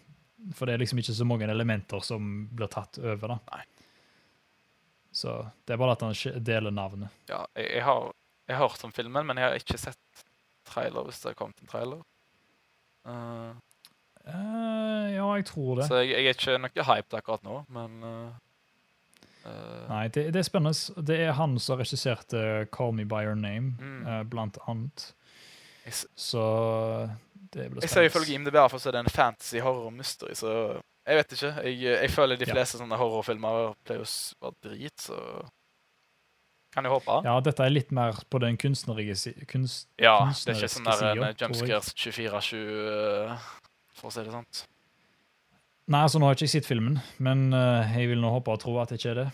for 0.55 0.65
det 0.67 0.73
er 0.75 0.81
liksom 0.83 0.99
ikke 0.99 1.13
så 1.15 1.25
mange 1.27 1.47
elementer 1.49 1.99
som 2.03 2.47
blir 2.51 2.67
tatt 2.73 2.99
over. 2.99 3.27
da. 3.35 3.39
Nei. 3.53 3.63
Så 5.13 5.35
det 5.65 5.73
er 5.75 5.77
bare 5.77 5.93
at 5.93 6.01
han 6.01 6.43
deler 6.43 6.73
navnet. 6.73 7.09
Ja, 7.29 7.43
jeg, 7.55 7.69
jeg, 7.77 7.83
har, 7.85 8.07
jeg 8.49 8.57
har 8.57 8.67
hørt 8.67 8.83
om 8.87 8.91
filmen, 8.95 9.27
men 9.29 9.37
jeg 9.37 9.45
har 9.45 9.59
ikke 9.59 9.77
sett 9.77 10.23
trailer 10.65 11.05
hvis 11.05 11.19
det 11.21 11.31
har 11.33 11.37
kommet 11.37 11.61
en 11.61 11.69
trailer. 11.69 12.01
Uh, 13.05 13.51
uh, 14.25 15.05
ja, 15.13 15.27
jeg 15.37 15.45
tror 15.51 15.75
det. 15.81 15.87
så 15.89 15.99
jeg, 16.01 16.15
jeg 16.15 16.31
er 16.31 16.37
ikke 16.39 16.57
noe 16.63 16.85
hyped 16.87 17.17
akkurat 17.19 17.43
nå, 17.45 17.59
men 17.75 17.99
uh, 18.07 18.39
Nei, 19.89 20.05
det, 20.15 20.29
det 20.31 20.39
er 20.39 20.45
spennende. 20.47 21.03
Det 21.03 21.17
er 21.19 21.33
han 21.35 21.57
som 21.59 21.75
regisserte 21.81 22.39
'Call 22.71 22.93
Me 22.95 23.03
By 23.03 23.25
Your 23.27 23.35
Name', 23.35 23.73
Mm. 23.75 24.29
blant 24.31 24.57
annet. 24.71 25.09
Så 26.15 26.43
Jeg 27.55 27.89
ser 27.89 28.07
ifølge. 28.09 28.33
IMDb 28.35 28.57
for 28.69 28.77
det 28.79 28.95
er 28.95 29.03
en 29.05 29.09
fantasy 29.13 29.59
horror 29.63 29.91
mystery, 29.93 30.33
så 30.37 30.53
jeg 31.07 31.19
vet 31.19 31.33
ikke. 31.35 31.51
Jeg, 31.67 31.79
jeg 31.83 32.11
føler 32.13 32.39
de 32.39 32.45
Ja. 32.47 32.53
fleste 32.55 32.79
sånne 32.79 32.97
horrorfilmer 32.99 33.73
pleier 33.85 34.03
å 34.05 34.07
være 34.41 34.55
drit, 34.63 34.97
så 35.03 35.17
kan 36.73 36.87
jeg 36.87 36.93
håpe. 36.95 37.19
Ja, 37.27 37.39
dette 37.43 37.65
er 37.65 37.69
litt 37.73 37.91
mer 37.93 38.17
på 38.31 38.39
den 38.41 38.57
kunstneriske 38.57 39.15
si- 39.19 39.45
kunst... 39.45 39.87
Ja, 40.01 40.15
det 40.31 40.55
er 40.55 40.61
ikke 40.61 40.71
sånn 40.73 40.87
der 40.89 41.03
en 41.11 41.25
jeg. 41.27 41.35
jumpscares 41.43 41.91
24-7, 41.93 42.61
eh, 42.89 43.49
for 43.93 44.09
å 44.09 44.13
si 44.15 44.23
det 44.25 44.33
sånn. 44.33 44.47
Nei, 45.93 45.99
altså 46.07 46.17
nå 46.17 46.25
har 46.29 46.33
jeg 46.37 46.47
ikke 46.47 46.53
sett 46.55 46.69
filmen, 46.69 46.95
men 47.19 47.51
uh, 47.53 47.83
jeg 47.91 48.07
vil 48.13 48.21
nå 48.23 48.29
håpe 48.31 48.53
og 48.55 48.61
tro 48.63 48.77
at 48.79 48.89
det 48.93 49.01
ikke 49.01 49.11
er 49.11 49.19
det. 49.25 49.27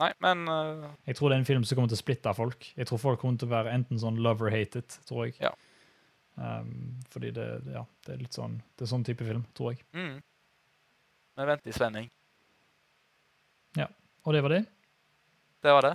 Nei, 0.00 0.10
men 0.24 0.48
Uh... 0.48 0.88
Jeg 1.06 1.14
tror 1.20 1.28
det 1.30 1.36
er 1.36 1.42
en 1.44 1.46
film 1.46 1.64
som 1.68 1.76
kommer 1.76 1.92
til 1.92 1.98
å 2.00 2.02
splitte 2.02 2.32
folk. 2.34 2.64
Jeg 2.74 2.88
tror 2.88 2.98
folk 2.98 3.20
kommer 3.20 3.38
til 3.38 3.46
å 3.46 3.52
være 3.52 3.74
enten 3.76 4.00
sånn 4.00 4.16
love 4.24 4.42
or 4.42 4.50
hate 4.50 4.80
it, 4.80 4.96
tror 5.06 5.28
jeg. 5.28 5.36
Ja. 5.44 5.52
Um, 6.34 6.96
fordi 7.12 7.30
det, 7.30 7.46
ja, 7.70 7.84
det 8.06 8.16
er 8.16 8.18
litt 8.18 8.34
sånn 8.34 8.56
Det 8.74 8.82
er 8.82 8.88
sånn 8.90 9.04
type 9.06 9.22
film, 9.22 9.44
tror 9.54 9.70
jeg. 9.70 9.84
mm. 9.94 10.16
Vi 11.34 11.44
venter 11.46 11.70
i 11.70 11.74
spenning. 11.74 12.08
Ja. 13.78 13.86
Og 14.26 14.34
det 14.34 14.42
var 14.42 14.54
det. 14.54 14.64
Det 15.62 15.72
var 15.74 15.86
det. 15.86 15.94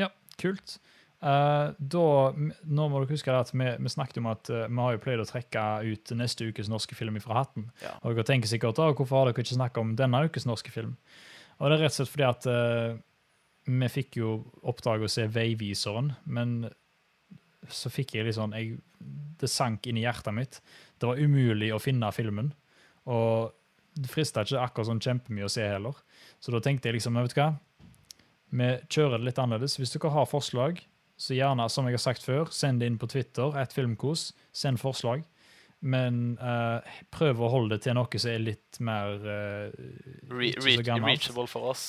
Ja, 0.00 0.08
Kult. 0.40 0.76
Uh, 1.22 1.70
da, 1.78 2.06
nå 2.66 2.88
må 2.90 2.98
dere 2.98 3.14
huske 3.14 3.30
at 3.30 3.52
vi, 3.54 3.68
vi 3.78 3.90
snakket 3.92 4.18
om 4.18 4.26
at 4.32 4.48
uh, 4.50 4.64
vi 4.66 4.80
har 4.82 4.96
jo 4.96 5.02
pleid 5.04 5.22
å 5.22 5.26
trekke 5.28 5.62
ut 5.86 6.12
neste 6.18 6.48
ukes 6.50 6.70
norske 6.72 6.98
film 6.98 7.20
fra 7.22 7.38
hatten. 7.38 7.68
Ja. 7.84 7.94
Og 8.02 8.16
dere 8.16 8.26
tenker 8.26 8.50
sikkert 8.50 8.80
da, 8.80 8.88
hvorfor 8.90 9.20
har 9.20 9.30
dere 9.30 9.44
ikke 9.44 9.54
snakket 9.54 9.84
om 9.84 9.94
denne 9.98 10.24
ukes 10.26 10.48
norske 10.48 10.74
film? 10.74 10.96
Og 11.60 11.68
det 11.68 11.76
er 11.76 11.84
rett 11.84 11.94
og 11.94 12.00
slett 12.00 12.12
fordi 12.12 12.26
at 12.26 12.48
uh, 12.50 12.98
vi 13.70 13.90
fikk 13.94 14.18
jo 14.18 14.34
oppdrag 14.66 15.06
å 15.06 15.10
se 15.12 15.28
Veiviseren, 15.30 16.16
men 16.26 16.64
så 17.70 17.90
fikk 17.92 18.16
jeg 18.16 18.26
litt 18.26 18.38
sånn 18.38 18.54
jeg, 18.56 18.78
Det 19.38 19.50
sank 19.50 19.86
inn 19.86 19.98
i 20.00 20.04
hjertet 20.06 20.34
mitt. 20.34 20.60
Det 20.98 21.08
var 21.08 21.20
umulig 21.20 21.72
å 21.74 21.80
finne 21.82 22.10
filmen. 22.14 22.52
Og 23.10 23.52
det 23.98 24.08
frista 24.10 24.44
ikke 24.44 24.62
akkurat 24.62 24.88
sånn 24.88 25.02
kjempemye 25.02 25.46
å 25.46 25.52
se 25.52 25.66
heller. 25.66 25.98
Så 26.40 26.54
da 26.54 26.62
tenkte 26.62 26.88
jeg 26.88 26.98
liksom, 26.98 27.18
vet 27.18 27.34
du 27.34 27.40
hva? 27.40 27.50
Vi 28.52 28.68
kjører 28.92 29.18
det 29.18 29.28
litt 29.28 29.40
annerledes. 29.40 29.78
Hvis 29.80 29.94
dere 29.94 30.12
har 30.14 30.28
forslag, 30.28 30.80
så 31.16 31.36
gjerne, 31.36 31.68
som 31.70 31.86
jeg 31.88 31.96
har 31.98 32.02
sagt 32.02 32.24
før, 32.24 32.50
send 32.54 32.82
det 32.82 32.88
inn 32.90 32.98
på 33.00 33.08
Twitter, 33.10 33.54
et 33.60 33.74
filmkos. 33.74 34.30
Send 34.56 34.80
forslag. 34.82 35.24
Men 35.82 36.36
uh, 36.38 36.78
prøv 37.10 37.42
å 37.42 37.50
holde 37.50 37.76
det 37.76 37.88
til 37.88 37.96
noe 37.98 38.22
som 38.22 38.30
er 38.30 38.44
litt 38.44 38.78
mer 38.84 39.16
uh, 39.18 39.72
Re 40.30 40.52
reach 40.62 40.86
reachable 40.86 41.48
for 41.50 41.72
oss. 41.72 41.86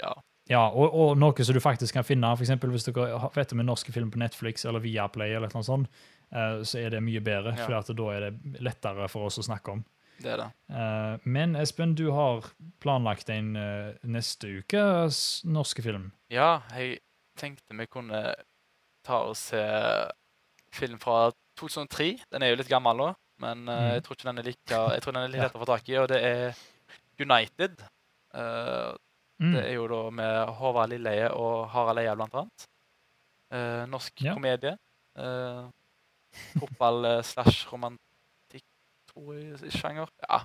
Ja. 0.00 0.14
Ja, 0.48 0.62
og, 0.70 0.94
og 0.96 1.18
noe 1.20 1.44
som 1.44 1.54
du 1.54 1.60
faktisk 1.60 1.92
kan 1.98 2.04
finne. 2.08 2.30
For 2.36 2.44
eksempel 2.46 2.70
hvis 2.72 2.86
dere 2.88 3.18
vet 3.34 3.52
om 3.52 3.60
en 3.60 3.66
norsk 3.68 3.90
film 3.92 4.10
på 4.10 4.20
Netflix 4.22 4.64
eller 4.64 4.80
Viaplay, 4.80 5.34
eller 5.36 5.52
noe 5.52 5.62
sånt, 5.66 5.88
eh, 6.32 6.62
så 6.64 6.78
er 6.80 6.90
det 6.96 7.02
mye 7.04 7.20
bedre, 7.20 7.52
Ja. 7.56 7.66
for 7.82 7.92
da 7.92 8.08
er 8.16 8.20
det 8.30 8.62
lettere 8.64 9.08
for 9.12 9.26
oss 9.28 9.38
å 9.38 9.44
snakke 9.44 9.72
om. 9.76 9.84
Det 10.18 10.32
er 10.32 10.36
det. 10.40 10.48
Eh, 10.74 11.18
men 11.30 11.54
Espen, 11.54 11.92
du 11.94 12.08
har 12.10 12.42
planlagt 12.80 13.28
en 13.30 13.52
eh, 13.56 13.92
neste 14.04 14.48
ukes 14.62 15.44
norske 15.44 15.82
film. 15.84 16.08
Ja, 16.32 16.62
jeg 16.74 16.98
tenkte 17.38 17.76
vi 17.78 17.86
kunne 17.86 18.34
ta 19.06 19.20
og 19.28 19.36
se 19.36 19.62
film 20.74 20.98
fra 20.98 21.30
2003. 21.60 22.16
Den 22.32 22.42
er 22.42 22.50
jo 22.50 22.56
litt 22.62 22.68
gammel 22.72 22.96
nå, 22.98 23.12
men 23.38 23.64
Mm. 23.66 23.92
jeg 23.92 24.02
tror 24.02 24.16
ikke 24.16 24.24
den 24.32 24.38
er 24.38 24.42
like 24.42 24.80
Jeg 24.96 25.02
tror 25.02 25.12
den 25.12 25.22
er 25.22 25.28
litt 25.28 25.40
lettere 25.42 25.60
å 25.60 25.64
få 25.66 25.70
tak 25.76 25.88
i, 25.88 25.94
og 26.00 26.08
det 26.08 26.22
er 26.24 26.54
United. 27.20 27.78
Mm. 29.40 29.52
Det 29.54 29.64
er 29.68 29.74
jo 29.76 29.86
da 29.90 30.00
med 30.10 30.48
Håvard 30.58 30.90
Lilleheie 30.90 31.28
og 31.30 31.68
Harald 31.70 31.98
Eia, 32.02 32.14
blant 32.18 32.34
annet. 32.34 32.64
Eh, 33.54 33.84
norsk 33.86 34.22
Ja. 34.24 34.34
komedie. 34.34 34.76
Eh, 35.16 35.68
Fotball 36.58 37.04
eh, 37.04 37.22
slash 37.22 37.66
romantikk, 37.72 38.64
tror 39.12 39.34
jeg, 39.38 39.72
sjanger. 39.72 40.08
Ja. 40.28 40.40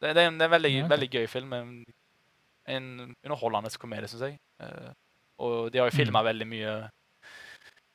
Det, 0.00 0.14
det, 0.14 0.22
er 0.22 0.28
en, 0.30 0.38
det 0.38 0.46
er 0.46 0.52
en 0.52 0.54
veldig, 0.54 0.70
Ja, 0.72 0.84
okay. 0.84 0.92
veldig 0.96 1.10
gøy 1.10 1.26
film. 1.28 1.52
En 1.52 1.84
en 2.68 3.14
underholdende 3.24 3.70
komedie, 3.80 4.08
syns 4.12 4.20
jeg. 4.26 4.34
Eh, 4.60 4.90
og 5.40 5.70
de 5.72 5.78
har 5.78 5.88
jo 5.90 6.04
Mm. 6.04 6.24
veldig 6.24 6.46
mye 6.46 6.90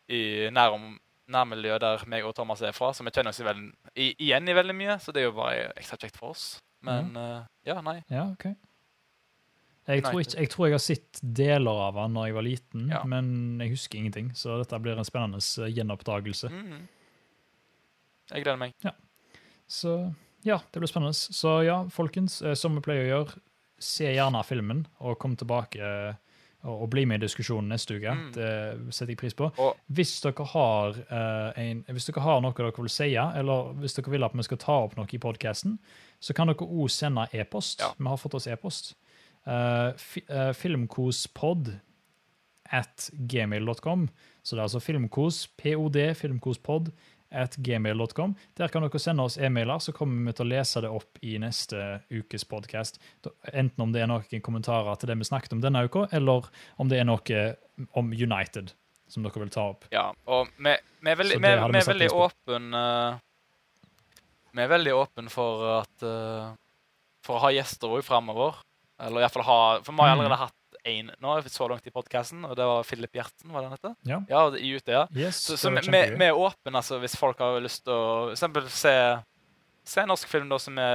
i 0.10 0.50
nærom, 0.52 0.98
nærmiljøet 1.28 1.82
der 1.82 2.04
meg 2.08 2.24
og 2.26 2.34
Thomas 2.36 2.62
er 2.62 2.72
fra, 2.72 2.92
så 2.94 3.04
vi 3.04 3.12
kjenner 3.12 3.30
oss 3.30 3.40
i 3.40 3.44
veldig, 3.46 3.72
i, 3.96 4.16
igjen 4.20 4.48
i 4.50 4.54
veldig 4.54 4.76
mye. 4.76 5.00
Så 5.00 5.12
det 5.14 5.22
er 5.22 5.26
jo 5.30 5.32
bare 5.38 5.72
ekstra 5.78 5.98
kjekt 5.98 6.18
for 6.18 6.30
oss. 6.34 6.60
Men 6.82 7.16
eh, 7.16 7.46
ja, 7.66 7.82
nei. 7.82 8.02
Ja, 8.10 8.26
ok. 8.34 8.50
Jeg 9.88 10.04
tror, 10.06 10.20
ikke, 10.24 10.40
jeg 10.40 10.50
tror 10.50 10.68
jeg 10.68 10.74
har 10.74 10.84
sett 10.84 11.20
deler 11.22 11.80
av 11.90 11.98
han 12.00 12.14
når 12.16 12.28
jeg 12.30 12.36
var 12.38 12.46
liten, 12.48 12.90
Ja. 12.90 13.02
men 13.04 13.60
jeg 13.60 13.74
husker 13.74 14.00
ingenting. 14.00 14.30
Så 14.36 14.58
dette 14.62 14.80
blir 14.80 14.98
en 14.98 15.04
spennende 15.08 15.40
gjenoppdagelse. 15.40 16.50
Mm 16.50 16.68
-hmm. 16.72 16.84
Jeg 18.32 18.44
gleder 18.44 18.58
meg. 18.58 18.74
Så 19.68 20.14
ja, 20.44 20.62
det 20.72 20.80
blir 20.80 20.88
spennende. 20.88 21.14
Så 21.14 21.64
ja, 21.64 21.90
folkens, 21.90 22.42
eh, 22.42 22.54
som 22.54 22.76
vi 22.76 22.82
pleier 22.82 23.04
å 23.04 23.18
gjøre, 23.18 23.40
se 23.80 24.06
gjerne 24.06 24.44
filmen, 24.44 24.88
og 25.00 25.20
kom 25.20 25.36
tilbake 25.36 25.80
eh, 25.80 26.16
og, 26.64 26.82
og 26.82 26.90
bli 26.90 27.06
med 27.06 27.20
i 27.22 27.26
diskusjonen 27.26 27.70
neste 27.74 27.98
uke. 27.98 28.14
Mm. 28.16 28.32
Det 28.36 28.96
setter 28.96 29.12
jeg 29.12 29.20
pris 29.20 29.34
på. 29.34 29.50
Og- 29.60 29.78
hvis 29.88 30.14
dere 30.24 30.46
har 30.54 31.00
uh, 31.12 31.52
en, 31.60 31.84
hvis 31.92 32.08
dere 32.08 32.24
har 32.24 32.42
noe 32.42 32.56
dere 32.58 32.72
vil 32.78 32.90
si, 32.90 33.10
eller 33.20 33.74
hvis 33.82 33.98
dere 33.98 34.12
vil 34.12 34.24
at 34.24 34.36
vi 34.38 34.44
skal 34.48 34.58
ta 34.58 34.78
opp 34.86 34.96
noe 34.98 35.08
i 35.12 35.20
podkasten, 35.20 35.78
så 36.24 36.36
kan 36.36 36.48
dere 36.52 36.68
òg 36.68 36.92
sende 36.92 37.28
e-post. 37.34 37.84
Ja. 37.84 37.92
Vi 37.98 38.08
har 38.08 38.18
fått 38.22 38.40
oss 38.40 38.48
e-post. 38.48 38.96
Uh, 39.44 39.92
fi, 40.00 40.24
filmkospod 40.58 41.74
at 42.74 43.10
gmail.com. 43.30 44.08
Så 44.44 44.56
det 44.56 44.62
er 44.62 44.68
altså 44.68 44.82
filmkos, 44.84 45.48
pod, 45.60 45.98
filmkospod 46.20 46.94
at 47.34 47.56
gmail.com. 47.58 48.36
Der 48.58 48.70
kan 48.70 48.86
dere 48.86 49.02
sende 49.02 49.26
oss 49.26 49.38
e-mailer, 49.38 49.82
så 49.82 49.94
kommer 49.96 50.30
vi 50.30 50.36
til 50.38 50.46
å 50.46 50.52
lese 50.52 50.84
det 50.86 50.92
opp 50.94 51.20
i 51.26 51.36
neste 51.42 51.82
ukes 52.14 52.46
podkast. 52.50 53.02
Enten 53.52 53.86
om 53.86 53.94
det 53.94 54.04
er 54.04 54.10
noen 54.12 54.46
kommentarer 54.46 55.00
til 55.02 55.10
det 55.10 55.18
vi 55.22 55.30
snakket 55.30 55.58
om 55.58 55.64
denne 55.64 55.84
uka, 55.88 56.08
eller 56.14 56.50
om 56.78 56.92
det 56.92 57.02
er 57.02 57.10
noe 57.10 57.44
om 57.98 58.14
United 58.14 58.74
som 59.10 59.26
dere 59.26 59.44
vil 59.44 59.54
ta 59.54 59.68
opp. 59.74 59.88
Ja, 59.94 60.08
og 60.26 60.50
vi, 60.58 60.74
vi 61.04 61.14
er 61.14 61.20
veldig, 61.20 61.38
vi, 61.38 61.54
vi 61.54 61.72
vi 61.74 61.82
er 61.82 61.90
veldig 61.90 62.10
åpen 62.18 62.78
eh, 62.78 63.18
Vi 64.54 64.64
er 64.64 64.72
veldig 64.72 64.94
åpen 64.98 65.30
for 65.34 65.66
at 65.76 66.06
uh, 66.06 66.54
For 67.26 67.38
å 67.38 67.44
ha 67.46 67.52
gjester 67.54 67.94
òg 67.94 68.06
framover. 68.06 68.58
Eller 69.04 69.22
iallfall 69.26 69.44
ha 69.48 69.58
For 69.84 69.92
vi 69.94 70.02
har 70.02 70.16
Mm. 70.16 70.20
allerede 70.22 70.38
hatt 70.40 70.60
én 70.86 71.10
nå 71.22 71.34
så 71.48 71.68
langt 71.70 71.86
i 71.88 71.92
podkasten, 71.96 72.44
og 72.46 72.56
det 72.60 72.66
var 72.68 72.84
Philip 72.84 73.14
Gjerten, 73.16 73.52
var 73.54 73.62
det 73.62 73.70
han 73.70 73.78
heter? 73.78 73.94
Ja. 74.10 74.18
Ja, 74.30 74.42
i 74.58 74.74
Utøya. 74.76 75.06
Yes, 75.16 75.38
Så, 75.38 75.56
så 75.58 75.70
vi, 75.72 75.80
vi 76.18 76.26
er 76.28 76.36
åpne 76.36 76.76
altså, 76.76 77.00
hvis 77.00 77.16
folk 77.16 77.40
har 77.40 77.60
lyst 77.64 77.86
til 77.86 77.94
å 77.94 78.26
for 78.28 78.32
eksempel 78.36 78.68
se, 78.70 78.96
se 79.86 80.04
norsk 80.06 80.28
film 80.28 80.50
da, 80.52 80.58
som 80.60 80.76
vi 80.76 80.90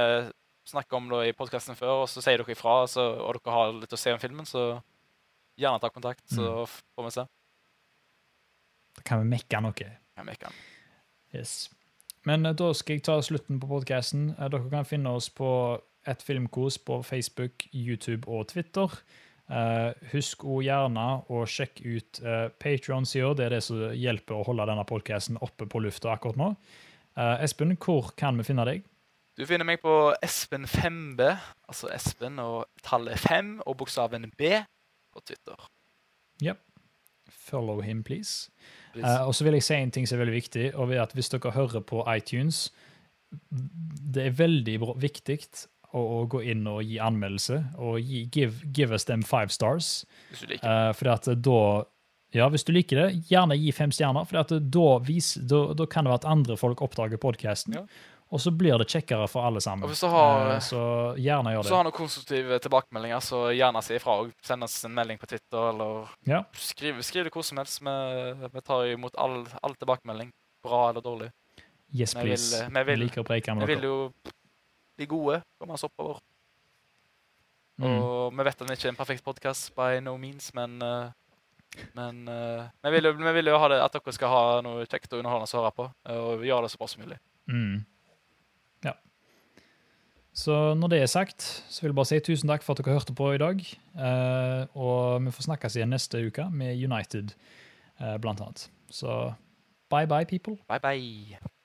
snakker 0.69 0.97
om 0.99 1.09
da, 1.09 1.23
i 1.25 1.33
podkasten 1.33 1.75
før, 1.75 2.03
og 2.03 2.07
så 2.11 2.21
sier 2.21 2.37
dere 2.37 2.53
ifra, 2.53 2.83
så, 2.87 3.01
og 3.25 3.33
dere 3.39 3.51
har 3.55 3.73
litt 3.73 3.93
å 3.93 3.97
se 3.97 4.13
om 4.13 4.19
filmen, 4.21 4.45
så 4.45 4.67
gjerne 5.57 5.81
ta 5.81 5.89
kontakt, 5.89 6.21
så 6.29 6.45
Mm. 6.67 6.77
får 6.95 7.03
vi 7.09 7.11
se. 7.17 7.25
Da 8.95 9.01
kan 9.05 9.19
vi 9.23 9.29
mekke 9.35 9.61
noe. 9.63 9.89
Ja, 10.17 10.23
mekke. 10.27 10.51
Yes. 11.33 11.69
Men 12.25 12.45
eh, 12.45 12.53
da 12.53 12.71
skal 12.73 12.97
jeg 12.97 13.03
ta 13.07 13.17
slutten 13.21 13.59
på 13.61 13.67
podkasten. 13.69 14.35
Dere 14.37 14.69
kan 14.69 14.85
finne 14.85 15.09
oss 15.15 15.29
på 15.29 15.49
Et 16.09 16.23
filmkos 16.25 16.79
på 16.81 17.01
Facebook, 17.05 17.67
YouTube 17.73 18.27
og 18.27 18.47
Twitter. 18.49 18.99
Uh, 19.49 19.95
husk 20.11 20.43
også 20.45 20.65
gjerne 20.67 21.07
å 21.29 21.41
sjekke 21.49 21.95
ut 21.95 22.21
uh, 22.25 22.51
Patrion-sida. 22.61 23.31
Det 23.37 23.47
er 23.47 23.55
det 23.57 23.63
som 23.65 23.81
hjelper 23.97 24.37
å 24.37 24.45
holde 24.45 24.67
denne 24.69 24.85
podkasten 24.89 25.39
oppe 25.45 25.65
på 25.69 25.81
lufta 25.81 26.13
akkurat 26.13 26.37
nå. 26.37 26.53
Uh, 27.17 27.35
Espen, 27.43 27.73
hvor 27.81 28.13
kan 28.17 28.37
vi 28.37 28.45
finne 28.47 28.65
deg? 28.69 28.85
Du 29.39 29.45
finner 29.47 29.63
meg 29.63 29.79
på 29.79 29.93
Espen 30.25 30.65
5B, 30.67 31.23
altså 31.71 31.87
Espen 31.95 32.41
og 32.43 32.65
tallet 32.83 33.21
5 33.23 33.53
og 33.63 33.77
bokstaven 33.79 34.27
B 34.35 34.49
på 35.13 35.21
Twitter. 35.23 35.69
Ja. 36.43 36.57
Follow 37.29 37.79
him, 37.81 38.03
please. 38.03 38.51
Please. 38.93 39.07
Eh, 39.07 39.27
og 39.27 39.35
så 39.35 39.45
vil 39.47 39.55
jeg 39.55 39.63
si 39.63 39.77
en 39.77 39.93
ting 39.95 40.07
som 40.09 40.17
er 40.17 40.25
veldig 40.25 40.35
viktig, 40.35 40.65
og 40.75 40.89
det 40.89 40.97
er 40.97 41.05
at 41.05 41.15
hvis 41.15 41.31
dere 41.31 41.53
hører 41.55 41.85
på 41.87 42.03
iTunes, 42.11 42.67
det 44.13 44.25
er 44.25 44.35
veldig 44.37 44.75
viktig 44.99 45.39
å, 45.93 46.01
å 46.21 46.27
gå 46.29 46.43
inn 46.51 46.67
og 46.67 46.83
gi 46.83 46.99
anmeldelse, 46.99 47.59
og 47.77 47.99
gi, 47.99 48.25
give, 48.31 48.53
give 48.75 48.91
us 48.93 49.05
them 49.05 49.23
five 49.23 49.49
stars. 49.49 50.05
hvis 50.31 50.41
du 50.45 50.47
liker. 50.53 50.67
Uh, 50.89 50.93
for 50.93 51.09
at 51.15 51.25
da 51.41 51.85
Ja, 52.31 52.45
hvis 52.49 52.63
du 52.63 52.71
liker 52.75 52.95
det, 52.95 53.23
gjerne 53.31 53.55
gi 53.57 53.71
fem 53.73 53.89
stjerner, 53.89 54.27
for 54.29 54.59
da, 54.59 54.87
vis, 55.01 55.33
da, 55.49 55.73
da 55.73 55.85
kan 55.89 56.05
det 56.05 56.11
være 56.11 56.19
at 56.21 56.25
andre 56.29 56.57
folk 56.61 56.81
oppdager 56.85 57.17
podkasten. 57.17 57.73
Ja. 57.73 57.81
Og 58.29 58.37
så 58.43 58.51
blir 58.53 58.77
det 58.77 58.85
kjekkere 58.91 59.25
for 59.27 59.41
alle 59.41 59.57
sammen. 59.59 59.87
Og 59.87 59.89
hvis 59.89 60.03
du 60.05 60.07
har- 60.13 60.51
uh, 60.51 60.59
så 60.61 60.81
gjerne 61.17 61.49
gjør 61.55 61.63
Hvis 61.63 61.71
du 61.71 61.75
har 61.79 61.83
noen 61.87 61.97
konstruktive 61.97 62.59
tilbakemeldinger, 62.61 63.19
så 63.25 63.39
gjerne 63.57 63.81
si 63.81 63.95
ifra. 63.97 64.19
og 64.21 64.31
Send 64.45 64.63
oss 64.63 64.85
en 64.85 64.93
melding 64.93 65.17
på 65.17 65.25
Twitter, 65.25 65.69
eller 65.71 66.05
Ja. 66.27 66.43
skriv, 66.53 67.01
skriv 67.01 67.23
det 67.23 67.33
hvor 67.33 67.43
som 67.43 67.57
helst. 67.57 67.81
Vi, 67.81 68.49
vi 68.53 68.61
tar 68.61 68.85
imot 68.93 69.15
all, 69.17 69.47
all 69.63 69.73
tilbakemelding. 69.73 70.29
Bra 70.61 70.89
eller 70.91 71.01
dårlig. 71.01 71.31
Yes, 71.91 72.13
Vi 72.13 72.19
vil- 72.21 72.29
please. 72.29 72.67
vi 72.69 72.83
vil- 72.83 72.85
Vi 72.99 73.05
liker 73.07 73.23
å 73.23 73.25
preike 73.25 73.49
Vi 73.49 73.55
med 73.57 73.67
vil 73.67 73.81
jo 73.81 74.13
bli 74.99 75.07
gode, 75.09 75.39
kommer 75.57 75.79
oss 75.79 75.87
oppover. 75.87 76.19
Mm. 77.79 77.87
Og 77.87 78.35
vi 78.35 78.43
vet 78.43 78.59
at 78.59 78.67
det 78.67 78.75
ikke 78.75 78.89
er 78.91 78.93
en 78.93 78.99
perfekt 78.99 79.23
podkast 79.23 79.71
by 79.77 80.03
no 80.03 80.17
means, 80.19 80.51
men 80.57 80.77
uh, 80.83 81.15
Men 81.93 82.27
uh, 82.27 82.65
vi, 82.83 82.91
vil 82.95 83.05
jo, 83.05 83.11
vi 83.13 83.31
vil 83.37 83.51
jo 83.51 83.59
ha 83.61 83.67
det, 83.69 83.77
at 83.83 83.93
dere 83.93 84.13
skal 84.15 84.31
ha 84.33 84.41
noe 84.65 84.87
kjekt 84.89 85.13
og 85.13 85.21
underholdende 85.21 85.53
å 85.53 85.61
høre 85.61 85.75
på, 85.77 85.85
og 86.15 86.45
gjøre 86.47 86.65
det 86.65 86.71
så 86.73 86.79
bra 86.81 86.87
som 86.89 87.03
mulig. 87.03 87.19
Mm. 87.45 87.75
Ja. 88.87 88.95
Så 90.33 90.57
når 90.79 90.95
det 90.95 91.01
er 91.03 91.11
sagt, 91.13 91.45
så 91.69 91.83
vil 91.83 91.91
jeg 91.91 91.99
bare 92.01 92.09
si 92.09 92.19
tusen 92.25 92.51
takk 92.51 92.65
for 92.65 92.73
at 92.73 92.81
dere 92.81 92.97
hørte 92.97 93.15
på 93.15 93.29
i 93.35 93.41
dag. 93.41 93.61
Uh, 93.93 94.65
og 94.73 95.27
vi 95.27 95.35
får 95.37 95.49
snakkes 95.51 95.77
igjen 95.77 95.93
neste 95.93 96.25
uke 96.25 96.49
med 96.49 96.73
United, 96.73 97.37
uh, 98.01 98.17
blant 98.17 98.41
annet. 98.41 98.65
Så 98.89 99.21
bye 99.93 100.09
bye, 100.09 100.25
people. 100.25 100.57
Bye, 100.67 100.81
bye. 100.81 101.58